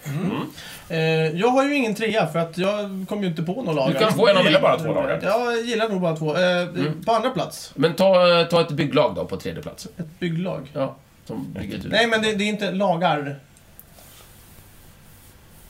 [0.89, 0.99] Eh,
[1.41, 3.93] jag har ju ingen trea för att jag kom ju inte på några lagar.
[3.93, 5.21] Du kan få en av Jag gillar bara två lagar.
[5.23, 6.37] Jag gillar nog bara två.
[6.37, 6.67] Eh,
[7.07, 9.87] På andra plats, Men ta, ta ett bygglag då på tredje plats.
[9.97, 10.71] ett bygglag.
[10.73, 10.97] Ja,
[11.27, 11.93] som bygger ett hus.
[11.93, 13.37] Nej, men det, det är inte lagar.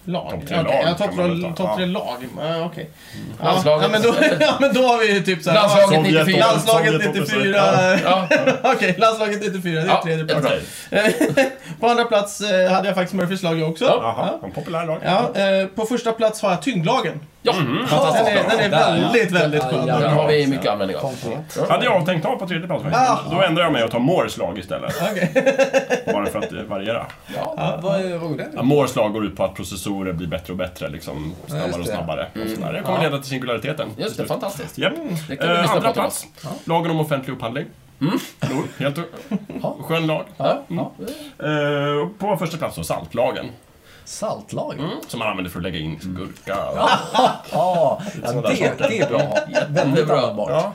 [0.07, 0.30] Lag?
[0.30, 1.92] Topp tre lag ja, topp top tre Ja.
[1.92, 2.16] lag.
[2.38, 2.90] Ja, Okej.
[3.40, 3.82] Ja, Landslaget.
[3.82, 5.57] Ja, men då, ja, men då har vi ju typ såhär...
[5.57, 6.46] Landslaget ja, Sovjet 94.
[6.46, 7.98] Landslaget Sovjet 94.
[8.05, 8.28] Ja,
[8.74, 9.80] Okej, landslaget 94.
[9.80, 10.46] Det är Ja, tredje plats.
[11.80, 13.84] På andra plats eh, hade jag faktiskt Murphys lag också.
[13.84, 14.98] Jaha, en populär lag.
[15.05, 17.20] Ja, eh, på första plats har jag tyngdlagen.
[17.47, 19.03] Ja Den fantastiskt är, den är Där, ja.
[19.03, 19.86] väldigt, väldigt Ja, skön.
[19.86, 21.14] ja, Den har vi mycket användning av.
[21.68, 23.11] Hade jag tänkt ha på tredje plats faktiskt.
[23.11, 23.18] Ah.
[23.30, 24.95] Då ändrar jag mig och tar Moores lag istället.
[25.11, 25.32] Okej.
[26.12, 27.07] Bara för att eh, variera.
[27.36, 28.49] Ja, vad, är- vad går det?
[28.55, 32.26] Ja, ut på att processorer blir bättre och bättre, liksom snabbare just och snabbare.
[32.34, 32.72] Och sådär.
[32.72, 33.03] Det kommer Ja.
[33.03, 33.88] leda till singulariteten.
[33.97, 34.78] Just det, fantastiskt.
[34.78, 34.92] Japp.
[35.28, 36.26] Det kan Eh, andra på, plats,
[36.64, 37.66] lagen om offentlig upphandling.
[38.01, 38.18] Mm.
[38.51, 38.99] Jo, helt
[39.62, 39.76] Ja.
[39.88, 40.24] skön lag.
[40.36, 40.62] Ja.
[40.68, 40.92] Ja.
[41.38, 43.47] Eh, på första plats då, saltlagen.
[44.05, 44.74] Saltlag?
[44.78, 44.90] Mm.
[45.09, 46.78] Som man använder för att lägga in gurka och
[47.52, 49.20] Ja, ja det, det är bra.
[49.68, 50.16] Väldigt bra.
[50.16, 50.50] användbart.
[50.50, 50.72] ja.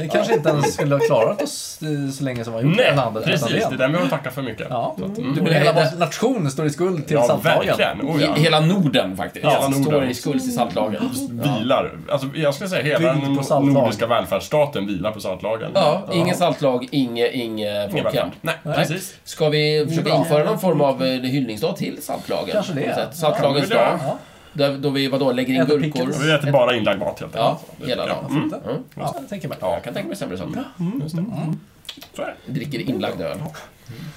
[0.00, 2.76] Vi kanske inte ens skulle ha klarat oss eh, så länge som vi har gjort
[2.76, 3.48] Nej, den andra- precis.
[3.68, 4.66] Det är den vi har tacka för mycket.
[4.70, 5.34] Ja, Så att, du mm.
[5.44, 8.00] menar hela vår nation står i skuld till Ja, saltlagen?
[8.02, 8.28] Oh, ja.
[8.28, 9.46] He- Hela Norden faktiskt.
[9.46, 10.10] Hela Står Norden.
[10.10, 11.10] i skuld till saltlagen.
[11.30, 11.92] Vilar.
[12.10, 15.70] Alltså, jag skulle säga hela den nordiska välfärdsstaten vilar på saltlagen.
[15.74, 18.28] Ja, ingen saltlag, inget inge Ingen folkhem.
[18.40, 19.14] Nej, precis.
[19.24, 22.62] Ska vi försöka införa någon form av eh, hyllningsdag till saltlagen?
[22.72, 22.94] Kanske det.
[22.94, 23.16] Sätt?
[23.16, 23.98] Saltlagens Ja, dag.
[24.52, 26.24] Ja, då vi, vadå, lägger in Äter gurkor?
[26.24, 27.90] Vi äter bara inlagd mat helt Ja, enkelt.
[27.90, 28.30] hela Ja, dagen.
[28.30, 28.54] mm?
[28.70, 28.82] Mm.
[28.94, 29.58] ja, jag tänker mig.
[29.60, 30.64] Ja, jag kan tänka mig sämre saker.
[31.02, 31.24] just det.
[32.16, 32.52] Så är det.
[32.52, 33.36] Dricker inlagd öl.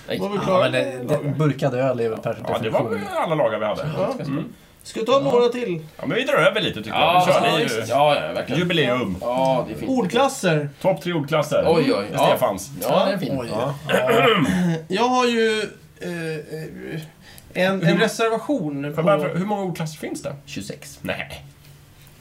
[0.08, 0.20] Nej.
[0.20, 0.62] Var vi Ja, klara?
[0.64, 3.18] men det, det, burkad öl är väl per Ja, det var definition.
[3.18, 3.90] alla lagar vi hade.
[3.98, 4.14] Ja.
[4.20, 4.44] Mm.
[4.84, 5.86] Ska vi ta några till?
[5.98, 7.60] Ja, men vi drar över lite tycker Ja, jag.
[7.60, 7.86] Vi kör ja, ju.
[7.88, 8.60] ja, ja, verkligen.
[8.62, 9.18] Jubileum.
[9.22, 9.92] Ja, det är fint.
[9.92, 10.70] Ordklasser.
[10.82, 11.64] Topp tre ordklasser.
[11.68, 12.06] Oj, oj.
[12.14, 12.28] Ja.
[12.28, 12.72] Stefans.
[12.82, 13.32] Ja, det är fint.
[13.40, 13.50] Oj.
[13.52, 13.74] Ja.
[14.88, 15.62] Jag har ju
[16.02, 17.02] eh, eh,
[17.54, 19.38] en, en reservation bara, på...
[19.38, 20.36] hur många ordklasser finns det?
[20.46, 21.00] 26.
[21.02, 21.44] Nej.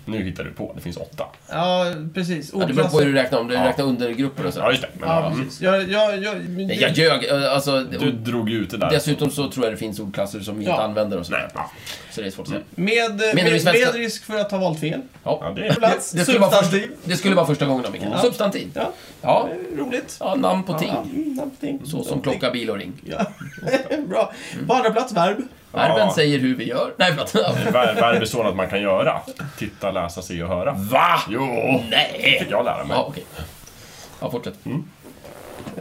[0.05, 0.73] Nu hittar du på.
[0.75, 1.25] Det finns åtta.
[1.49, 2.51] Ja, precis.
[2.55, 3.65] Ja, det beror på hur du räknar, om du Ja.
[3.69, 4.61] räknar undergrupper och så.
[4.61, 4.89] Ja, just det.
[5.01, 5.61] Men, Ja, ja, precis.
[5.61, 7.27] Jag, jag, jag, Nej, jag ljög.
[7.29, 8.91] Alltså, Du drog ju ut det där.
[8.91, 10.71] dessutom så tror jag det finns ordklasser som vi Ja.
[10.71, 11.33] inte använder och så.
[11.33, 11.71] Nej, ja.
[12.11, 12.63] Så det är svårt att säga.
[12.75, 13.87] med, i med, svenska?
[13.87, 15.01] med risk för att ha valt fel.
[15.25, 15.53] Ja.
[15.57, 15.75] Det.
[15.75, 16.97] Plats, Det skulle, vara första, substantiv.
[17.05, 18.11] det skulle vara första gången då, Mikael.
[18.15, 18.19] Ja.
[18.23, 18.71] Substantiv.
[18.75, 18.93] Ja,
[19.23, 19.49] Ja.
[19.77, 20.17] roligt.
[20.21, 20.89] ja, namn på ting.
[20.89, 21.81] Ja, mm, någonting.
[21.85, 22.93] Så som klocka, bil och ring.
[23.05, 23.27] Ja.
[24.09, 24.33] Bra.
[24.67, 25.37] På andra plats, verb.
[25.73, 26.13] Verben Ja.
[26.15, 26.93] säger hur vi gör.
[26.97, 27.35] Nej, förlåt.
[27.35, 29.21] Ver- Verb är så att man kan göra.
[29.59, 30.73] Titta, läsa, se och höra.
[30.73, 31.21] Va?
[31.29, 31.45] Jo!
[31.91, 32.37] Nej!
[32.41, 32.97] fick jag lära mig.
[32.97, 33.25] Ja, okej.
[34.21, 34.55] Ja, fortsätt.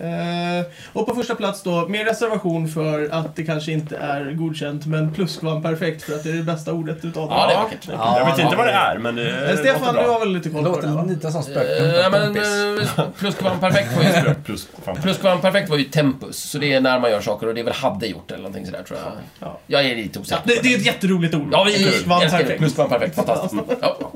[0.02, 4.86] Eh, och på första plats då, med reservation för att det kanske inte är godkänt,
[4.86, 7.88] men pluskvamperfekt för att det är det bästa ordet utav Ja, det är vackert.
[8.18, 10.50] Jag vet inte vad det är, men det Eh, låter Stefan, du har väl lite
[10.50, 10.88] Det koll på det?
[10.88, 11.06] låter va?
[11.08, 12.98] lite som Eh, men kompis.
[12.98, 14.34] eh, pluskvamperfekt var ju...
[14.46, 14.68] Plus.
[15.02, 17.74] Pluskvamperfekt var ju tempus, så det är när man gör saker och det är väl
[17.74, 19.12] hade gjort eller någonting sådär tror jag.
[19.40, 19.60] Ja.
[19.68, 20.42] Jag är lite osäker.
[20.46, 21.50] Det, det är ett jätteroligt ord.
[21.52, 21.92] Ja, vi det.
[21.92, 22.58] Pluskvamperfekt.
[22.60, 23.64] Pluskvamperfekt, fantastiskt.
[23.82, 24.12] Ja.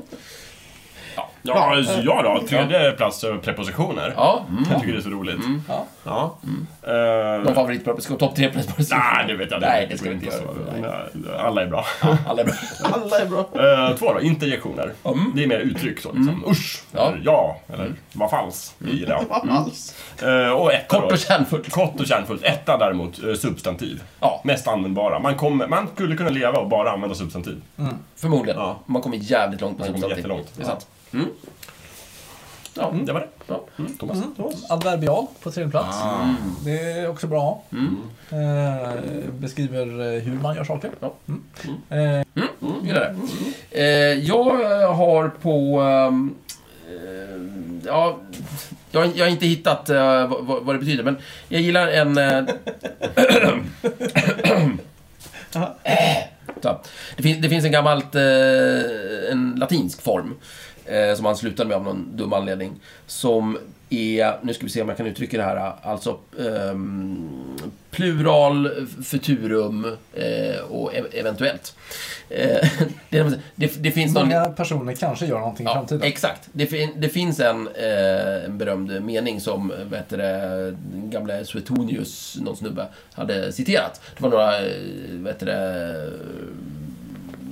[1.46, 2.46] Ja, så jag då.
[2.48, 4.12] Tredje plats över prepositioner.
[4.16, 4.44] Ja.
[4.48, 4.64] Mm.
[4.70, 5.40] Jag tycker det är så roligt.
[5.68, 5.84] Ja.
[6.04, 6.36] Ja.
[6.40, 8.18] Någon Eh, favoritpreposition?
[8.18, 9.02] Topp tre prepositioner?
[9.14, 10.40] Nej, det vet jag Nej, det ska vi inte göra.
[10.80, 11.84] Nej, Alla är bra.
[12.26, 12.54] Alla är bra.
[12.92, 13.90] Alla är bra.
[13.90, 14.92] Eh, två då, interjektioner.
[15.34, 16.44] Det är mer uttryck så liksom.
[16.48, 17.08] Usch, Ja.
[17.08, 18.82] eller ja, eller vad falskt.
[18.88, 19.20] i det.
[19.28, 19.94] Vad alls.
[20.22, 21.70] Eh, och etta Kort och kärnfullt.
[21.72, 22.42] Kort och kärnfullt.
[22.44, 24.02] Etta däremot, eh, substantiv.
[24.20, 24.40] Ja.
[24.44, 25.18] Mest användbara.
[25.18, 27.62] Man, kommer, man skulle kunna leva och bara använda substantiv.
[28.16, 28.60] Förmodligen.
[28.60, 28.76] Ja.
[28.86, 30.18] Man kommer jävligt långt på Man kommer substantiv.
[30.18, 30.52] jättelångt.
[30.56, 30.86] Det är sant.
[31.14, 31.26] Mm.
[32.76, 32.94] Ja.
[33.04, 33.28] Det var det.
[33.46, 33.64] Ja.
[33.78, 34.18] Mm, Thomas.
[34.68, 35.96] Adverbial på tredje plats.
[36.64, 37.62] Det är också bra.
[37.72, 37.96] Mm.
[38.30, 38.88] Eh,
[39.32, 40.90] beskriver eh, hur man gör saker.
[41.00, 41.14] Ja.
[41.28, 42.18] Mm.
[42.18, 43.16] Eh, Mm, gillar det.
[43.80, 44.44] Eh, jag
[44.94, 45.80] har på...
[45.80, 46.34] ehm,
[46.88, 48.18] eh, ja,
[48.90, 51.16] jag, jag har inte hittat eh, vad, vad vad det betyder, men
[51.48, 52.18] jag gillar en...
[52.18, 52.44] Eh,
[56.62, 56.80] så,
[57.16, 58.14] det, fin, det finns en gammalt...
[58.14, 60.34] Eh, en latinsk form
[60.86, 62.72] eh, som han slutade med av någon dum anledning.
[63.06, 63.58] Som
[63.90, 67.56] är, nu ska vi se om jag kan uttrycka det här, alltså ehm,
[67.90, 71.76] plural, futurum eh, och e- eventuellt.
[72.30, 72.68] Eh,
[73.10, 74.28] det, det, det finns någon...
[74.28, 76.02] många personer kanske gör någonting i Ja, framtiden.
[76.02, 76.48] exakt.
[76.52, 82.56] Det, det finns en, eh, en berömd mening som heter det, den gamla Suetonius, någon
[82.56, 84.00] snubbe, hade citerat.
[84.16, 86.10] Det var några, eh, heter det,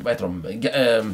[0.03, 0.45] vad heter de?
[0.61, 1.05] Ga, eh,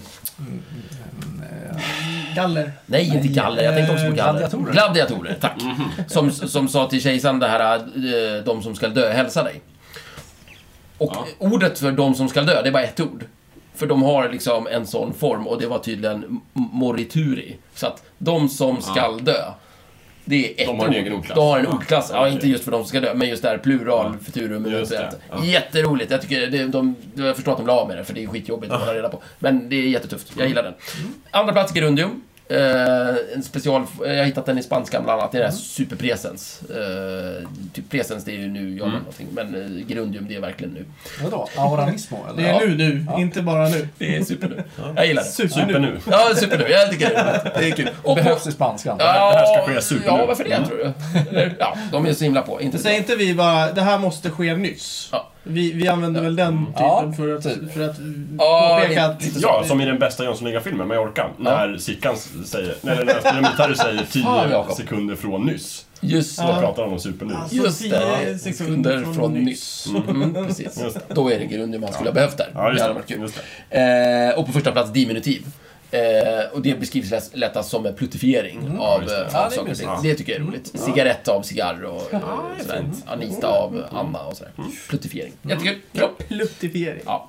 [2.35, 2.73] Galler.
[2.87, 3.63] nej, inte galler.
[3.63, 4.39] Jag tänkte också på Eh, galler.
[4.39, 4.73] gladiatorer.
[4.73, 5.63] Gladiatorer, tack.
[6.09, 9.61] Som, som sa till kejsaren det här, eh, de som ska dö, hälsa dig.
[10.99, 13.25] Och ordet för de som ska dö, det är bara ett ord.
[13.75, 17.57] För de har liksom en sån form och det var tydligen morituri.
[17.75, 19.45] Så att de som ska dö,
[20.29, 20.97] det är ett De har en ord.
[20.97, 21.35] egen ordklass.
[21.37, 22.11] De har en ordklass.
[22.13, 25.13] Ja, inte just för de som ska dö, men just där plural, futurum, Just det,
[25.31, 25.45] ja.
[25.45, 26.11] Jätteroligt.
[26.11, 28.27] Jag, tycker det, de, jag förstår att de la av med det, för det är
[28.27, 29.23] skitjobbigt att hålla reda på.
[29.39, 30.33] Men det är jättetufft.
[30.39, 30.75] Jag gillar den.
[31.31, 32.23] Andra plats, gerundium.
[32.51, 35.33] Eh, en special, jag har hittat den i spanskan bland annat.
[35.33, 36.61] Det är den här superpresens.
[36.71, 39.27] Eh, typ presens, det är ju nu gör man någonting.
[39.33, 40.85] Men eh, grundium, det är verkligen nu.
[41.23, 41.49] Vadå?
[41.57, 42.43] Auranismo eller?
[42.43, 42.61] Det är Ja.
[42.61, 43.05] nu, nu.
[43.09, 43.21] Ja.
[43.21, 43.89] Inte bara nu.
[43.99, 44.65] Det är super nu.
[44.97, 45.29] Jag gillar det.
[45.29, 45.99] Super, Super nu.
[46.11, 46.69] Ja, super nu.
[46.69, 47.53] Jag tycker det.
[47.59, 47.89] Det är kul.
[48.03, 48.99] Och på, Behövs i spanskan.
[48.99, 50.93] det här ska ske super Ja, varför det tror du?
[51.31, 52.61] Eller, Ja, de är så himla på.
[52.61, 52.79] Inte.
[52.79, 55.09] Säger inte vi bara, det här måste ske nyss?
[55.13, 55.31] Ja.
[55.49, 57.73] Vi, vi använder väl den typen Ja, för att, typ.
[57.73, 57.97] för att
[58.39, 59.23] Ja, påpeka att...
[59.41, 61.31] Ja, som i den bästa Jönssonliga-filmen, Mallorca.
[61.37, 64.07] När Sickan säger, nej, när Spelare säger Fan,
[64.47, 64.77] 10 Jakob.
[64.77, 65.85] sekunder från nyss.
[66.01, 66.61] Just Då Ja.
[66.61, 67.35] pratar han om super nu.
[67.35, 69.87] Alltså, Just det, sekunder från nyss.
[70.09, 70.81] Mm, precis.
[70.83, 71.15] Just det.
[71.15, 72.51] Då är det grundium man skulle ha behövt där.
[72.55, 72.93] Ja, just det.
[72.93, 73.21] varit kul.
[73.21, 73.41] Just
[73.71, 74.29] det.
[74.33, 75.43] Eh, och på första plats diminutiv.
[75.91, 76.01] Eh,
[76.53, 79.21] och det beskrivs lätt- lättast som en pluttifiering av, just det.
[79.25, 79.89] eh, Ja, av saker och ting.
[80.03, 80.81] Det tycker jag är roligt.
[80.81, 82.21] Cigarett av cigarr och eh,
[82.61, 82.85] sådär.
[83.07, 84.53] Anita av Anna och sådär.
[84.89, 85.33] Pluttifiering.
[85.43, 85.79] Jättekul.
[85.93, 86.11] Bra.
[86.29, 87.03] Pluttifiering.
[87.07, 87.29] Ja.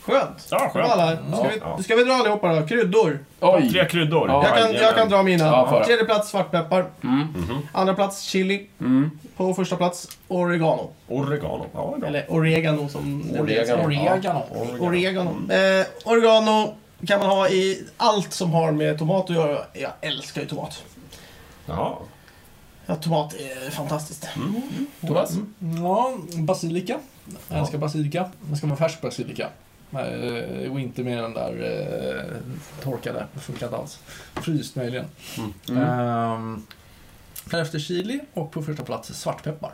[0.00, 0.46] Skönt.
[0.50, 0.90] Ja, skönt.
[0.90, 1.16] Alla.
[1.16, 1.74] Ska, Ja.
[1.78, 2.66] vi, ska vi dra allihopa då?
[2.66, 3.18] Kryddor.
[3.40, 3.70] Oj.
[3.72, 4.28] Tre kryddor.
[4.28, 5.44] Ja, Jag kan, jag kan dra mina.
[5.46, 5.82] Ja.
[5.86, 6.86] Tredje plats svartpeppar.
[7.04, 7.26] Mm.
[7.72, 8.66] Andra plats chili.
[8.80, 9.10] Mm.
[9.36, 10.90] På första plats oregano.
[11.08, 11.66] Oregano.
[11.74, 11.96] Ja.
[12.06, 13.82] Eller oregano som det Oregano.
[13.86, 14.42] Oregano.
[14.80, 15.30] Oregano.
[15.52, 16.74] Eh, oregano
[17.06, 19.64] kan man ha i allt som har med tomat att göra.
[19.72, 20.82] Jag älskar ju tomat.
[21.66, 21.96] Jaha.
[22.86, 24.28] Ja, tomat är fantastiskt.
[25.00, 25.32] Thomas?
[25.82, 26.98] Ja, basilika.
[27.48, 28.30] Jag älskar basilika.
[28.40, 29.48] Det ska vara färsk basilika.
[29.92, 33.26] Eh, och inte med den där eh, torkade.
[33.32, 33.98] Det funkar inte alls.
[34.34, 35.04] Fryst möjligen.
[35.68, 35.82] Mm.
[35.82, 36.66] Ehm,
[37.50, 39.72] därefter chili och på första plats svartpeppar.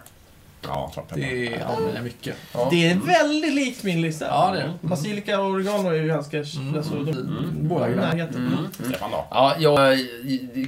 [0.66, 1.20] Ja, svartpeppar.
[1.20, 2.34] Det använder jag mycket.
[2.54, 2.68] Ja.
[2.70, 4.24] Det är väldigt likt min lista.
[4.26, 4.72] Ja, det är det.
[4.88, 6.36] Basilika och oregano är ju ganska...
[6.36, 6.76] Mm.
[6.76, 7.68] Alltså, de, Mm.
[7.68, 8.36] Båda närheten.
[8.36, 8.88] Mm.
[8.88, 9.24] Stefan då?
[9.30, 9.98] Ja, jag,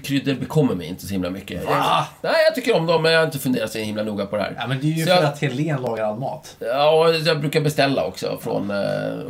[0.05, 1.63] kryddor bekommer mig inte så himla mycket.
[1.65, 4.37] Jag, nej, jag tycker om dem, men jag har inte funderat så himla noga på
[4.37, 4.57] det här.
[4.59, 6.57] Ja, men det är ju Så för jag- att Helen lagar all mat.
[6.59, 8.77] Ja, jag brukar beställa också från eh,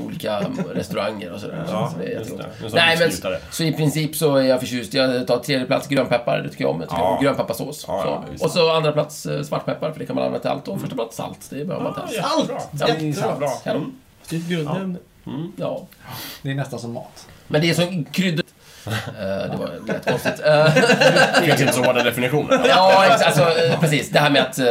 [0.07, 0.41] olika
[0.75, 1.65] restauranger och sådär.
[1.71, 2.47] Ja, så det är just det.
[2.75, 4.95] Nej, men så i princip så är jag förtjust.
[4.95, 6.81] Jag tar tredje plats grönpeppar, det tycker jag om.
[6.81, 7.17] Jag tycker Ja.
[7.17, 7.85] om grönpepparsås.
[7.89, 8.45] Ja, ja, så.
[8.45, 10.69] och så andra plats eh, svartpeppar, för det kan man använda till allt.
[10.69, 12.15] Och första plats salt, det behöver man inte.
[12.17, 13.15] Ja, är Jättebra.
[13.29, 13.39] sant.
[13.39, 13.49] Bra.
[13.65, 13.95] Kanon.
[14.29, 14.99] Det är ett grundämne.
[15.57, 15.87] Ja.
[16.43, 17.27] Det är nästan som mat.
[17.47, 18.45] Men det är som kryddor...
[18.87, 20.41] Eh, det var lätt konstigt.
[20.45, 22.65] Eh, Det finns inte så hårda definitioner.
[22.69, 24.11] Ja, ex- alltså, eh, precis.
[24.11, 24.59] Det här med att...
[24.59, 24.65] eh,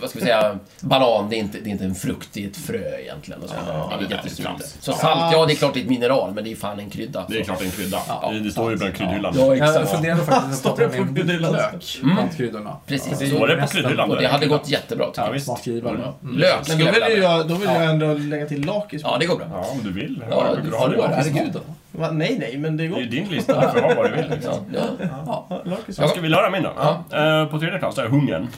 [0.00, 0.58] vad ska vi säga?
[0.80, 3.42] Banan, det är inte, det är inte en frukt, det är ett frö egentligen.
[3.42, 3.54] Och så.
[3.68, 4.76] Ja, det är trams.
[4.80, 6.90] Så salt, ja det är klart det är ett mineral, men det är fan en
[6.90, 7.24] krydda.
[7.28, 7.98] Det är klart en krydda.
[8.08, 8.30] Ja.
[8.32, 9.34] Det, det står ju på kryddhyllan.
[9.38, 9.90] Ja, Jag exakt.
[9.90, 11.52] funderade faktiskt på att ta med kryddhyllan?
[11.52, 12.14] lök Mm.
[12.14, 12.76] bland kryddorna.
[12.86, 13.28] Precis.
[13.30, 14.10] Står det på kryddhyllan?
[14.10, 15.32] Och det hade gått jättebra, tycker Ja, jag.
[15.32, 15.46] visst.
[15.46, 15.94] Smakgivare.
[16.22, 16.38] Mm.
[16.38, 17.82] Lök Men då jag vill, jag, då vill Ja.
[17.82, 19.02] jag ändå lägga till lakis.
[19.04, 19.46] Ja, det går bra.
[19.52, 20.24] Ja, om du vill.
[20.30, 21.60] Ja, du får Herregud.
[21.96, 22.10] Va?
[22.10, 24.30] Nej, nej, men det Det är ju din lista, du får ha vad du vill.
[24.30, 24.52] Liksom.
[24.74, 25.06] Ja, ja.
[25.50, 25.62] Ja.
[25.64, 25.76] Ja.
[25.96, 26.72] Jag ska vi höra min då?
[26.76, 27.04] Ja.
[27.40, 28.48] Eh, På tredje plats är hungern.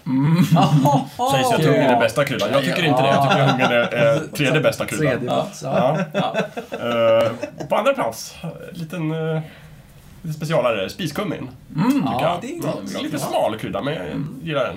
[1.33, 2.49] Sägs att hungern är bästa kryddan.
[2.53, 3.09] Jag tycker inte det.
[3.09, 5.27] Jag tycker hungern är eh, tredje bästa Tredje kryddan.
[5.27, 5.63] plats.
[5.63, 5.99] Ja.
[6.13, 6.37] Ja.
[6.71, 9.41] Eh, På andra plats, en liten, eh,
[10.23, 11.49] lite specialare, spiskummin.
[11.77, 12.03] Mm.
[12.05, 12.91] Ja, det är gott.
[12.91, 14.03] Mm, lite smal krydda, men jag
[14.43, 14.77] gillar den.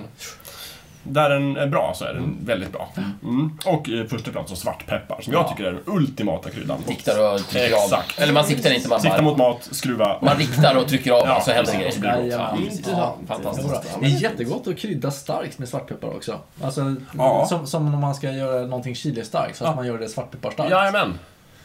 [1.02, 2.88] Där den är bra så är den väldigt bra.
[3.22, 3.58] Mm.
[3.66, 6.78] Och eh, första plats så svartpeppar, som jag tycker är den ultimata kryddan.
[6.86, 7.82] Siktar och trycker av.
[7.82, 8.18] Exakt.
[8.18, 9.22] Eller man siktar inte, man Sikta bara...
[9.24, 10.18] mot mat, skruva.
[10.22, 12.00] Man riktar och trycker av, Ja, så händer precis.
[12.02, 12.16] grejer.
[12.18, 12.40] blir det gott.
[12.40, 12.48] Jajamän.
[12.50, 12.78] Ja, precis.
[12.78, 13.16] Intressant.
[13.28, 14.00] Ja, Fantastiskt.
[14.00, 16.38] Det är jättegott att krydda starkt med svartpeppar också.
[16.62, 17.46] Alltså, Ja.
[17.48, 19.76] som, som om man ska göra någonting chilistarkt, så att Ja.
[19.76, 20.70] man gör det svartpepparstarkt.
[20.70, 21.18] Jajamän.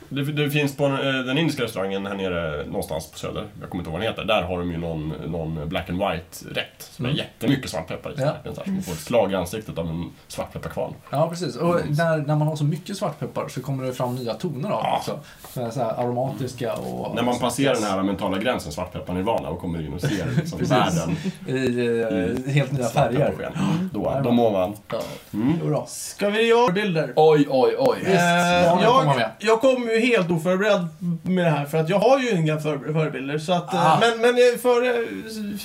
[0.09, 0.93] Det, det finns på eh,
[1.25, 4.25] den indiska restaurangen här nere någonstans på Söder, jag kommer inte ihåg vad den heter,
[4.25, 7.17] där har de ju någon, någon black and white-rätt som är Mm.
[7.17, 8.13] jättemycket svartpeppar i.
[8.17, 8.33] Ja.
[8.55, 10.93] Så man får ett slag i ansiktet av en svartpepparkvarn.
[11.09, 11.55] Ja, precis.
[11.55, 14.81] Och när, när man har så mycket svartpeppar så kommer det fram nya toner av
[14.83, 14.97] Ja.
[14.97, 15.19] också.
[15.53, 17.15] Så här, så här aromatiska och...
[17.15, 21.15] När man passerar den här mentala gränsen, svartpeppar-nirvana, och kommer in och ser liksom världen
[21.47, 23.29] I eh, helt nya färger.
[23.29, 24.73] pepparsken, då, då mår man.
[24.91, 24.99] Ja.
[25.33, 25.57] Mm.
[25.87, 27.13] Ska vi göra bilder?
[27.15, 27.97] Oj, oj, oj.
[27.99, 29.29] Visst, Eh, kommer jag, med.
[29.39, 30.87] jag kom ju helt oförberedd
[31.23, 33.37] med det här för att jag har ju inga för, förebilder.
[33.37, 33.97] Så att, eh, Ah.
[34.01, 34.93] Men, men eh, före,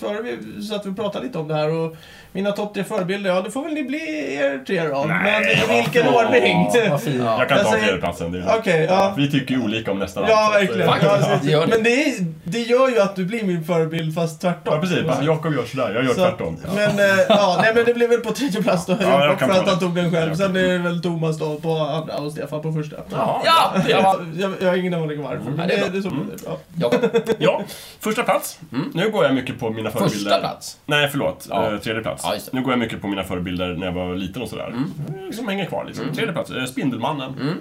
[0.00, 1.96] före vi, så att vi pratade lite om det här och
[2.32, 5.04] mina topp tre förebilder, ja det får väl ni bli er tre då.
[5.08, 6.14] Nej, men i vilken fan.
[6.26, 6.68] ordning?
[6.74, 6.80] Ja.
[7.38, 8.44] Jag kan Jag ta säger- tredjeplatsen.
[8.58, 9.14] Okej, ja.
[9.16, 10.88] Vi tycker ju olika om nästan Ja, allt, verkligen.
[10.88, 11.66] eh, Ja, det gör det.
[11.66, 12.14] Men det, är,
[12.44, 14.74] det gör ju att du blir min förebild fast tvärtom.
[14.74, 15.02] Ja, precis.
[15.06, 16.56] Bara, Jakob gör sådär, jag gör Så- tvärtom.
[16.74, 16.90] Men,
[17.28, 18.96] ja, nej, men det blev väl på tredje plats då.
[19.00, 20.34] Ja, jag Jakob, för att han tog den själv.
[20.34, 22.96] Sen är det väl Thomas då på andra och Stefan på första.
[23.10, 23.42] Ja!
[23.88, 24.19] Ja.
[24.36, 25.44] Jag, jag har ingen aning varför.
[25.44, 26.58] Men Nej, det, är det, är så bra.
[26.76, 27.00] Jakob,
[27.38, 27.62] Ja,
[28.00, 28.58] första plats.
[28.72, 28.90] Mm.
[28.94, 30.18] Nu går jag mycket på mina förebilder.
[30.18, 30.78] första plats.
[30.86, 31.46] Nej, förlåt.
[31.50, 31.72] Ja.
[31.72, 32.24] Eh, tredje plats.
[32.26, 34.66] Ja, nu går jag mycket på mina förebilder när jag var liten och sådär.
[35.08, 35.32] Mm.
[35.32, 36.12] Som hänger kvar liksom.
[36.14, 37.34] Tredje plats, eh, Spindelmannen.
[37.40, 37.54] Mm.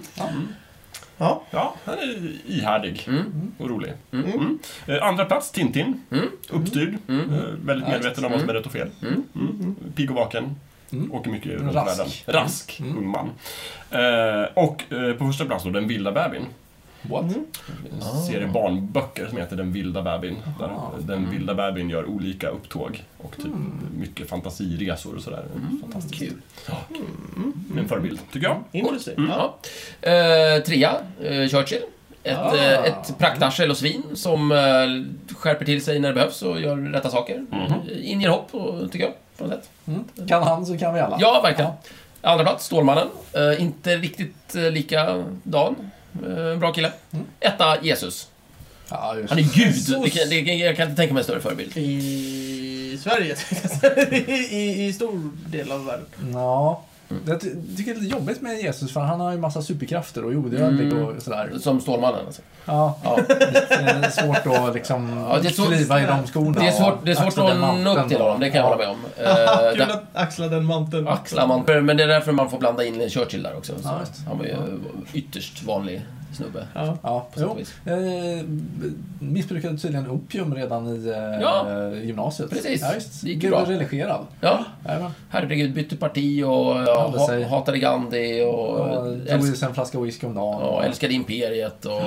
[1.18, 1.42] Ja.
[1.52, 3.52] Ja, han är ihärdig Mm.
[3.58, 3.94] och rolig.
[4.12, 4.26] Mm.
[4.32, 4.60] Mm.
[4.88, 6.02] Eh, andra plats, Tintin.
[6.12, 6.26] Mm.
[6.50, 6.98] Uppstyrd.
[7.08, 7.30] Mm.
[7.66, 8.88] Väldigt Ja, medveten om vad som är rätt och fel.
[9.02, 9.24] Mm.
[9.36, 9.76] Mm.
[9.96, 10.56] Pigg och vaken.
[10.92, 11.12] Mm.
[11.12, 12.00] Åker mycket runt Rask.
[12.00, 12.12] världen.
[12.26, 12.98] Rask, Mm.
[12.98, 13.30] ung man.
[13.92, 16.46] Eh, och eh, på första plats då, Den vilda bebisen.
[17.02, 17.24] What?
[17.92, 20.44] En serie barnböcker som heter Den vilda bebisen.
[20.60, 20.92] Där Ah.
[21.00, 23.46] den vilda bebisen gör olika upptåg och typ
[23.98, 25.44] mycket fantasiresor och sådär.
[25.82, 26.20] Fantastiskt.
[26.20, 26.34] Kul.
[27.78, 28.64] En förebild, tycker jag.
[29.18, 29.32] Mm.
[29.32, 29.56] Ja.
[30.02, 30.92] Eh, trea,
[31.24, 31.82] eh, Churchill.
[32.24, 32.56] Ett, Ah.
[32.58, 34.58] eh, ett praktarsel och svin som eh,
[35.38, 37.46] skärper till sig när det behövs och gör rätta saker.
[38.04, 39.70] Inger hopp, och, tycker jag, på något sätt.
[39.88, 40.28] Mm.
[40.28, 41.18] Kan han så kan vi alla.
[41.20, 41.72] Ja, verkligen.
[42.22, 43.08] Andra plats, Stålmannen.
[43.34, 45.92] Eh, inte riktigt eh, likadan.
[46.26, 46.92] Eh, bra kille.
[47.40, 48.28] Etta, Jesus.
[48.90, 49.30] Ja, just.
[49.30, 49.56] Han är gud.
[49.56, 50.06] Jesus.
[50.06, 51.78] Vilken, det, jag kan inte tänka mig en större förebild.
[51.78, 53.36] I Sverige,
[54.56, 56.06] i, I stor del av världen.
[56.34, 56.84] Ja.
[57.28, 60.26] Jag ty- tycker det är lite jobbigt med Jesus för han har ju massa superkrafter
[60.26, 61.04] och är odödlig Mm.
[61.06, 61.52] och sådär.
[61.62, 62.42] Som Stålmannen alltså.
[62.66, 63.20] Ja, Ja.
[63.28, 66.60] det är svårt att liksom Ja, det är svårt- kliva i de skorna.
[66.60, 68.58] Det är svårt, det är svårt axla att nå manteln upp till honom, det kan
[68.62, 68.70] jag Ja.
[68.70, 68.98] hålla med om.
[69.18, 71.08] Eh, Kul där- att axla den manteln.
[71.08, 71.86] Axlar man.
[71.86, 73.74] Men det är därför man får blanda in Churchill där också.
[73.82, 74.56] Så Ja, han var ju
[75.14, 76.02] ytterst vanlig
[76.34, 76.68] snubbe.
[76.76, 76.98] Ja.
[77.04, 77.48] Ja, På jo.
[77.50, 77.74] och vis.
[77.86, 78.46] Eh,
[79.20, 81.90] missbrukade tydligen opium redan i eh, Ja.
[81.96, 82.50] gymnasiet.
[82.50, 82.82] Precis.
[82.82, 83.22] Ja, just.
[83.22, 83.66] Det gick bra.
[83.68, 84.26] religerad.
[84.42, 84.66] Ja,
[85.30, 86.50] herregud, bytte parti och
[86.88, 90.60] ja, ha, hatade Gandhi och, Och älsk, en flaska whisky om dagen.
[90.62, 92.02] ja, älskade imperiet och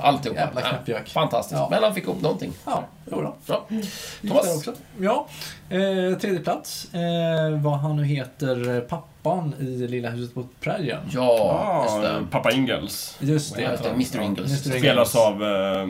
[0.00, 0.40] alltihopa.
[0.40, 1.08] Jävla Ja, knäppjök.
[1.08, 1.58] Fantastiskt.
[1.60, 1.68] Ja.
[1.70, 2.52] Men han fick ihop någonting.
[2.66, 3.36] Ja, jo då.
[3.46, 3.66] Bra.
[3.68, 4.56] Gick Thomas?
[4.56, 4.72] också.
[5.00, 5.26] Ja,
[5.68, 6.94] eh, tredje plats.
[6.94, 11.00] Eh, vad han nu heter, eh, pappan i Lilla huset på prärien.
[11.12, 12.26] Ja, just Ah, det.
[12.30, 13.16] pappa Ingalls.
[13.20, 13.62] Just det.
[13.64, 14.20] Mr Ingalls.
[14.20, 14.22] Mr.
[14.22, 14.60] Ingalls.
[14.64, 15.86] Spelas av eh,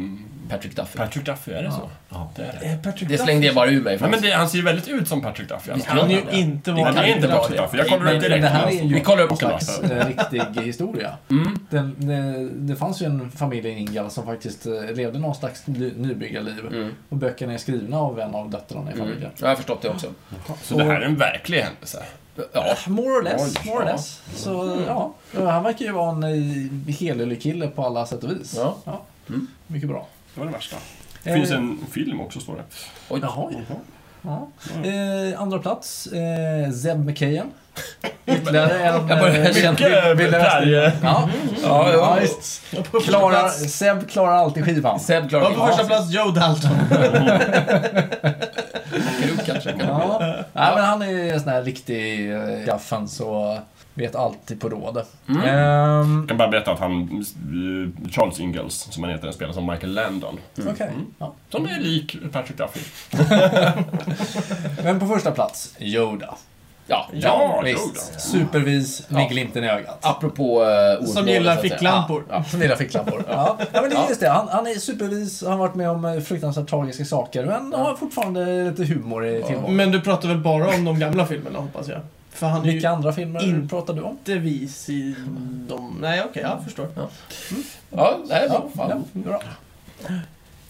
[0.50, 0.98] Patrick Duffy.
[0.98, 1.90] Patrick Duffy, är det så?
[2.08, 2.30] Ja.
[2.36, 2.82] Det är det.
[2.82, 3.98] Patrick Det slängde jag bara ur mig.
[4.00, 5.70] Nej, men det, han ser ju väldigt ut som Patrick Duffy.
[5.72, 5.94] Alltså.
[5.94, 6.36] Det kan ju det.
[6.36, 7.62] inte Det vara Han är inte vara Patrick det.
[7.64, 7.78] Duffy.
[7.78, 8.42] Jag kollar upp direkt.
[8.42, 11.16] det här är ju Vi kollar upp en slags riktig historia.
[11.30, 11.58] Mm.
[11.70, 15.66] Den, det, det fanns ju en familj i Ingalls som faktiskt eh, levde någon slags
[15.66, 16.66] ny, nybyggarliv.
[16.66, 16.94] Mm.
[17.08, 19.06] Och böckerna är skrivna av en av döttrarna i Mm.
[19.06, 19.30] familjen.
[19.36, 20.06] Jag har förstått det också.
[20.62, 22.02] Så det här är en verklig händelse.
[22.52, 23.64] Ja, More or less.
[23.66, 23.92] More or ja.
[23.92, 24.20] less.
[24.34, 25.14] Så ja,
[25.50, 26.22] han verkar ju vara en
[26.88, 28.54] eh, helylle kille på alla sätt och vis.
[28.84, 29.02] Ja.
[29.28, 29.46] Mm.
[29.66, 30.06] Mycket bra.
[30.36, 30.76] Det var det värsta.
[31.22, 32.62] Det finns Eh, en film också, står det.
[33.08, 33.20] oj.
[33.22, 33.76] Jaha, ja.
[34.22, 34.48] ja.
[34.90, 37.46] Eh, andra plats, eh, Zeb McKayen.
[38.26, 39.08] Ytterligare en...
[39.08, 39.76] Jag börjar eh, känna-.
[39.80, 40.16] Ja,
[41.02, 41.28] Ja,
[41.62, 42.16] ja, ja.
[42.20, 42.62] visst.
[42.90, 45.00] Första Klarar, plats- Seb klarar alltid skivan.
[45.00, 46.70] Seb klarar Ja, på första plats Joe Dalton.
[49.22, 49.74] Kruk kanske.
[49.78, 50.18] Ja.
[50.52, 53.58] Nej, men han är en sån här riktig eh, gaffen så
[53.96, 55.02] vet alltid på råd.
[55.28, 55.42] Mm.
[55.42, 59.66] Ehm, Jag kan bara berätta att han, eh, Charles Ingalls, som han heter, spelar som
[59.66, 60.38] Michael Landon.
[60.68, 60.90] Okej.
[61.18, 61.34] Ja.
[61.50, 62.80] Som är lik Patrick Duffy.
[64.84, 66.34] Men på första plats, Yoda.
[66.88, 67.80] Ja, Ja, Visst.
[67.86, 68.18] Yoda.
[68.18, 69.28] Supervis med Ja.
[69.28, 69.98] glimten i ögat.
[70.02, 70.64] apropå
[71.00, 72.24] uh, Som gillar ficklampor.
[72.30, 73.24] Ja, som gillar ficklampor.
[73.28, 73.56] Ja.
[73.72, 74.28] ja, men det är just det.
[74.28, 77.94] Han, han är supervis, han har varit med om eh, fruktansvärt tragiska saker, men har
[77.96, 79.76] fortfarande lite humor i tillvaron.
[79.76, 82.00] Men du pratar väl bara om de gamla filmerna, hoppas jag?
[82.36, 84.10] För han Vilka andra filmer in- pratar du om?
[84.10, 85.14] inte vis i
[85.68, 85.98] de...
[86.00, 86.88] Nej, okej, jag förstår.
[87.90, 88.86] Ja, det är Ja, bra.
[88.90, 89.42] ja, bra.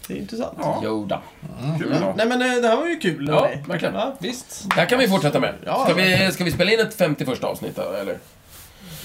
[0.07, 0.57] Det är intressant.
[0.61, 1.21] Ja, Yoda.
[1.79, 2.13] kul då.
[2.17, 3.27] Nej, men eh, det här var ju kul.
[3.29, 3.63] Ja, eller?
[3.63, 3.93] verkligen.
[3.95, 4.65] Ja, Visst.
[4.69, 5.53] Det här kan vi fortsätta med.
[5.65, 8.17] Ja, Ska vi, ska vi spela in ett 51 avsnitt då, eller?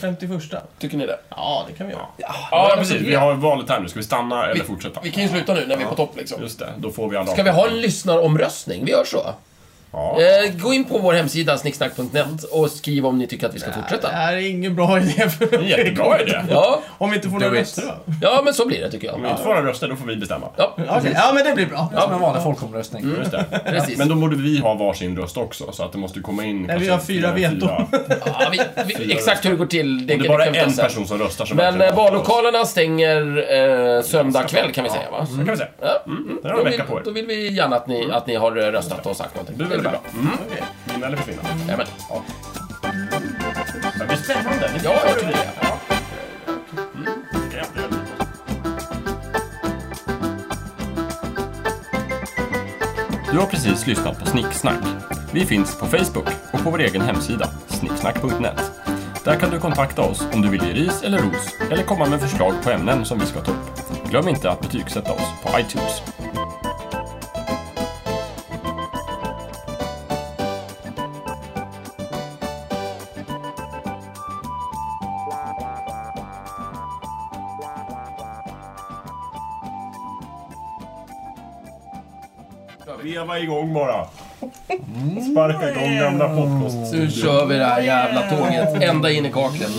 [0.00, 0.42] 51.
[0.78, 1.18] Tycker ni det?
[1.28, 2.06] Ja, det kan vi göra.
[2.50, 3.00] Ja, precis.
[3.00, 3.88] Vi har valet här nu.
[3.88, 5.00] Ska vi stanna eller fortsätta?
[5.00, 6.42] Vi kan ju sluta nu när vi är på topp liksom.
[6.42, 7.32] Just det, då får vi alla...
[7.32, 8.84] Ska vi ha en lyssnaromröstning?
[8.84, 9.34] Vi gör så.
[9.92, 10.18] Ja.
[10.20, 13.68] Eh, gå in på vår hemsida snicksnack.net och skriv om ni tycker att vi ska
[13.70, 14.08] Det fortsätta.
[14.08, 15.28] här är ingen bra idé.
[15.30, 16.40] För En jättebra idé.
[16.50, 18.12] Ja, Om vi inte får några röster då.
[18.22, 19.32] ja, men så blir det tycker Om vi jag.
[19.34, 20.46] inte får några röster, då får vi bestämma.
[20.56, 21.88] Ja, Okej, ja men det blir bra.
[21.92, 23.14] Det är som en vanlig folkomröstning.
[23.18, 23.44] Just det.
[23.64, 23.98] precis.
[23.98, 26.62] Men då borde vi ha varsin röst också, så att det måste komma in...
[26.62, 27.66] Nej, vi har fyra fler än veto.
[27.66, 27.86] fyra.
[28.26, 28.60] Ja, vi,
[28.98, 31.18] vi, exakt hur det går till, det, Om det bara är ta en person som
[31.18, 33.20] röstar så Men eh, vallokalerna stänger
[33.96, 35.26] eh, söndag kväll kan vi säga va?
[35.26, 35.68] Så kan vi säga.
[35.80, 36.02] Ja.
[36.06, 39.06] Mm, det har Då vill, då vill vi gärna att ni, att ni har röstat
[39.06, 39.81] och sagt någonting.
[39.82, 40.22] Det är väldigt bra.
[40.22, 40.38] Mm.
[40.84, 41.42] Vinna eller försvinna.
[41.66, 41.86] Jajamän.
[43.98, 44.70] Det blir spännande.
[44.74, 45.50] Det Ja, jag tycker det.
[45.60, 45.78] Ja.
[46.94, 47.08] Mm.
[53.32, 54.84] Du har precis lyssnat på Snicksnack.
[55.32, 58.72] Vi finns på Facebook och på vår egen hemsida, snicksnack.net.
[59.24, 62.20] Där kan du kontakta oss om du vill ge ris eller ros eller komma med
[62.20, 64.10] förslag på ämnen som vi ska ta upp.
[64.10, 66.02] Glöm inte att betygsätta oss på iTunes.
[83.32, 84.06] Veva igång bara.
[85.32, 86.92] Sparka igång gamla podcast.
[86.92, 89.70] Nu kör vi det här jävla tåget ända in i kaklet.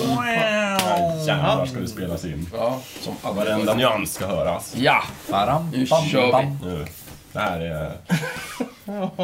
[1.28, 2.49] Jävlar ska det spelas in.
[2.58, 4.74] Ja, som Varenda nyans ska höras.
[4.78, 6.32] Ja, Baram, Nu bam, kör vi.
[6.32, 6.60] bam.
[6.64, 6.86] Nu.
[7.34, 7.91] Det här är...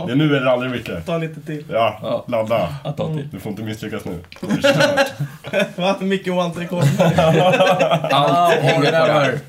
[0.06, 1.06] Det är nu eller aldrig Micke.
[1.06, 1.66] Ta lite till.
[1.72, 2.26] Ja, Ja.
[2.28, 2.70] ladda.
[2.96, 3.30] till.
[3.32, 4.24] Du får inte misslyckas nu.
[4.42, 5.78] Det är kört.
[5.78, 5.96] Va?
[6.00, 6.84] Micke one-take
[8.12, 9.08] Ah, Allt hänger på det här.
[9.08, 9.40] whatever.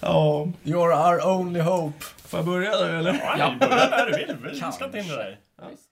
[0.00, 2.04] Ja, You're our only hope.
[2.28, 3.20] Får jag börja nu eller?
[3.38, 4.36] Ja, börja där du vill.
[4.52, 5.40] Vi ska inte hindra dig.
[5.70, 5.87] Visst.